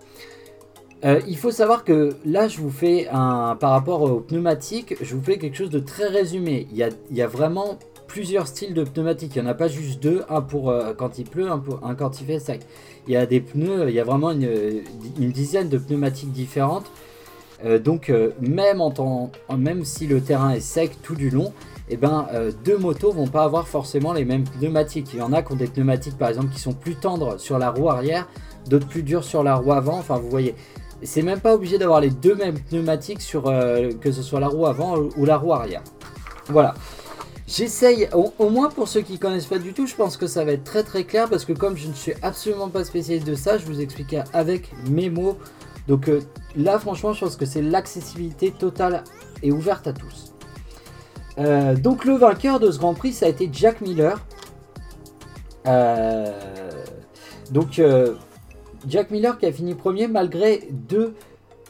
Euh, 1.05 1.21
il 1.27 1.37
faut 1.39 1.51
savoir 1.51 1.85
que 1.85 2.11
là, 2.27 2.49
je 2.49 2.59
vous 2.59 2.71
fais 2.71 3.09
un. 3.11 3.57
Par 3.59 3.71
rapport 3.71 4.03
aux 4.03 4.21
pneumatiques, 4.21 4.97
je 5.01 5.15
vous 5.15 5.23
fais 5.23 5.39
quelque 5.39 5.57
chose 5.57 5.71
de 5.71 5.79
très 5.79 6.09
résumé. 6.09 6.67
Il 6.73 6.77
y 7.11 7.23
a, 7.23 7.27
vraiment 7.27 7.79
plusieurs 8.07 8.47
styles 8.47 8.75
de 8.75 8.85
pneumatiques. 8.85 9.35
Il 9.37 9.43
n'y 9.43 9.49
en 9.49 9.51
a 9.51 9.55
pas 9.55 9.69
juste 9.69 10.03
deux, 10.03 10.25
un 10.29 10.43
pour 10.43 10.71
euh, 10.71 10.93
quand 10.97 11.19
il 11.19 11.25
pleut, 11.25 11.51
un, 11.51 11.95
quand 11.95 12.21
il 12.21 12.27
fait 12.27 12.39
sec. 12.39 12.61
Il 13.07 13.15
y 13.15 13.17
a 13.17 13.25
des 13.25 13.41
pneus, 13.41 13.89
il 13.89 13.95
y 13.95 14.01
a 14.01 14.05
vraiment 14.05 14.33
une, 14.33 14.83
dizaine 15.17 15.69
de 15.69 15.79
pneumatiques 15.79 16.33
différentes. 16.33 16.87
Euh, 17.65 17.79
donc, 17.79 18.13
même, 18.41 19.85
si 19.85 20.07
le 20.07 20.21
terrain 20.21 20.51
est 20.51 20.61
sec 20.61 20.99
tout 21.03 21.15
du 21.15 21.31
long, 21.31 21.53
eh 21.89 21.97
ben, 21.97 22.29
deux 22.65 22.77
motos 22.77 23.11
vont 23.11 23.27
pas 23.27 23.43
avoir 23.43 23.67
forcément 23.67 24.13
les 24.13 24.27
mêmes 24.27 24.45
pneumatiques. 24.45 25.09
Il 25.15 25.21
y 25.21 25.23
en 25.23 25.33
a 25.33 25.43
qui 25.43 25.53
ont 25.53 25.57
des 25.57 25.67
pneumatiques 25.67 26.19
par 26.19 26.29
exemple 26.29 26.53
qui 26.53 26.61
sont 26.61 26.75
plus 26.75 26.95
tendres 26.95 27.41
sur 27.41 27.59
la 27.59 27.71
roue 27.71 27.89
arrière, 27.89 28.29
d'autres 28.69 28.87
plus 28.87 29.03
durs 29.03 29.25
sur 29.25 29.43
la 29.43 29.57
roue 29.57 29.73
avant. 29.73 29.99
Enfin, 29.99 30.19
vous 30.19 30.31
voyez, 30.31 30.55
c'est 31.03 31.23
même 31.23 31.41
pas 31.41 31.55
obligé 31.55 31.79
d'avoir 31.79 32.01
les 32.01 32.11
deux 32.11 32.35
mêmes 32.35 32.59
pneumatiques 32.59 33.23
sur 33.23 33.47
euh, 33.47 33.91
que 34.01 34.13
ce 34.13 34.23
soit 34.23 34.41
la 34.41 34.49
roue 34.49 34.67
avant 34.67 34.97
ou 34.99 35.25
la 35.25 35.37
roue 35.37 35.53
arrière. 35.53 35.83
Voilà. 36.49 36.75
J'essaye, 37.47 38.09
au, 38.13 38.49
moins 38.49 38.69
pour 38.69 38.87
ceux 38.87 39.01
qui 39.01 39.19
connaissent 39.19 39.47
pas 39.47 39.59
du 39.59 39.73
tout, 39.73 39.87
je 39.87 39.97
pense 39.97 40.17
que 40.17 40.29
ça 40.29 40.45
va 40.45 40.53
être 40.53 40.63
très 40.63 40.85
très 40.85 41.03
clair 41.03 41.29
parce 41.29 41.45
que 41.45 41.53
comme 41.53 41.77
je 41.77 41.89
ne 41.89 41.95
suis 41.95 42.13
absolument 42.23 42.69
pas 42.69 42.85
spécialiste 42.85 43.27
de 43.27 43.35
ça, 43.35 43.59
je 43.59 43.67
vous 43.67 43.81
explique 43.81 44.15
avec 44.33 44.71
mes 44.89 45.11
mots. 45.11 45.37
Donc 45.89 46.09
euh, 46.09 46.21
là, 46.55 46.79
franchement, 46.79 47.13
je 47.13 47.25
pense 47.25 47.37
que 47.37 47.47
c'est 47.47 47.63
l'accessibilité 47.63 48.53
totale 48.53 49.03
et 49.43 49.51
ouverte 49.51 49.89
à 49.89 49.93
tous. 49.93 50.33
Euh, 51.39 51.75
donc 51.75 52.05
le 52.05 52.15
vainqueur 52.15 52.61
de 52.61 52.71
ce 52.71 52.79
Grand 52.79 52.95
Prix, 52.95 53.15
ça 53.15 53.27
a 53.27 53.29
été 53.31 53.49
Jack 53.53 53.81
Miller. 53.81 54.21
donc 57.51 57.81
Jack 58.89 59.11
Miller 59.11 59.39
qui 59.39 59.47
a 59.47 59.53
fini 59.53 59.75
premier 59.75 60.09
malgré 60.09 60.69
deux 60.71 61.15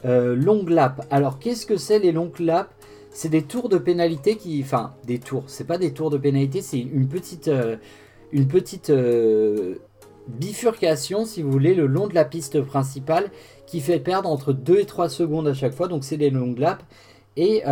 euh, 0.05 0.35
longues 0.35 0.69
laps. 0.69 1.05
Alors 1.09 1.39
qu'est-ce 1.39 1.65
que 1.65 1.77
c'est 1.77 1.99
les 1.99 2.11
longues 2.11 2.39
laps? 2.39 2.73
C'est 3.11 3.29
des 3.29 3.43
tours 3.43 3.69
de 3.69 3.77
pénalité 3.77 4.37
qui... 4.37 4.61
Enfin, 4.63 4.93
des 5.05 5.19
tours. 5.19 5.43
C'est 5.47 5.67
pas 5.67 5.77
des 5.77 5.93
tours 5.93 6.09
de 6.09 6.17
pénalité, 6.17 6.61
c'est 6.61 6.79
une 6.79 7.07
petite... 7.07 7.47
Euh, 7.47 7.77
une 8.31 8.47
petite 8.47 8.91
euh, 8.91 9.75
bifurcation, 10.29 11.25
si 11.25 11.41
vous 11.41 11.51
voulez, 11.51 11.75
le 11.75 11.85
long 11.85 12.07
de 12.07 12.15
la 12.15 12.23
piste 12.23 12.61
principale 12.61 13.29
qui 13.67 13.81
fait 13.81 13.99
perdre 13.99 14.29
entre 14.29 14.53
2 14.53 14.79
et 14.79 14.85
3 14.85 15.09
secondes 15.09 15.49
à 15.49 15.53
chaque 15.53 15.73
fois. 15.73 15.89
Donc 15.89 16.05
c'est 16.05 16.15
les 16.15 16.29
longues 16.29 16.59
laps. 16.59 16.85
Et 17.35 17.63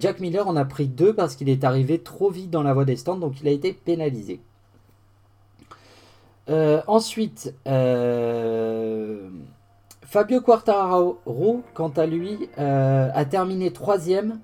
Jack 0.00 0.20
Miller 0.20 0.46
en 0.46 0.56
a 0.56 0.66
pris 0.66 0.88
deux 0.88 1.14
parce 1.14 1.34
qu'il 1.34 1.48
est 1.48 1.64
arrivé 1.64 1.98
trop 1.98 2.30
vite 2.30 2.50
dans 2.50 2.62
la 2.62 2.74
voie 2.74 2.84
des 2.84 2.96
stands, 2.96 3.16
donc 3.16 3.40
il 3.40 3.48
a 3.48 3.50
été 3.50 3.72
pénalisé. 3.72 4.40
Euh, 6.48 6.80
ensuite, 6.86 7.54
euh, 7.68 9.28
Fabio 10.02 10.40
Quartararo, 10.40 11.62
quant 11.74 11.88
à 11.90 12.06
lui, 12.06 12.48
euh, 12.58 13.08
a 13.14 13.24
terminé 13.24 13.72
troisième. 13.72 14.40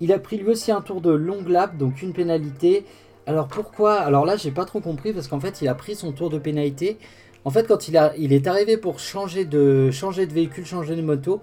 Il 0.00 0.12
a 0.12 0.18
pris 0.18 0.36
lui 0.36 0.50
aussi 0.50 0.70
un 0.70 0.80
tour 0.80 1.00
de 1.00 1.10
long 1.10 1.42
lap, 1.46 1.76
donc 1.76 2.02
une 2.02 2.12
pénalité. 2.12 2.84
Alors 3.26 3.48
pourquoi? 3.48 3.94
Alors 3.94 4.26
là, 4.26 4.36
j'ai 4.36 4.50
pas 4.50 4.64
trop 4.64 4.80
compris 4.80 5.12
parce 5.12 5.28
qu'en 5.28 5.40
fait, 5.40 5.60
il 5.60 5.68
a 5.68 5.74
pris 5.74 5.94
son 5.94 6.12
tour 6.12 6.30
de 6.30 6.38
pénalité. 6.38 6.98
En 7.44 7.50
fait, 7.50 7.66
quand 7.66 7.88
il, 7.88 8.00
il 8.18 8.32
est 8.32 8.46
arrivé 8.46 8.76
pour 8.76 9.00
changer 9.00 9.44
de, 9.44 9.90
changer 9.90 10.26
de 10.26 10.32
véhicule, 10.32 10.66
changer 10.66 10.96
de 10.96 11.02
moto, 11.02 11.40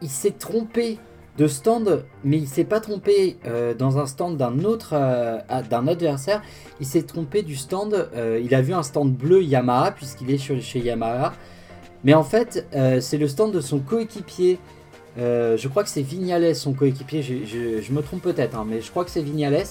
il 0.00 0.08
s'est 0.08 0.32
trompé 0.32 0.98
de 1.38 1.46
stand, 1.46 2.04
mais 2.24 2.36
il 2.36 2.46
s'est 2.46 2.64
pas 2.64 2.80
trompé 2.80 3.38
euh, 3.46 3.74
dans 3.74 3.98
un 3.98 4.06
stand 4.06 4.36
d'un 4.36 4.64
autre 4.64 4.90
euh, 4.92 5.38
d'un 5.70 5.88
adversaire. 5.88 6.42
Il 6.80 6.86
s'est 6.86 7.02
trompé 7.02 7.42
du 7.42 7.56
stand. 7.56 8.10
Euh, 8.14 8.40
il 8.42 8.54
a 8.54 8.60
vu 8.60 8.74
un 8.74 8.82
stand 8.82 9.12
bleu 9.12 9.42
Yamaha 9.42 9.92
puisqu'il 9.92 10.30
est 10.30 10.38
chez 10.38 10.78
Yamaha. 10.78 11.32
Mais 12.04 12.14
en 12.14 12.24
fait, 12.24 12.66
c'est 13.00 13.16
le 13.16 13.28
stand 13.28 13.52
de 13.52 13.60
son 13.60 13.78
coéquipier 13.78 14.58
je 15.16 15.68
crois 15.68 15.84
que 15.84 15.88
c'est 15.88 16.02
Vignales 16.02 16.56
son 16.56 16.72
coéquipier, 16.72 17.22
je, 17.22 17.92
me 17.92 18.00
trompe 18.00 18.22
peut-être, 18.22 18.56
hein, 18.56 18.64
mais 18.66 18.80
je 18.80 18.90
crois 18.90 19.04
que 19.04 19.10
c'est 19.10 19.22
Vignales. 19.22 19.66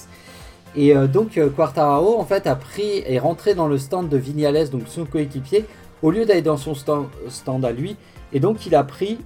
Et 0.74 0.94
donc 0.94 1.38
Quartararo 1.54 2.18
en 2.18 2.24
fait 2.24 2.46
a 2.46 2.56
pris 2.56 3.02
et 3.06 3.18
rentré 3.18 3.54
dans 3.54 3.68
le 3.68 3.76
stand 3.76 4.08
de 4.08 4.16
Vignales, 4.16 4.70
donc 4.70 4.84
son 4.86 5.04
coéquipier, 5.04 5.66
au 6.00 6.10
lieu 6.10 6.24
d'aller 6.24 6.40
dans 6.40 6.56
son 6.56 6.74
stand, 6.74 7.08
stand, 7.28 7.66
à 7.66 7.72
lui. 7.72 7.96
Et 8.32 8.40
donc 8.40 8.64
il 8.64 8.74
a 8.74 8.84
pris 8.84 9.18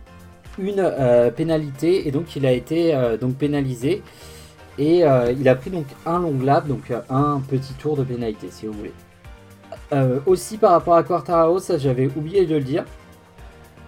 une 0.58 0.92
pénalité 1.36 2.08
et 2.08 2.10
donc 2.10 2.36
il 2.36 2.46
a 2.46 2.52
été 2.52 2.96
donc 3.20 3.34
pénalisé. 3.36 4.02
Et 4.78 5.04
euh, 5.04 5.32
il 5.32 5.48
a 5.48 5.54
pris 5.54 5.70
donc 5.70 5.86
un 6.04 6.18
long 6.18 6.38
lap, 6.42 6.66
donc 6.66 6.90
euh, 6.90 7.00
un 7.08 7.40
petit 7.40 7.72
tour 7.74 7.96
de 7.96 8.04
pénalité 8.04 8.48
si 8.50 8.66
vous 8.66 8.74
voulez. 8.74 8.92
Euh, 9.92 10.20
aussi 10.26 10.58
par 10.58 10.72
rapport 10.72 10.96
à 10.96 11.02
Quartararo, 11.02 11.58
ça 11.58 11.78
j'avais 11.78 12.10
oublié 12.14 12.44
de 12.46 12.56
le 12.56 12.62
dire. 12.62 12.84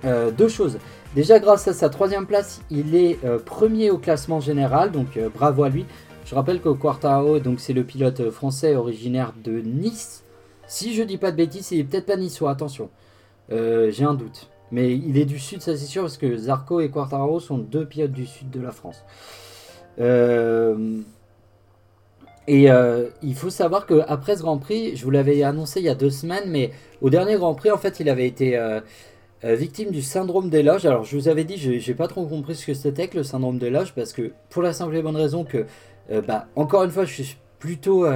deux 0.05 0.49
choses. 0.49 0.79
Déjà 1.15 1.39
grâce 1.39 1.67
à 1.69 1.73
sa 1.73 1.89
troisième 1.89 2.27
place, 2.27 2.61
il 2.71 2.95
est 2.95 3.19
premier 3.45 3.91
au 3.91 3.99
classement 3.99 4.41
général, 4.41 4.93
donc 4.93 5.19
bravo 5.35 5.65
à 5.65 5.69
lui. 5.69 5.87
Je 6.25 6.35
rappelle 6.35 6.61
que 6.61 6.69
Quartararo, 6.69 7.39
donc 7.39 7.59
c'est 7.59 7.73
le 7.73 7.83
pilote 7.83 8.31
français 8.31 8.77
originaire 8.77 9.33
de 9.43 9.61
Nice. 9.61 10.23
Si 10.67 10.95
je 10.95 11.03
dis 11.03 11.17
pas 11.17 11.33
de 11.33 11.37
bêtises, 11.37 11.73
il 11.73 11.81
est 11.81 11.85
peut-être 11.85 12.07
pas 12.07 12.17
niçois, 12.17 12.51
attention. 12.51 12.91
J'ai 13.51 14.05
un 14.05 14.15
doute. 14.15 14.49
Mais 14.71 14.93
il 14.95 15.17
est 15.17 15.25
du 15.25 15.39
sud, 15.39 15.63
ça 15.63 15.77
c'est 15.77 15.87
sûr, 15.87 16.03
parce 16.03 16.19
que 16.19 16.37
Zarco 16.37 16.81
et 16.81 16.91
Quartararo 16.91 17.41
sont 17.41 17.59
deux 17.59 17.87
pilotes 17.87 18.13
du 18.13 18.27
sud 18.27 18.51
de 18.51 18.61
la 18.61 18.71
France. 18.71 19.05
Euh, 20.01 20.99
et 22.47 22.71
euh, 22.71 23.09
il 23.23 23.35
faut 23.35 23.51
savoir 23.51 23.87
qu'après 23.87 24.37
ce 24.37 24.43
Grand 24.43 24.59
Prix, 24.59 24.97
je 24.97 25.05
vous 25.05 25.11
l'avais 25.11 25.43
annoncé 25.43 25.81
il 25.81 25.87
y 25.87 25.89
a 25.89 25.95
deux 25.95 26.11
semaines, 26.11 26.51
mais 26.51 26.71
au 27.01 27.11
dernier 27.11 27.37
Grand 27.37 27.55
Prix, 27.55 27.71
en 27.71 27.79
fait, 27.79 28.01
il 28.01 28.09
avait 28.09 28.27
été 28.27 28.57
euh, 28.57 28.81
victime 29.43 29.91
du 29.91 30.03
syndrome 30.03 30.51
des 30.51 30.63
loges. 30.63 30.87
Alors, 30.87 31.05
je 31.05 31.17
vous 31.17 31.29
avais 31.29 31.45
dit, 31.45 31.57
j'ai 31.57 31.95
pas 31.95 32.09
trop 32.09 32.27
compris 32.27 32.55
ce 32.55 32.67
que 32.67 32.75
c'était 32.75 33.09
que 33.09 33.19
le 33.19 33.25
syndrome 33.25 33.59
des 33.59 33.71
loges, 33.71 33.95
parce 33.95 34.13
que 34.13 34.33
pour 34.51 34.63
la 34.63 34.73
simple 34.73 34.97
et 34.97 35.03
bonne 35.03 35.17
raison 35.17 35.45
que, 35.45 35.67
bah, 36.27 36.47
encore 36.57 36.85
une 36.85 36.91
fois, 36.91 37.05
je 37.05 37.23
suis 37.23 37.37
plutôt 37.59 38.07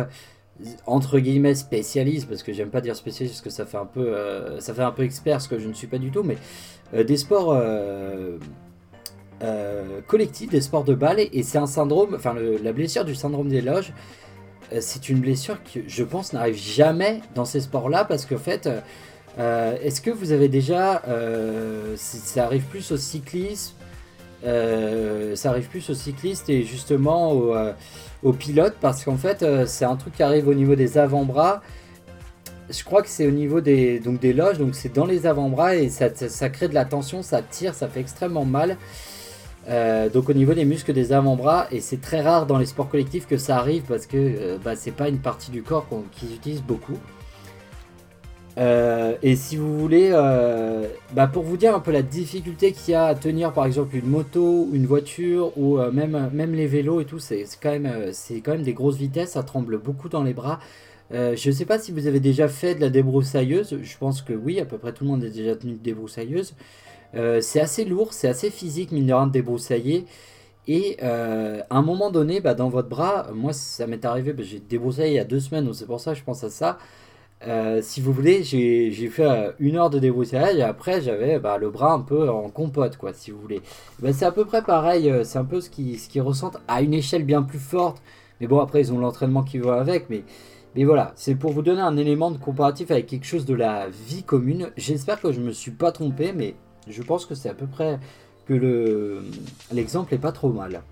entre 0.87 1.19
guillemets 1.19 1.55
spécialiste, 1.55 2.29
parce 2.29 2.43
que 2.43 2.53
j'aime 2.53 2.71
pas 2.71 2.81
dire 2.81 2.97
spécialiste, 2.97 3.37
parce 3.37 3.45
que 3.45 3.51
ça 3.51 3.67
fait 3.67 3.79
un 3.79 3.87
peu, 3.87 4.15
ça 4.61 4.75
fait 4.75 4.83
un 4.83 4.93
peu 4.93 5.03
expert, 5.03 5.41
ce 5.41 5.49
que 5.49 5.59
je 5.59 5.69
ne 5.69 5.73
suis 5.73 5.87
pas 5.87 5.99
du 5.99 6.11
tout, 6.11 6.23
mais 6.23 6.37
des 7.05 7.17
sports 7.17 7.53
euh, 9.43 10.01
collectif 10.07 10.51
des 10.51 10.61
sports 10.61 10.85
de 10.85 10.95
balle 10.95 11.19
et 11.19 11.43
c'est 11.43 11.59
un 11.59 11.67
syndrome, 11.67 12.15
enfin 12.15 12.33
la 12.63 12.73
blessure 12.73 13.05
du 13.05 13.17
syndrome 13.17 13.49
des 13.49 13.61
loges, 13.61 13.93
euh, 14.73 14.79
c'est 14.81 15.09
une 15.09 15.19
blessure 15.19 15.61
qui 15.65 15.83
je 15.89 16.05
pense 16.05 16.33
n'arrive 16.33 16.55
jamais 16.55 17.21
dans 17.35 17.45
ces 17.45 17.59
sports-là 17.61 18.05
parce 18.05 18.25
qu'en 18.25 18.39
fait, 18.39 18.69
euh, 19.41 19.77
est-ce 19.83 20.01
que 20.01 20.13
vous 20.13 20.31
avez 20.31 20.49
déjà, 20.49 21.03
ça 21.97 22.45
arrive 22.45 22.63
plus 22.65 22.93
au 22.93 22.97
cyclisme, 22.97 23.75
ça 25.35 25.51
arrive 25.51 25.69
plus 25.69 25.89
aux 25.91 25.95
cyclistes 25.95 26.49
et 26.49 26.63
justement 26.63 27.33
aux, 28.23 28.33
pilotes 28.33 28.77
parce 28.81 29.05
qu'en 29.05 29.17
fait 29.17 29.45
c'est 29.67 29.85
un 29.85 29.97
truc 29.97 30.15
qui 30.15 30.23
arrive 30.23 30.49
au 30.49 30.55
niveau 30.55 30.75
des 30.75 30.99
avant-bras 30.99 31.63
je 32.73 32.85
crois 32.85 33.03
que 33.03 33.09
c'est 33.09 33.27
au 33.27 33.31
niveau 33.31 33.61
des, 33.61 34.01
donc 34.01 34.21
des 34.21 34.33
loges, 34.33 34.59
donc 34.59 34.75
c'est 34.75 34.93
dans 34.93 35.05
les 35.05 35.27
avant-bras 35.27 35.77
et 35.77 35.89
ça, 35.91 36.09
crée 36.49 36.69
de 36.69 36.75
la 36.75 36.85
tension, 36.85 37.23
ça 37.23 37.43
tire, 37.43 37.75
ça 37.75 37.89
fait 37.89 38.01
extrêmement 38.01 38.45
mal. 38.45 38.77
Euh, 39.69 40.09
donc 40.09 40.29
au 40.29 40.33
niveau 40.33 40.55
des 40.55 40.65
muscles 40.65 40.93
des 40.93 41.13
avant-bras, 41.13 41.69
et 41.71 41.81
c'est 41.81 42.01
très 42.01 42.21
rare 42.21 42.47
dans 42.47 42.59
les 42.59 42.67
sports 42.67 42.89
collectifs 42.89 43.29
que 43.29 43.37
ça 43.37 43.59
arrive 43.59 43.83
parce 43.83 44.07
que 44.07 44.17
euh, 44.17 44.59
bah, 44.63 44.75
c'est 44.75 44.91
pas 44.91 45.09
une 45.09 45.19
partie 45.19 45.51
du 45.51 45.63
corps 45.63 45.87
qu'ils 46.13 46.35
utilisent 46.35 46.63
beaucoup. 46.63 46.99
Euh, 48.59 49.15
et 49.23 49.35
si 49.35 49.57
vous 49.57 49.79
voulez, 49.79 50.11
bah, 51.15 51.27
pour 51.27 51.43
vous 51.43 51.57
dire 51.57 51.75
un 51.75 51.81
peu 51.81 51.91
la 51.91 52.03
difficulté 52.03 52.73
qu'il 52.73 52.93
y 52.93 52.95
a 52.95 53.07
à 53.07 53.15
tenir 53.15 53.53
par 53.53 53.67
exemple 53.67 53.97
une 53.97 54.09
moto, 54.09 54.69
une 54.73 54.87
voiture 54.87 55.57
ou 55.57 55.79
même, 55.79 56.31
même 56.33 56.55
les 56.55 56.67
vélos 56.67 57.01
et 57.01 57.05
tout, 57.05 57.19
c'est 57.19 57.45
quand, 57.63 57.71
même, 57.71 58.13
quand 58.45 58.53
même 58.53 58.63
des 58.63 58.75
grosses 58.75 58.97
vitesses, 58.97 59.33
ça 59.33 59.43
tremble 59.43 59.79
beaucoup 59.79 60.09
dans 60.09 60.23
les 60.23 60.35
bras. 60.35 60.61
je 61.11 61.49
ne 61.49 61.53
sais 61.53 61.65
pas 61.65 61.79
si 61.79 61.93
vous 61.93 62.07
avez 62.07 62.21
déjà 62.21 62.49
fait 62.49 62.75
de 62.75 62.81
la 62.81 62.91
débroussailleuse, 62.91 63.79
je 63.83 63.99
pense 63.99 64.23
que 64.23 64.35
oui, 64.35 64.61
à 64.61 64.67
peu 64.67 64.79
près 64.79 64.93
tout 64.93 65.05
le 65.05 65.11
monde 65.11 65.25
a 65.25 65.31
déjà 65.31 65.57
tenu 65.57 65.73
de 65.73 65.79
débroussailleuse. 65.79 66.55
Euh, 67.15 67.41
c'est 67.41 67.61
assez 67.61 67.85
lourd, 67.85 68.13
c'est 68.13 68.29
assez 68.29 68.51
physique, 68.51 68.93
mine 68.93 69.07
de 69.07 69.13
rien, 69.13 69.27
de 69.27 69.33
débroussailler. 69.33 70.07
Et 70.69 70.97
euh, 71.03 71.61
à 71.71 71.79
un 71.79 71.83
moment 71.83 72.11
donné, 72.11 72.41
bah, 72.41 72.55
dans 72.55 72.69
votre 72.69 72.89
bras, 72.89 73.29
moi 73.35 73.53
ça 73.53 73.87
m'est 73.87 74.05
arrivé, 74.05 74.33
bah, 74.33 74.43
j'ai 74.45 74.61
débroussaillé 74.61 75.11
il 75.13 75.17
y 75.17 75.19
a 75.19 75.25
deux 75.25 75.41
semaines, 75.41 75.65
donc 75.65 75.75
c'est 75.75 75.87
pour 75.87 76.01
ça 76.01 76.13
que 76.13 76.19
je 76.19 76.25
pense 76.25 76.45
à 76.45 76.51
ça. 76.51 76.79
Euh, 77.47 77.81
si 77.83 78.01
vous 78.01 78.13
voulez, 78.13 78.45
j'ai 78.45 79.09
fait 79.09 79.55
une 79.59 79.77
heure 79.77 79.91
de 79.91 79.99
débroussaillage 79.99 80.57
et 80.57 80.63
après 80.63 81.01
j'avais 81.03 81.39
bah, 81.39 81.59
le 81.59 81.71
bras 81.71 81.93
un 81.93 82.01
peu 82.01 82.29
en 82.29 82.49
compote, 82.49 82.97
quoi, 82.97 83.13
si 83.13 83.31
vous 83.31 83.41
voulez. 83.41 83.61
Bah, 84.01 84.13
c'est 84.13 84.25
à 84.25 84.33
peu 84.33 84.45
près 84.45 84.63
pareil, 84.63 85.13
c'est 85.25 85.39
un 85.39 85.45
peu 85.45 85.61
ce 85.61 85.71
qu'ils 85.71 86.23
ressentent 86.23 86.59
à 86.69 86.83
une 86.83 86.95
échelle 86.95 87.25
bien 87.25 87.43
plus 87.43 87.59
forte. 87.59 88.03
Mais 88.41 88.47
bon, 88.47 88.61
après 88.61 88.81
ils 88.81 88.93
ont 88.93 88.99
l'entraînement 88.99 89.43
qui 89.43 89.59
va 89.59 89.75
avec, 89.81 90.09
mais, 90.11 90.25
voilà, 90.85 91.13
c'est 91.17 91.35
pour 91.35 91.53
vous 91.53 91.63
donner 91.63 91.83
un 91.83 91.97
élément 91.97 92.31
de 92.31 92.39
comparatif 92.39 92.91
avec 92.91 93.07
quelque 93.07 93.27
chose 93.27 93.45
de 93.45 93.55
la 93.55 93.89
vie 93.89 94.23
commune. 94.23 94.71
J'espère 94.77 95.21
que 95.21 95.33
je 95.33 95.41
me 95.41 95.53
suis 95.53 95.71
pas 95.71 95.93
trompé, 95.93 96.33
mais 96.35 96.55
je 96.89 97.03
pense 97.03 97.27
que 97.27 97.35
c'est 97.35 97.49
à 97.49 97.55
peu 97.55 97.67
près 97.67 97.99
que 98.47 98.55
le, 98.55 99.23
l'exemple 99.73 100.15
est 100.15 100.19
pas 100.19 100.33
trop 100.33 100.51
mal. 100.51 100.83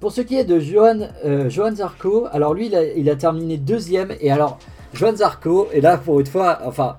Pour 0.00 0.12
ce 0.12 0.20
qui 0.20 0.36
est 0.36 0.44
de 0.44 0.58
Johan, 0.58 1.08
euh, 1.24 1.48
Zarco, 1.48 2.26
alors 2.30 2.52
lui 2.52 2.70
il 2.96 3.08
a, 3.08 3.16
terminé 3.16 3.56
deuxième 3.56 4.12
et 4.20 4.30
alors 4.30 4.58
Johan 4.94 5.16
Zarco, 5.16 5.68
et 5.72 5.80
là 5.80 5.98
pour 5.98 6.20
une 6.20 6.26
fois, 6.26 6.60
enfin 6.64 6.98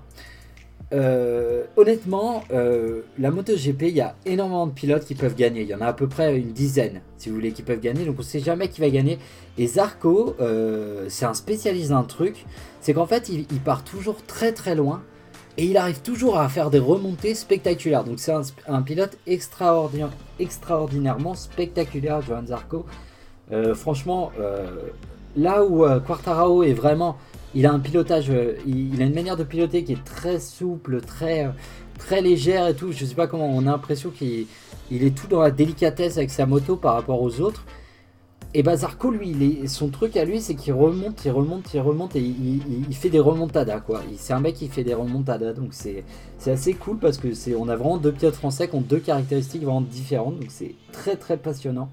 euh, 0.94 1.64
honnêtement, 1.78 2.44
euh, 2.52 3.02
la 3.18 3.32
MotoGP, 3.32 3.84
il 3.84 3.96
y 3.96 4.02
a 4.02 4.16
énormément 4.26 4.68
de 4.68 4.72
pilotes 4.72 5.06
qui 5.06 5.16
peuvent 5.16 5.36
gagner. 5.36 5.64
Il 5.64 5.68
y 5.68 5.76
en 5.76 5.82
a 5.82 5.88
à 5.88 5.94
peu 5.94 6.08
près 6.08 6.38
une 6.38 6.52
dizaine, 6.52 7.02
si 7.18 7.30
vous 7.30 7.36
voulez, 7.36 7.52
qui 7.52 7.64
peuvent 7.64 7.80
gagner. 7.80 8.06
Donc 8.06 8.16
on 8.18 8.20
ne 8.20 8.24
sait 8.24 8.40
jamais 8.40 8.70
qui 8.70 8.82
va 8.82 8.90
gagner. 8.90 9.18
Et 9.58 9.66
Zarco, 9.66 10.36
c'est 11.10 11.26
un 11.26 11.34
spécialiste 11.34 11.90
d'un 11.90 12.04
truc. 12.04 12.46
C'est 12.82 12.94
qu'en 12.94 13.08
fait, 13.08 13.30
il, 13.30 13.46
part 13.62 13.84
toujours 13.84 14.18
très 14.28 14.52
très 14.52 14.76
loin. 14.76 15.02
Et 15.58 15.66
il 15.66 15.78
arrive 15.78 16.02
toujours 16.02 16.38
à 16.38 16.50
faire 16.50 16.70
des 16.70 16.80
remontées 16.80 17.34
spectaculaires. 17.34 18.04
Donc 18.04 18.20
c'est 18.20 18.34
un, 18.68 18.82
pilote 18.84 19.18
extraordinairement 19.28 21.34
spectaculaire, 21.34 22.22
Johan 22.22 22.46
Zarco. 22.46 22.86
Euh, 23.52 23.74
franchement, 23.74 24.32
euh, 24.40 24.90
là 25.36 25.64
où 25.64 25.86
euh, 25.86 26.00
Quartararo 26.00 26.64
est 26.64 26.74
vraiment... 26.74 27.18
Il 27.56 27.66
a 27.66 27.72
un 27.72 27.80
pilotage, 27.80 28.32
il, 28.68 29.02
a 29.02 29.06
une 29.06 29.14
manière 29.14 29.38
de 29.38 29.46
piloter 29.46 29.84
qui 29.86 29.94
est 29.94 30.04
très 30.04 30.40
souple, 30.40 31.00
très, 31.02 31.50
très 31.98 32.22
légère 32.22 32.68
et 32.68 32.76
tout. 32.76 32.92
Je 32.92 33.06
sais 33.06 33.16
pas 33.16 33.28
comment, 33.28 33.48
on 33.48 33.62
a 33.62 33.72
l'impression 33.72 34.12
qu'il 34.12 34.48
est 34.92 35.18
tout 35.18 35.28
dans 35.28 35.42
la 35.42 35.52
délicatesse 35.52 36.18
avec 36.18 36.32
sa 36.32 36.46
moto 36.46 36.76
par 36.76 36.96
rapport 36.96 37.22
aux 37.22 37.40
autres. 37.40 37.64
Et 38.58 38.64
Bazarco, 38.64 39.12
lui, 39.12 39.68
son 39.68 39.90
truc 39.90 40.16
à 40.16 40.24
lui, 40.24 40.40
c'est 40.40 40.56
qu'il 40.56 40.72
remonte, 40.72 41.26
il 41.26 41.32
remonte, 41.32 41.74
il 41.74 41.82
remonte 41.82 42.16
et 42.16 42.22
il, 42.22 42.96
fait 42.96 43.10
des 43.10 43.20
remontadas, 43.20 43.82
quoi. 43.82 44.02
C'est 44.18 44.32
un 44.32 44.40
mec 44.40 44.56
qui 44.56 44.70
fait 44.70 44.86
des 44.86 44.94
remontadas, 44.94 45.52
donc 45.52 45.74
c'est 45.74 46.06
assez 46.46 46.74
cool 46.74 46.98
parce 46.98 47.18
que 47.18 47.34
c'est 47.34 47.54
on 47.54 47.68
a 47.68 47.76
vraiment 47.76 47.98
deux 47.98 48.14
pilotes 48.14 48.36
français 48.36 48.70
qui 48.70 48.76
ont 48.76 48.82
deux 48.82 49.00
caractéristiques 49.00 49.64
vraiment 49.64 49.82
différentes, 49.82 50.40
donc 50.40 50.52
c'est 50.52 50.76
très 50.94 51.18
très 51.18 51.36
passionnant. 51.36 51.90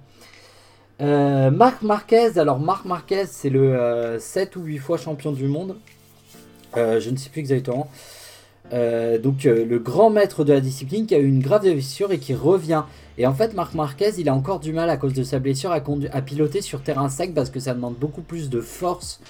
Euh, 1.01 1.51
Marc 1.51 1.83
Marquez, 1.83 2.39
alors 2.39 2.61
Marc 2.61 2.85
Marquez, 2.85 3.25
c'est 3.27 3.51
le 3.51 4.17
7 4.19 4.57
euh, 4.57 4.61
ou 4.61 4.65
8 4.65 4.79
fois 4.79 4.99
champion 4.99 5.33
du 5.33 5.47
monde. 5.47 5.77
Euh, 6.77 7.01
je 7.01 7.11
ne 7.11 7.17
sais 7.17 7.31
plus 7.31 7.41
exactement. 7.41 7.89
donc 8.71 9.45
le 9.45 9.79
grand 9.79 10.11
maître 10.11 10.45
de 10.45 10.53
la 10.53 10.61
discipline 10.61 11.07
qui 11.07 11.15
a 11.15 11.19
eu 11.19 11.27
une 11.27 11.41
grave 11.41 11.63
blessure 11.63 12.13
et 12.13 12.19
qui 12.19 12.35
revient. 12.35 12.85
Et 13.19 13.27
en 13.27 13.35
fait, 13.35 13.55
Marc 13.55 13.75
Marquez, 13.75 14.13
il 14.19 14.29
a 14.29 14.35
encore 14.35 14.59
du 14.59 14.73
mal 14.73 14.89
à 14.89 14.97
cause 14.97 15.13
de 15.13 15.23
sa 15.23 15.39
blessure 15.39 15.71
à, 15.71 15.81
piloter 16.23 16.63
sur 16.63 16.83
terrain 16.83 17.09
sec 17.09 17.35
parce 17.35 17.51
que 17.51 17.61
ça 17.61 17.75
demande 17.75 17.95
beaucoup 17.97 18.23
plus 18.23 18.49
de 18.49 18.61
force, 18.61 19.21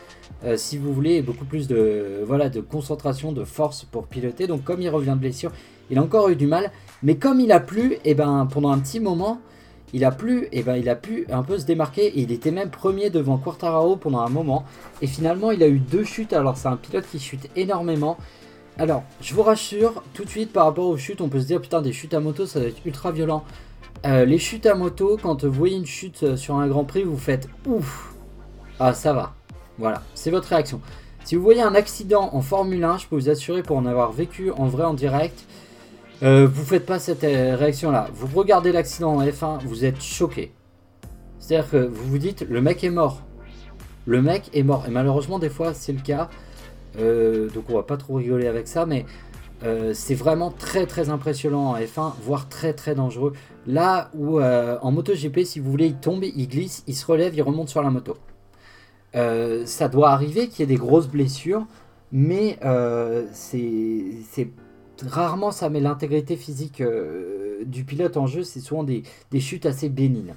euh, 0.45 0.57
si 0.57 0.79
vous 0.79 0.93
voulez, 0.93 1.21
beaucoup 1.21 1.45
plus 1.45 1.67
de, 1.67 2.23
voilà, 2.25 2.49
de 2.49 2.61
concentration, 2.61 3.33
de 3.33 3.45
force 3.45 3.85
pour 3.85 4.07
piloter. 4.07 4.47
Donc, 4.47 4.63
comme 4.63 4.81
il 4.81 4.89
revient 4.89 5.11
de 5.11 5.17
blessure, 5.17 5.51
il 5.91 5.99
a 5.99 6.03
encore 6.03 6.29
eu 6.29 6.37
du 6.37 6.47
mal. 6.47 6.71
Mais 7.03 7.17
comme 7.17 7.41
il 7.41 7.51
a 7.51 7.59
plu, 7.59 7.95
et 7.95 8.01
eh 8.11 8.15
ben, 8.15 8.47
pendant 8.51 8.71
un 8.71 8.79
petit 8.79 9.01
moment, 9.01 9.41
il 9.93 10.05
a 10.05 10.11
plu, 10.11 10.45
et 10.45 10.61
eh 10.61 10.63
ben, 10.63 10.77
il 10.77 10.89
a 10.89 10.97
pu 10.97 11.27
un 11.31 11.43
peu 11.43 11.59
se 11.59 11.67
démarquer. 11.67 12.07
Et 12.07 12.21
il 12.21 12.33
était 12.33 12.51
même 12.51 12.71
premier 12.71 13.11
devant 13.11 13.37
Quartararo 13.37 13.97
pendant 13.97 14.21
un 14.21 14.29
moment. 14.29 14.65
Et 15.03 15.07
finalement, 15.07 15.51
il 15.51 15.63
a 15.63 15.69
eu 15.69 15.79
deux 15.79 16.05
chutes. 16.05 16.33
Alors, 16.33 16.57
c'est 16.57 16.69
un 16.69 16.77
pilote 16.77 17.05
qui 17.11 17.19
chute 17.19 17.49
énormément. 17.57 18.17
Alors, 18.79 19.03
je 19.21 19.35
vous 19.35 19.43
rassure, 19.43 20.03
tout 20.15 20.25
de 20.25 20.31
suite 20.31 20.53
par 20.53 20.65
rapport 20.65 20.87
aux 20.87 20.97
chutes, 20.97 21.21
on 21.21 21.29
peut 21.29 21.41
se 21.41 21.47
dire 21.47 21.61
putain, 21.61 21.83
des 21.83 21.93
chutes 21.93 22.15
à 22.15 22.21
moto, 22.21 22.47
ça 22.47 22.61
va 22.61 22.67
être 22.67 22.85
ultra 22.87 23.13
violent. 23.13 23.45
Euh, 24.07 24.25
les 24.25 24.39
chutes 24.39 24.67
à 24.67 24.75
moto, 24.75 25.19
quand 25.23 25.45
vous 25.45 25.53
voyez 25.53 25.77
une 25.77 25.87
chute 25.87 26.23
euh, 26.23 26.37
sur 26.37 26.57
un 26.57 26.67
Grand 26.67 26.85
Prix, 26.85 27.05
vous 27.05 27.19
faites 27.19 27.49
ouf. 27.67 28.15
Ah, 28.81 28.95
ça 28.95 29.13
va. 29.13 29.35
Voilà, 29.79 30.03
c'est 30.15 30.31
votre 30.31 30.49
réaction. 30.49 30.81
Si 31.25 31.37
vous 31.37 31.43
voyez 31.43 31.63
un 31.63 31.75
accident 31.75 32.31
en 32.33 32.41
Formule 32.41 32.83
1, 32.83 32.99
je 32.99 33.07
peux 33.07 33.17
vous 33.17 33.29
assurer 33.29 33.63
pour 33.63 33.77
en 33.77 33.87
avoir 33.87 34.11
vécu 34.11 34.51
en 34.51 34.67
vrai 34.67 34.85
en 34.85 34.95
direct, 34.95 35.45
euh, 36.23 36.47
vous 36.47 36.65
faites 36.65 36.87
pas 36.87 36.99
cette 36.99 37.23
réaction-là. 37.23 38.09
Vous 38.15 38.29
regardez 38.39 38.73
l'accident 38.73 39.17
en 39.17 39.25
F1, 39.25 39.65
vous 39.65 39.85
êtes 39.85 40.03
choqué. 40.03 40.53
C'est-à-dire 41.39 41.71
que 41.71 41.77
vous 41.77 42.05
vous 42.05 42.19
dites, 42.19 42.47
le 42.49 42.61
mec 42.61 42.85
est 42.85 42.91
mort. 42.91 43.23
Le 44.07 44.23
mec 44.23 44.51
est 44.55 44.63
mort. 44.63 44.85
Et 44.87 44.91
malheureusement, 44.91 45.39
des 45.39 45.51
fois, 45.51 45.75
c'est 45.75 45.93
le 45.93 46.01
cas. 46.01 46.29
donc 46.97 47.65
on 47.69 47.75
va 47.75 47.83
pas 47.83 47.97
trop 47.97 48.15
rigoler 48.15 48.47
avec 48.47 48.69
ça, 48.69 48.87
mais 48.87 49.05
Euh, 49.65 49.93
c'est 49.95 50.15
vraiment 50.15 50.51
très 50.51 50.87
très 50.87 51.09
impressionnant 51.09 51.71
en 51.71 51.77
F1, 51.79 52.15
voire 52.23 52.49
très 52.49 52.73
très 52.73 52.95
dangereux. 52.95 53.33
Là 53.67 54.11
où 54.15 54.41
euh, 54.41 54.79
en 54.83 54.91
MotoGP, 54.91 55.45
si 55.45 55.61
vous 55.61 55.71
voulez, 55.71 55.87
il 55.87 55.97
tombe, 55.97 56.25
il 56.25 56.49
glisse, 56.49 56.83
il 56.87 56.97
se 56.97 57.07
relève, 57.07 57.35
il 57.35 57.43
remonte 57.43 57.69
sur 57.69 57.83
la 57.83 57.91
moto. 57.91 58.17
Euh, 59.15 59.65
ça 59.67 59.89
doit 59.89 60.11
arriver 60.11 60.49
qu'il 60.49 60.61
y 60.61 60.63
ait 60.65 60.75
des 60.75 60.81
grosses 60.81 61.09
blessures, 61.09 61.67
mais 62.11 62.59
c'est 63.33 64.49
rarement 65.07 65.51
ça 65.51 65.69
met 65.69 65.81
l'intégrité 65.81 66.37
physique 66.37 66.83
du 67.65 67.85
pilote 67.85 68.17
en 68.17 68.27
jeu. 68.27 68.43
C'est 68.43 68.61
souvent 68.61 68.85
des, 68.85 69.03
des, 69.31 69.41
chutes 69.41 69.67
assez 69.67 69.89
bénignes. 69.89 70.35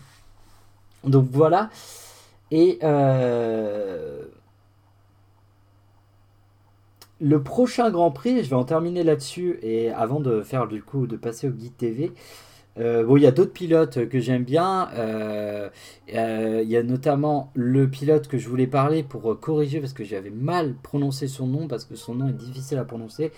Donc 1.04 1.28
voilà. 1.32 1.70
Et 2.52 2.80
le 7.22 7.42
prochain 7.42 7.90
Grand 7.92 8.12
Prix, 8.12 8.44
je 8.44 8.50
vais 8.50 8.56
en 8.56 8.66
terminer 8.66 9.04
là-dessus 9.04 9.60
et 9.62 9.92
avant 9.92 10.20
de 10.20 10.42
faire 10.42 10.68
du 10.68 10.82
coup 10.82 11.08
de 11.08 11.16
passer 11.16 11.48
au 11.48 11.52
guide 11.52 11.76
TV. 11.78 12.12
Euh, 12.78 13.06
bon, 13.06 13.16
il 13.16 13.24
y 13.24 13.28
a 13.28 13.32
d'autres 13.32 13.54
pilotes 13.54 14.10
que 14.10 14.20
j'aime 14.20 14.44
bien. 14.44 14.90
Euh, 14.96 15.70
euh, 16.14 16.62
il 16.64 16.70
y 16.70 16.76
a 16.76 16.84
notamment 16.84 17.52
le 17.56 17.90
pilote 17.90 18.28
que 18.28 18.38
je 18.38 18.50
voulais 18.50 18.68
parler 18.68 19.02
pour 19.02 19.40
corriger 19.40 19.80
parce 19.80 19.94
que 19.94 20.04
j'avais 20.04 20.30
mal 20.30 20.76
prononcé 20.84 21.28
son 21.28 21.48
nom 21.48 21.68
parce 21.68 21.86
que 21.86 21.96
son 21.96 22.16
nom 22.16 22.28
est 22.28 22.34
difficile 22.34 22.78
à 22.78 22.84
prononcer. 22.84 23.32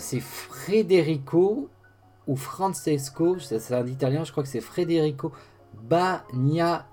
C'est 0.00 0.20
Federico 0.20 1.68
ou 2.26 2.36
Francesco, 2.36 3.38
c'est 3.38 3.72
un 3.72 3.86
italien, 3.86 4.24
je 4.24 4.30
crois 4.32 4.42
que 4.42 4.48
c'est 4.48 4.60
Federico 4.60 5.32
Bagnaia. 5.74 6.86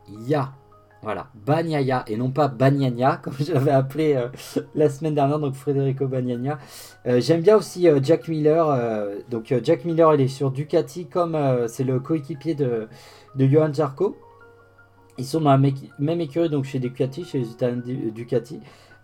Voilà, 1.06 1.28
Bagnaya 1.36 2.04
et 2.08 2.18
non 2.18 2.32
pas 2.32 2.48
Bagnagna, 2.48 3.18
comme 3.24 3.36
je 3.40 3.54
l'avais 3.54 3.70
appelé 3.70 4.16
euh, 4.16 4.30
la 4.74 4.90
semaine 4.90 5.14
dernière, 5.14 5.38
donc 5.38 5.54
Federico 5.54 6.08
Bagnagna. 6.08 6.58
Euh, 7.06 7.22
j'aime 7.22 7.42
bien 7.42 7.58
aussi 7.58 7.88
euh, 7.88 8.00
Jack 8.02 8.28
Miller. 8.28 8.66
donc 9.30 9.54
Jack 9.62 9.86
Miller, 9.86 10.16
il 10.16 10.22
est 10.22 10.28
sur 10.28 10.50
Ducati, 10.50 11.06
comme 11.06 11.38
c'est 11.68 11.84
le 11.84 12.00
coéquipier 12.00 12.56
de, 12.56 12.88
de 13.36 13.48
Johan 13.48 13.72
Zarco. 13.72 14.18
Ils 15.20 15.26
sont 15.26 15.42
dans 15.42 15.52
la 15.52 15.60
même 16.00 16.22
écurie, 16.22 16.50
donc 16.50 16.66
chez 16.66 16.80
Ducati, 16.80 17.24
chez 17.24 17.38
les 17.38 17.50
Italiens 17.52 17.84
Ducati. 17.86 18.60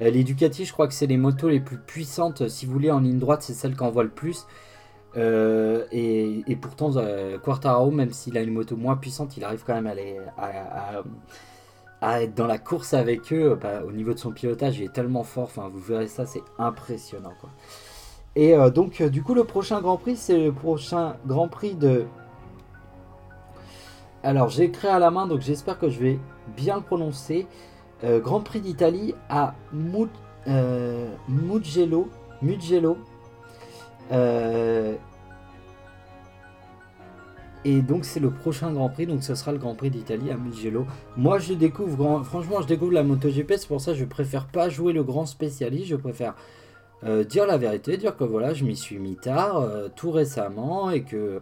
Les 0.10 0.24
Ducati, 0.24 0.66
je 0.66 0.74
crois 0.74 0.88
que 0.88 0.94
c'est 0.94 1.08
les 1.08 1.18
motos 1.18 1.50
les 1.50 1.60
plus 1.60 1.78
puissantes. 1.78 2.48
Si 2.48 2.66
vous 2.66 2.74
voulez, 2.74 2.92
en 2.92 3.00
ligne 3.00 3.20
droite, 3.20 3.44
c'est 3.44 3.54
celle 3.54 3.76
qu'on 3.76 3.90
voit 3.90 4.04
le 4.04 4.10
plus. 4.10 4.48
et, 5.16 6.58
pourtant, 6.62 6.92
Quartararo, 7.44 7.92
même 7.92 8.12
s'il 8.12 8.38
a 8.38 8.42
une 8.42 8.54
moto 8.54 8.76
moins 8.76 8.98
puissante, 8.98 9.38
il 9.38 9.44
arrive 9.44 9.64
quand 9.66 9.80
même 9.80 9.94
à, 12.02 12.22
être 12.22 12.34
dans 12.34 12.48
la 12.48 12.58
course 12.58 12.94
avec 12.96 13.32
eux, 13.32 13.58
bah, 13.62 13.84
au 13.88 13.92
niveau 13.92 14.14
de 14.14 14.20
son 14.20 14.32
pilotage, 14.32 14.80
il 14.80 14.86
est 14.86 14.94
tellement 14.94 15.24
fort. 15.24 15.44
Enfin, 15.44 15.70
vous 15.72 15.80
verrez 15.80 16.08
ça, 16.08 16.26
c'est 16.26 16.44
impressionnant. 16.58 17.34
Et 18.36 18.56
euh, 18.56 18.70
donc, 18.70 19.02
euh, 19.02 19.10
du 19.10 19.24
coup, 19.24 19.34
le 19.34 19.44
prochain 19.44 19.82
Grand 19.82 19.98
Prix, 19.98 20.16
c'est 20.16 20.38
le 20.38 20.52
prochain 20.54 21.16
Grand 21.26 21.48
Prix 21.48 21.76
de. 21.76 22.06
Alors, 24.24 24.50
j'ai 24.50 24.64
écrit 24.66 24.88
à 24.88 25.00
la 25.00 25.12
main, 25.12 25.28
donc 25.28 25.42
j'espère 25.42 25.80
que 25.80 25.90
je 25.90 26.00
vais 26.00 26.20
bien 26.56 26.78
le 26.78 26.82
prononcer. 26.82 27.48
Euh, 28.04 28.20
Grand 28.20 28.42
Prix 28.42 28.62
d'Italie 28.62 29.16
à 29.30 29.56
Mugello. 31.28 32.08
Mugello. 32.42 32.98
Et 37.64 37.82
donc 37.82 38.06
c'est 38.06 38.20
le 38.20 38.32
prochain 38.32 38.74
Grand 38.74 38.90
Prix, 38.90 39.06
donc 39.06 39.24
ce 39.24 39.36
sera 39.36 39.52
le 39.52 39.60
Grand 39.60 39.76
Prix 39.76 39.92
d'Italie 39.92 40.32
à 40.32 40.38
Mugello. 40.38 40.88
Moi 41.16 41.38
je 41.38 41.54
découvre, 41.54 42.24
franchement 42.24 42.60
je 42.62 42.68
découvre 42.68 42.92
la 42.92 43.04
MotoGP, 43.04 43.54
c'est 43.58 43.68
pour 43.68 43.82
ça 43.82 43.92
que 43.92 44.00
je 44.00 44.06
préfère 44.06 44.48
pas 44.48 44.70
jouer 44.70 44.94
le 44.94 45.04
grand 45.04 45.28
spécialiste, 45.28 45.88
je 45.88 45.96
préfère 45.96 46.34
euh, 47.04 47.24
dire 47.24 47.46
la 47.46 47.58
vérité, 47.58 47.98
dire 47.98 48.16
que 48.18 48.24
voilà 48.24 48.54
je 48.56 48.64
m'y 48.64 48.76
suis 48.76 48.98
mis 48.98 49.16
tard, 49.16 49.58
euh, 49.58 49.90
tout 49.96 50.10
récemment, 50.10 50.90
et 50.90 51.04
que 51.04 51.42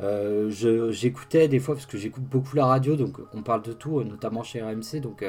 euh, 0.00 0.90
j'écoutais 0.90 1.48
des 1.48 1.58
fois, 1.58 1.74
parce 1.74 1.86
que 1.86 1.98
j'écoute 1.98 2.24
beaucoup 2.24 2.56
la 2.56 2.64
radio, 2.64 2.96
donc 2.96 3.18
on 3.34 3.42
parle 3.42 3.62
de 3.62 3.72
tout, 3.72 4.02
notamment 4.04 4.42
chez 4.42 4.62
RMC, 4.62 5.00
donc, 5.02 5.24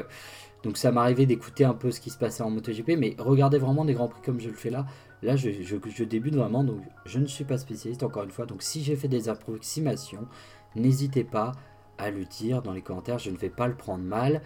donc 0.62 0.76
ça 0.76 0.92
m'arrivait 0.92 1.26
d'écouter 1.26 1.64
un 1.64 1.74
peu 1.74 1.90
ce 1.90 2.00
qui 2.00 2.10
se 2.10 2.18
passait 2.18 2.42
en 2.42 2.50
MotoGP, 2.50 2.96
mais 2.98 3.16
regardez 3.18 3.58
vraiment 3.58 3.84
des 3.84 3.94
Grands 3.94 4.08
Prix 4.08 4.20
comme 4.22 4.40
je 4.40 4.48
le 4.48 4.54
fais 4.54 4.70
là, 4.70 4.86
Là, 5.22 5.36
je, 5.36 6.04
débute 6.04 6.34
vraiment, 6.34 6.64
donc 6.64 6.80
je 7.04 7.18
ne 7.18 7.26
suis 7.26 7.44
pas 7.44 7.58
spécialiste 7.58 8.02
encore 8.02 8.24
une 8.24 8.30
fois. 8.30 8.46
Donc 8.46 8.62
si 8.62 8.82
j'ai 8.82 8.96
fait 8.96 9.08
des 9.08 9.28
approximations, 9.28 10.26
n'hésitez 10.76 11.24
pas 11.24 11.52
à 11.98 12.10
le 12.10 12.24
dire 12.24 12.62
dans 12.62 12.72
les 12.72 12.80
commentaires, 12.80 13.18
je 13.18 13.30
ne 13.30 13.36
vais 13.36 13.50
pas 13.50 13.66
le 13.66 13.74
prendre 13.74 14.02
mal. 14.02 14.40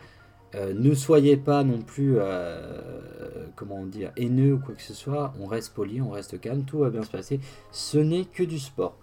Euh, 0.57 0.73
ne 0.75 0.95
soyez 0.95 1.37
pas 1.37 1.63
non 1.65 1.81
plus, 1.81 2.17
euh, 2.19 3.47
comment 3.57 3.85
dire, 3.87 4.13
haineux 4.17 4.55
ou 4.55 4.59
quoi 4.59 4.75
que 4.75 4.83
ce 4.83 4.95
soit. 4.95 5.33
On 5.41 5.47
reste 5.47 5.75
poli, 5.75 6.01
on 6.01 6.11
reste 6.11 6.41
calme, 6.41 6.65
tout 6.65 6.79
va 6.79 6.91
bien 6.91 7.03
se 7.03 7.11
passer. 7.11 7.41
Ce 7.71 7.99
n'est 7.99 8.25
que 8.25 8.43
du 8.43 8.59
sport. 8.59 8.97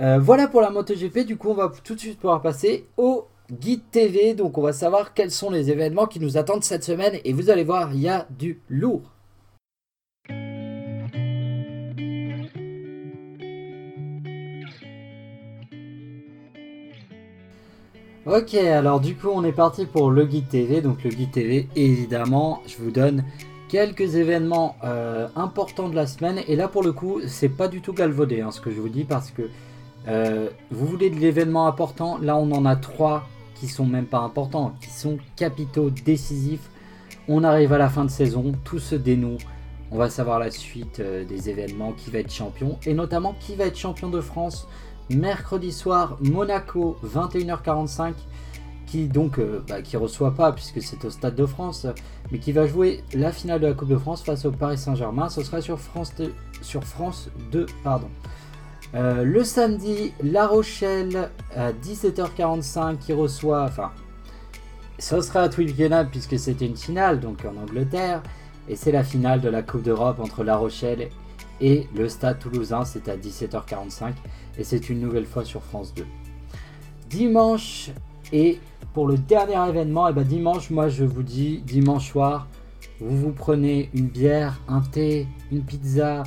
Euh, 0.00 0.18
voilà 0.18 0.48
pour 0.48 0.60
la 0.60 0.70
MotoGP. 0.70 1.20
Du 1.20 1.36
coup, 1.36 1.50
on 1.50 1.54
va 1.54 1.72
tout 1.84 1.94
de 1.94 2.00
suite 2.00 2.18
pouvoir 2.18 2.42
passer 2.42 2.88
au 2.96 3.26
guide 3.50 3.82
TV. 3.90 4.34
Donc, 4.34 4.58
on 4.58 4.62
va 4.62 4.72
savoir 4.72 5.14
quels 5.14 5.30
sont 5.30 5.50
les 5.50 5.70
événements 5.70 6.06
qui 6.06 6.20
nous 6.20 6.36
attendent 6.36 6.64
cette 6.64 6.84
semaine. 6.84 7.18
Et 7.24 7.32
vous 7.32 7.50
allez 7.50 7.64
voir, 7.64 7.92
il 7.92 8.00
y 8.00 8.08
a 8.08 8.26
du 8.30 8.60
lourd. 8.68 9.02
Ok, 18.30 18.52
alors 18.52 19.00
du 19.00 19.14
coup 19.16 19.28
on 19.32 19.42
est 19.42 19.52
parti 19.52 19.86
pour 19.86 20.10
le 20.10 20.26
guide 20.26 20.48
TV. 20.50 20.82
Donc 20.82 21.02
le 21.02 21.08
guide 21.08 21.30
TV, 21.30 21.66
évidemment, 21.76 22.60
je 22.66 22.76
vous 22.76 22.90
donne 22.90 23.24
quelques 23.70 24.16
événements 24.16 24.76
euh, 24.84 25.28
importants 25.34 25.88
de 25.88 25.94
la 25.94 26.06
semaine. 26.06 26.40
Et 26.46 26.54
là 26.54 26.68
pour 26.68 26.82
le 26.82 26.92
coup, 26.92 27.22
c'est 27.26 27.48
pas 27.48 27.68
du 27.68 27.80
tout 27.80 27.94
galvaudé 27.94 28.42
hein, 28.42 28.50
ce 28.50 28.60
que 28.60 28.70
je 28.70 28.82
vous 28.82 28.90
dis 28.90 29.04
parce 29.04 29.30
que 29.30 29.48
euh, 30.08 30.50
vous 30.70 30.86
voulez 30.86 31.08
de 31.08 31.16
l'événement 31.16 31.66
important. 31.68 32.18
Là 32.18 32.36
on 32.36 32.52
en 32.52 32.66
a 32.66 32.76
trois 32.76 33.26
qui 33.58 33.68
sont 33.68 33.86
même 33.86 34.06
pas 34.06 34.20
importants, 34.20 34.74
qui 34.80 34.90
sont 34.90 35.18
capitaux, 35.36 35.90
décisifs. 35.90 36.70
On 37.28 37.44
arrive 37.44 37.72
à 37.72 37.78
la 37.78 37.88
fin 37.88 38.04
de 38.04 38.10
saison, 38.10 38.52
tout 38.64 38.78
se 38.78 38.94
dénoue. 38.94 39.38
On 39.90 39.96
va 39.96 40.10
savoir 40.10 40.38
la 40.38 40.50
suite 40.50 41.00
euh, 41.00 41.24
des 41.24 41.48
événements, 41.48 41.92
qui 41.92 42.10
va 42.10 42.18
être 42.18 42.32
champion 42.32 42.78
et 42.84 42.94
notamment 42.94 43.34
qui 43.40 43.54
va 43.54 43.64
être 43.64 43.78
champion 43.78 44.10
de 44.10 44.20
France 44.20 44.68
mercredi 45.10 45.72
soir, 45.72 46.18
Monaco, 46.20 46.98
21h45, 47.04 48.12
qui 48.86 49.06
donc 49.06 49.38
euh, 49.38 49.62
bah, 49.68 49.82
qui 49.82 49.96
reçoit 49.96 50.34
pas 50.34 50.52
puisque 50.52 50.82
c'est 50.82 51.04
au 51.04 51.10
Stade 51.10 51.34
de 51.34 51.46
France, 51.46 51.86
mais 52.30 52.38
qui 52.38 52.52
va 52.52 52.66
jouer 52.66 53.02
la 53.14 53.32
finale 53.32 53.60
de 53.60 53.66
la 53.66 53.74
Coupe 53.74 53.88
de 53.88 53.98
France 53.98 54.22
face 54.22 54.44
au 54.44 54.50
Paris 54.50 54.78
Saint-Germain. 54.78 55.28
Ce 55.28 55.42
sera 55.42 55.60
sur 55.60 55.78
France 55.78 56.14
2, 56.16 56.32
sur 56.62 56.84
France 56.84 57.30
2 57.50 57.66
pardon. 57.82 58.08
Euh, 58.94 59.22
le 59.22 59.44
samedi, 59.44 60.12
La 60.22 60.46
Rochelle 60.46 61.30
à 61.54 61.72
17h45 61.72 62.98
qui 62.98 63.12
reçoit, 63.12 63.64
enfin, 63.64 63.90
ce 64.98 65.20
sera 65.20 65.42
à 65.42 65.48
Twickenham 65.48 66.08
puisque 66.10 66.38
c'était 66.38 66.66
une 66.66 66.76
finale 66.76 67.20
donc 67.20 67.44
en 67.44 67.60
Angleterre 67.60 68.22
et 68.68 68.76
c'est 68.76 68.92
la 68.92 69.04
finale 69.04 69.40
de 69.40 69.48
la 69.48 69.62
Coupe 69.62 69.82
d'Europe 69.82 70.20
entre 70.20 70.42
La 70.42 70.56
Rochelle 70.56 71.08
et 71.60 71.86
le 71.94 72.08
Stade 72.08 72.38
Toulousain, 72.38 72.84
c'est 72.84 73.08
à 73.08 73.16
17h45 73.16 74.12
et 74.58 74.64
c'est 74.64 74.88
une 74.88 75.00
nouvelle 75.00 75.26
fois 75.26 75.44
sur 75.44 75.62
France 75.62 75.92
2. 75.94 76.06
Dimanche 77.10 77.90
et 78.32 78.58
pour 78.94 79.06
le 79.06 79.18
dernier 79.18 79.68
événement, 79.68 80.08
et 80.08 80.12
eh 80.12 80.14
ben 80.14 80.24
dimanche, 80.24 80.70
moi 80.70 80.88
je 80.88 81.04
vous 81.04 81.22
dis, 81.22 81.62
dimanche 81.64 82.10
soir, 82.10 82.48
vous 83.00 83.16
vous 83.16 83.32
prenez 83.32 83.90
une 83.94 84.08
bière, 84.08 84.60
un 84.66 84.80
thé, 84.80 85.26
une 85.52 85.62
pizza, 85.62 86.24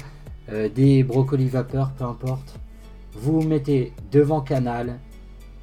euh, 0.52 0.70
des 0.70 1.04
brocolis 1.04 1.48
vapeur, 1.48 1.92
peu 1.92 2.04
importe. 2.04 2.60
Vous 3.14 3.42
vous 3.42 3.48
mettez 3.48 3.94
devant 4.12 4.42
Canal 4.42 5.00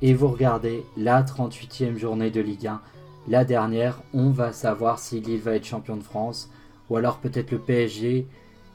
et 0.02 0.14
vous 0.14 0.28
regardez 0.28 0.84
la 0.96 1.22
38e 1.22 1.96
journée 1.96 2.30
de 2.30 2.40
Ligue 2.40 2.68
1. 2.68 2.80
La 3.28 3.44
dernière, 3.44 4.00
on 4.14 4.30
va 4.30 4.52
savoir 4.52 4.98
si 4.98 5.20
Lille 5.20 5.40
va 5.40 5.54
être 5.54 5.66
champion 5.66 5.96
de 5.96 6.02
France 6.02 6.50
ou 6.88 6.96
alors 6.96 7.18
peut-être 7.18 7.50
le 7.50 7.58
PSG. 7.58 8.26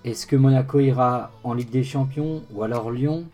Est-ce 0.03 0.27
que 0.27 0.35
Monaco 0.35 0.79
ira 0.79 1.31
en 1.43 1.53
Ligue 1.53 1.71
des 1.71 1.83
Champions 1.83 2.43
ou 2.53 2.63
alors 2.63 2.91
Lyon? 2.91 3.25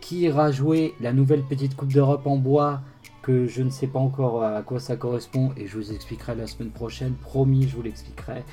Qui 0.00 0.20
ira 0.20 0.50
jouer 0.50 0.94
la 1.00 1.12
nouvelle 1.12 1.42
petite 1.42 1.76
Coupe 1.76 1.92
d'Europe 1.92 2.26
en 2.26 2.36
bois 2.36 2.80
que 3.22 3.46
je 3.46 3.62
ne 3.62 3.70
sais 3.70 3.88
pas 3.88 3.98
encore 3.98 4.42
à 4.44 4.62
quoi 4.62 4.78
ça 4.78 4.96
correspond 4.96 5.52
et 5.56 5.66
je 5.66 5.76
vous 5.76 5.92
expliquerai 5.92 6.36
la 6.36 6.46
semaine 6.46 6.70
prochaine, 6.70 7.14
promis 7.14 7.68
je 7.68 7.76
vous 7.76 7.82
l'expliquerai. 7.82 8.44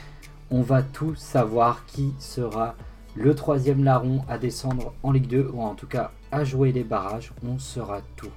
On 0.50 0.62
va 0.62 0.82
tout 0.82 1.16
savoir 1.16 1.86
qui 1.86 2.14
sera 2.20 2.76
le 3.16 3.36
troisième 3.36 3.84
larron 3.84 4.22
à 4.28 4.38
descendre 4.38 4.94
en 5.04 5.12
Ligue 5.12 5.28
2 5.28 5.52
ou 5.54 5.62
en 5.62 5.76
tout 5.76 5.88
cas 5.88 6.12
à 6.32 6.44
jouer 6.44 6.72
les 6.72 6.84
barrages, 6.84 7.32
on 7.48 7.60
sera 7.60 8.02
tout. 8.16 8.32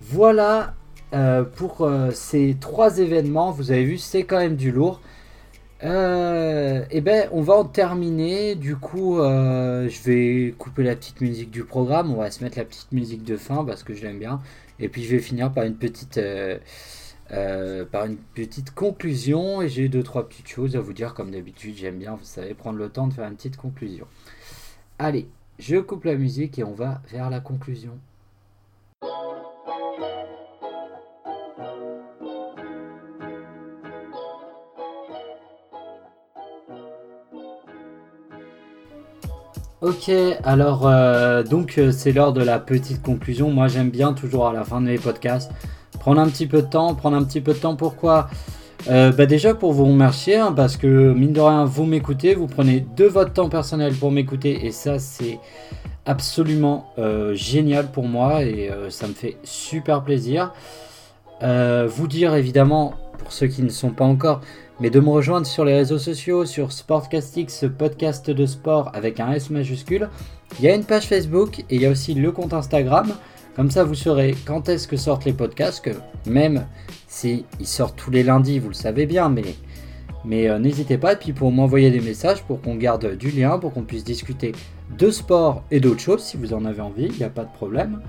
Voilà 0.00 0.74
euh, 1.14 1.42
pour 1.42 1.82
euh, 1.82 2.10
ces 2.12 2.56
trois 2.60 2.98
événements, 2.98 3.50
vous 3.50 3.70
avez 3.72 3.84
vu 3.84 3.98
c'est 3.98 4.24
quand 4.24 4.38
même 4.38 4.56
du 4.56 4.70
lourd. 4.72 5.00
Euh, 5.84 6.84
eh 6.90 7.00
ben, 7.00 7.28
on 7.32 7.40
va 7.40 7.54
en 7.54 7.64
terminer. 7.64 8.54
Du 8.56 8.76
coup, 8.76 9.20
euh, 9.20 9.88
je 9.88 10.02
vais 10.02 10.54
couper 10.58 10.82
la 10.82 10.96
petite 10.96 11.20
musique 11.20 11.50
du 11.50 11.64
programme. 11.64 12.12
On 12.12 12.16
va 12.16 12.30
se 12.30 12.42
mettre 12.42 12.58
la 12.58 12.64
petite 12.64 12.92
musique 12.92 13.22
de 13.22 13.36
fin 13.36 13.64
parce 13.64 13.82
que 13.84 13.94
je 13.94 14.02
l'aime 14.02 14.18
bien. 14.18 14.40
Et 14.80 14.88
puis, 14.88 15.04
je 15.04 15.10
vais 15.10 15.20
finir 15.22 15.52
par 15.52 15.64
une 15.64 15.76
petite, 15.76 16.20
euh, 17.32 17.84
par 17.84 18.06
une 18.06 18.16
petite 18.16 18.72
conclusion. 18.72 19.62
Et 19.62 19.68
j'ai 19.68 19.88
deux, 19.88 20.02
trois 20.02 20.28
petites 20.28 20.48
choses 20.48 20.76
à 20.76 20.80
vous 20.80 20.92
dire, 20.92 21.14
comme 21.14 21.30
d'habitude. 21.30 21.76
J'aime 21.76 21.98
bien, 21.98 22.14
vous 22.14 22.24
savez, 22.24 22.54
prendre 22.54 22.78
le 22.78 22.88
temps 22.88 23.06
de 23.06 23.14
faire 23.14 23.28
une 23.28 23.36
petite 23.36 23.56
conclusion. 23.56 24.06
Allez, 24.98 25.28
je 25.58 25.76
coupe 25.76 26.04
la 26.04 26.14
musique 26.14 26.58
et 26.58 26.64
on 26.64 26.74
va 26.74 27.02
vers 27.10 27.30
la 27.30 27.40
conclusion. 27.40 27.98
Ok, 39.80 40.10
alors 40.42 40.88
euh, 40.88 41.44
donc 41.44 41.78
euh, 41.78 41.92
c'est 41.92 42.10
l'heure 42.10 42.32
de 42.32 42.42
la 42.42 42.58
petite 42.58 43.00
conclusion. 43.00 43.52
Moi 43.52 43.68
j'aime 43.68 43.90
bien 43.90 44.12
toujours 44.12 44.48
à 44.48 44.52
la 44.52 44.64
fin 44.64 44.80
de 44.80 44.86
mes 44.86 44.98
podcasts 44.98 45.52
prendre 46.08 46.22
un 46.22 46.30
petit 46.30 46.46
peu 46.46 46.62
de 46.62 46.66
temps. 46.66 46.94
Prendre 46.94 47.18
un 47.18 47.22
petit 47.22 47.42
peu 47.42 47.52
de 47.52 47.58
temps 47.58 47.76
pourquoi? 47.76 48.30
Euh, 48.88 49.12
bah 49.12 49.26
Déjà 49.26 49.52
pour 49.52 49.74
vous 49.74 49.84
remercier 49.84 50.36
hein, 50.36 50.52
parce 50.56 50.78
que 50.78 51.12
mine 51.12 51.34
de 51.34 51.40
rien 51.42 51.66
vous 51.66 51.84
m'écoutez, 51.84 52.34
vous 52.34 52.46
prenez 52.46 52.86
de 52.96 53.04
votre 53.04 53.34
temps 53.34 53.50
personnel 53.50 53.92
pour 53.92 54.10
m'écouter 54.10 54.64
et 54.64 54.72
ça 54.72 54.98
c'est 54.98 55.38
absolument 56.06 56.86
génial 57.34 57.90
pour 57.90 58.04
moi 58.04 58.42
et 58.42 58.70
ça 58.88 59.06
me 59.06 59.12
fait 59.12 59.36
super 59.42 60.02
plaisir. 60.02 60.54
vous 61.42 62.08
dire 62.08 62.34
évidemment 62.34 62.94
pour 63.18 63.30
ceux 63.30 63.48
qui 63.48 63.62
ne 63.62 63.68
sont 63.68 63.90
pas 63.90 64.06
encore 64.06 64.40
mais 64.80 64.88
de 64.88 65.00
me 65.00 65.10
rejoindre 65.10 65.46
sur 65.46 65.66
les 65.66 65.74
réseaux 65.74 65.98
sociaux, 65.98 66.46
sur 66.46 66.72
Sportcastix, 66.72 67.66
podcast 67.76 68.30
de 68.30 68.46
sport 68.46 68.92
avec 68.94 69.20
un 69.20 69.32
S 69.32 69.50
majuscule. 69.50 70.08
Il 70.58 70.64
y 70.64 70.68
a 70.68 70.74
une 70.74 70.84
page 70.84 71.06
Facebook 71.06 71.58
et 71.58 71.74
il 71.74 71.82
y 71.82 71.86
a 71.86 71.90
aussi 71.90 72.14
le 72.14 72.32
compte 72.32 72.54
Instagram. 72.54 73.12
Comme 73.58 73.72
ça, 73.72 73.82
vous 73.82 73.96
saurez 73.96 74.36
quand 74.46 74.68
est-ce 74.68 74.86
que 74.86 74.96
sortent 74.96 75.24
les 75.24 75.32
podcasts, 75.32 75.84
que 75.84 75.90
même 76.30 76.64
si 77.08 77.44
ils 77.58 77.66
sortent 77.66 77.96
tous 77.96 78.12
les 78.12 78.22
lundis, 78.22 78.60
vous 78.60 78.68
le 78.68 78.74
savez 78.74 79.04
bien, 79.04 79.28
mais, 79.28 79.56
mais 80.24 80.48
euh, 80.48 80.60
n'hésitez 80.60 80.96
pas. 80.96 81.14
Et 81.14 81.16
puis 81.16 81.32
pour 81.32 81.50
m'envoyer 81.50 81.90
des 81.90 81.98
messages, 81.98 82.44
pour 82.44 82.62
qu'on 82.62 82.76
garde 82.76 83.16
du 83.16 83.32
lien, 83.32 83.58
pour 83.58 83.72
qu'on 83.72 83.82
puisse 83.82 84.04
discuter 84.04 84.52
de 84.96 85.10
sport 85.10 85.64
et 85.72 85.80
d'autres 85.80 85.98
choses, 85.98 86.22
si 86.22 86.36
vous 86.36 86.54
en 86.54 86.64
avez 86.66 86.80
envie, 86.80 87.06
il 87.06 87.16
n'y 87.16 87.24
a 87.24 87.30
pas 87.30 87.42
de 87.42 87.52
problème. 87.52 88.00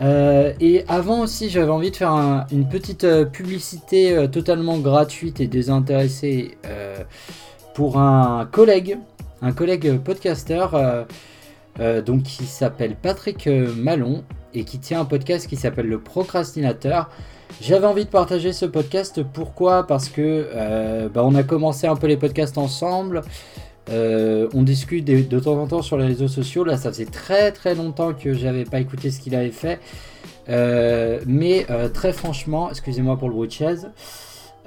Euh, 0.00 0.52
et 0.58 0.82
avant 0.88 1.20
aussi, 1.20 1.48
j'avais 1.48 1.70
envie 1.70 1.92
de 1.92 1.96
faire 1.96 2.10
une 2.50 2.68
petite 2.68 3.04
euh, 3.04 3.24
publicité 3.24 4.26
totalement 4.32 4.78
gratuite 4.78 5.40
et 5.40 5.46
désintéressée 5.46 6.58
pour 7.74 7.98
un 7.98 8.46
collègue, 8.46 8.98
un 9.42 9.52
collègue 9.52 10.00
podcaster, 10.00 10.66
donc 12.04 12.24
qui 12.24 12.46
s'appelle 12.46 12.96
Patrick 13.00 13.48
Malon 13.76 14.24
et 14.54 14.64
qui 14.64 14.78
tient 14.78 15.00
un 15.00 15.04
podcast 15.04 15.48
qui 15.48 15.56
s'appelle 15.56 15.86
Le 15.86 16.00
Procrastinateur. 16.00 17.10
J'avais 17.60 17.86
envie 17.86 18.04
de 18.04 18.10
partager 18.10 18.52
ce 18.52 18.66
podcast. 18.66 19.22
Pourquoi? 19.22 19.86
Parce 19.86 20.08
que 20.08 21.08
bah, 21.08 21.22
on 21.24 21.34
a 21.34 21.42
commencé 21.42 21.86
un 21.86 21.96
peu 21.96 22.06
les 22.06 22.16
podcasts 22.16 22.58
ensemble. 22.58 23.22
Euh, 23.90 24.48
on 24.54 24.62
discute 24.62 25.04
de, 25.04 25.40
temps 25.40 25.60
en 25.60 25.66
temps 25.66 25.82
sur 25.82 25.96
les 25.96 26.06
réseaux 26.06 26.28
sociaux. 26.28 26.64
Là, 26.64 26.76
ça 26.76 26.90
faisait 26.90 27.06
très 27.06 27.52
très 27.52 27.74
longtemps 27.74 28.12
que 28.14 28.32
j'avais 28.34 28.64
pas 28.64 28.80
écouté 28.80 29.10
ce 29.10 29.20
qu'il 29.20 29.34
avait 29.34 29.50
fait. 29.50 29.80
Euh, 30.48 31.20
mais 31.26 31.66
euh, 31.70 31.88
très 31.88 32.12
franchement, 32.12 32.70
excusez-moi 32.70 33.16
pour 33.16 33.28
le 33.28 33.34
bruit 33.34 33.48
de 33.48 33.52
chaise. 33.52 33.90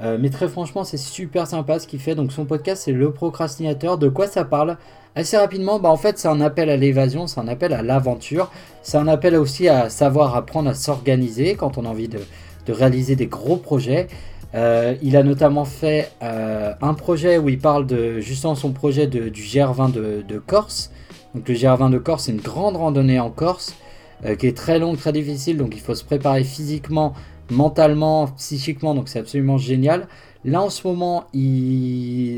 mais 0.01 0.29
très 0.29 0.47
franchement, 0.47 0.83
c'est 0.83 0.97
super 0.97 1.47
sympa 1.47 1.79
ce 1.79 1.87
qu'il 1.87 1.99
fait. 1.99 2.15
Donc 2.15 2.31
son 2.31 2.45
podcast, 2.45 2.83
c'est 2.85 2.91
Le 2.91 3.11
Procrastinateur. 3.11 3.97
De 3.97 4.09
quoi 4.09 4.27
ça 4.27 4.43
parle? 4.43 4.77
Assez 5.15 5.37
rapidement, 5.37 5.79
bah, 5.79 5.89
en 5.89 5.97
fait, 5.97 6.17
c'est 6.19 6.27
un 6.27 6.41
appel 6.41 6.69
à 6.69 6.77
l'évasion, 6.77 7.27
c'est 7.27 7.39
un 7.39 7.47
appel 7.47 7.73
à 7.73 7.81
l'aventure. 7.81 8.51
C'est 8.81 8.97
un 8.97 9.07
appel 9.07 9.35
aussi 9.35 9.67
à 9.69 9.89
savoir 9.89 10.35
apprendre 10.35 10.69
à 10.69 10.73
s'organiser 10.73 11.55
quand 11.55 11.77
on 11.77 11.85
a 11.85 11.89
envie 11.89 12.09
de 12.09 12.19
réaliser 12.67 13.15
des 13.15 13.27
gros 13.27 13.57
projets. 13.57 14.07
Euh, 14.55 14.95
il 15.01 15.17
a 15.17 15.23
notamment 15.23 15.65
fait 15.65 16.11
euh, 16.23 16.73
un 16.81 16.93
projet 16.93 17.37
où 17.37 17.49
il 17.49 17.59
parle 17.59 17.85
de 17.85 18.19
justement 18.21 18.55
son 18.55 18.71
projet 18.71 19.05
du 19.07 19.29
GR20 19.29 19.91
de, 19.91 20.39
Corse. 20.39 20.91
Donc 21.33 21.49
le 21.49 21.55
GR20 21.55 21.91
de 21.91 21.97
Corse, 21.97 22.25
c'est 22.25 22.31
une 22.31 22.39
grande 22.39 22.77
randonnée 22.77 23.19
en 23.19 23.29
Corse 23.29 23.75
euh, 24.23 24.35
qui 24.35 24.47
est 24.47 24.55
très 24.55 24.79
longue, 24.79 24.97
très 24.97 25.11
difficile. 25.11 25.57
Donc 25.57 25.75
il 25.75 25.81
faut 25.81 25.95
se 25.95 26.05
préparer 26.05 26.45
physiquement, 26.45 27.13
mentalement, 27.49 28.27
psychiquement. 28.27 28.95
Donc 28.95 29.09
c'est 29.09 29.19
absolument 29.19 29.57
génial. 29.57 30.07
Là 30.45 30.61
en 30.61 30.69
ce 30.69 30.87
moment, 30.87 31.25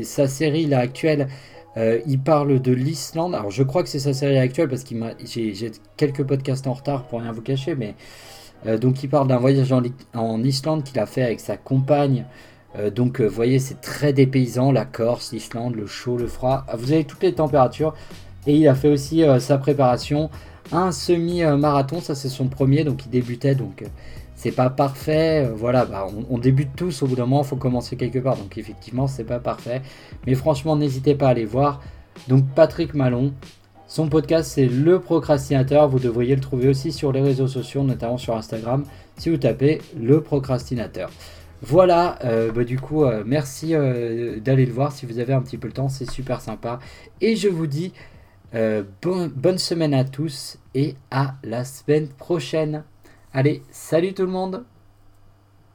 sa 0.02 0.26
série 0.26 0.66
là, 0.66 0.80
actuelle, 0.80 1.28
il 1.76 2.18
parle 2.18 2.60
de 2.60 2.72
l'Islande. 2.72 3.34
Alors 3.34 3.50
je 3.50 3.62
crois 3.62 3.82
que 3.82 3.88
c'est 3.88 3.98
sa 4.00 4.12
série 4.12 4.38
actuelle 4.38 4.68
parce 4.68 4.82
que 4.82 4.94
j'ai 5.24 5.70
quelques 5.96 6.24
podcasts 6.24 6.66
en 6.66 6.72
retard 6.72 7.04
pour 7.04 7.20
rien 7.20 7.30
vous 7.30 7.42
cacher, 7.42 7.76
mais 7.76 7.94
euh, 8.66 8.78
donc 8.78 9.02
il 9.02 9.08
parle 9.08 9.28
d'un 9.28 9.38
voyage 9.38 9.72
en, 9.72 10.42
Islande 10.42 10.84
qu'il 10.84 10.98
a 10.98 11.06
fait 11.06 11.22
avec 11.22 11.40
sa 11.40 11.56
compagne. 11.56 12.24
Euh, 12.78 12.90
donc 12.90 13.20
euh, 13.20 13.26
vous 13.26 13.34
voyez 13.34 13.58
c'est 13.58 13.80
très 13.80 14.12
dépaysant, 14.12 14.72
la 14.72 14.84
Corse, 14.84 15.32
l'Islande, 15.32 15.74
le 15.76 15.86
chaud, 15.86 16.16
le 16.16 16.26
froid. 16.26 16.64
Ah, 16.68 16.76
vous 16.76 16.92
avez 16.92 17.04
toutes 17.04 17.22
les 17.22 17.34
températures. 17.34 17.94
Et 18.46 18.56
il 18.56 18.68
a 18.68 18.74
fait 18.74 18.88
aussi 18.88 19.24
sa 19.40 19.58
préparation. 19.58 20.30
Un 20.72 20.90
semi-marathon, 20.90 22.00
ça 22.00 22.14
c'est 22.14 22.28
son 22.28 22.46
premier, 22.46 22.84
donc 22.84 23.04
il 23.04 23.10
débutait, 23.10 23.54
donc 23.54 23.84
c'est 24.38 24.52
pas 24.52 24.70
parfait. 24.70 25.50
voilà, 25.54 25.84
bah, 25.84 26.06
on, 26.30 26.38
débute 26.38 26.70
tous, 26.76 27.02
au 27.02 27.08
bout 27.08 27.16
d'un 27.16 27.26
moment, 27.26 27.42
il 27.42 27.48
faut 27.48 27.56
commencer 27.56 27.96
quelque 27.96 28.20
part. 28.20 28.36
Donc 28.36 28.56
effectivement, 28.56 29.08
c'est 29.08 29.24
pas 29.24 29.40
parfait. 29.40 29.82
Mais 30.26 30.34
franchement, 30.36 30.76
n'hésitez 30.76 31.16
pas 31.16 31.26
à 31.26 31.30
aller 31.30 31.44
voir. 31.44 31.82
Donc 32.28 32.44
Patrick 32.54 32.94
Malon, 32.94 33.32
son 33.88 34.08
podcast, 34.08 34.52
c'est 34.54 34.66
Le 34.66 35.00
Procrastinateur. 35.00 35.88
Vous 35.88 35.98
devriez 35.98 36.36
le 36.36 36.40
trouver 36.40 36.68
aussi 36.68 36.92
sur 36.92 37.10
les 37.10 37.20
réseaux 37.20 37.48
sociaux, 37.48 37.82
notamment 37.82 38.16
sur 38.16 38.36
Instagram, 38.36 38.84
si 39.16 39.28
vous 39.28 39.38
tapez 39.38 39.80
Le 39.98 40.20
Procrastinateur. 40.20 41.10
Voilà, 41.60 42.18
euh, 42.24 42.52
bah, 42.52 42.62
du 42.62 42.78
coup, 42.78 43.04
euh, 43.04 43.24
merci 43.26 43.74
euh, 43.74 44.38
d'aller 44.38 44.66
le 44.66 44.72
voir 44.72 44.92
si 44.92 45.06
vous 45.06 45.18
avez 45.18 45.32
un 45.32 45.42
petit 45.42 45.58
peu 45.58 45.66
le 45.66 45.72
temps, 45.72 45.88
c'est 45.88 46.08
super 46.08 46.40
sympa. 46.40 46.78
Et 47.20 47.34
je 47.34 47.48
vous 47.48 47.66
dis 47.66 47.92
bonne 49.02 49.58
semaine 49.58 49.92
à 49.92 50.04
tous 50.04 50.58
et 50.74 50.94
à 51.10 51.34
la 51.42 51.64
semaine 51.64 52.08
prochaine. 52.08 52.84
Allez, 53.32 53.62
salut 53.70 54.14
tout 54.14 54.22
le 54.22 54.28
monde 54.28 54.64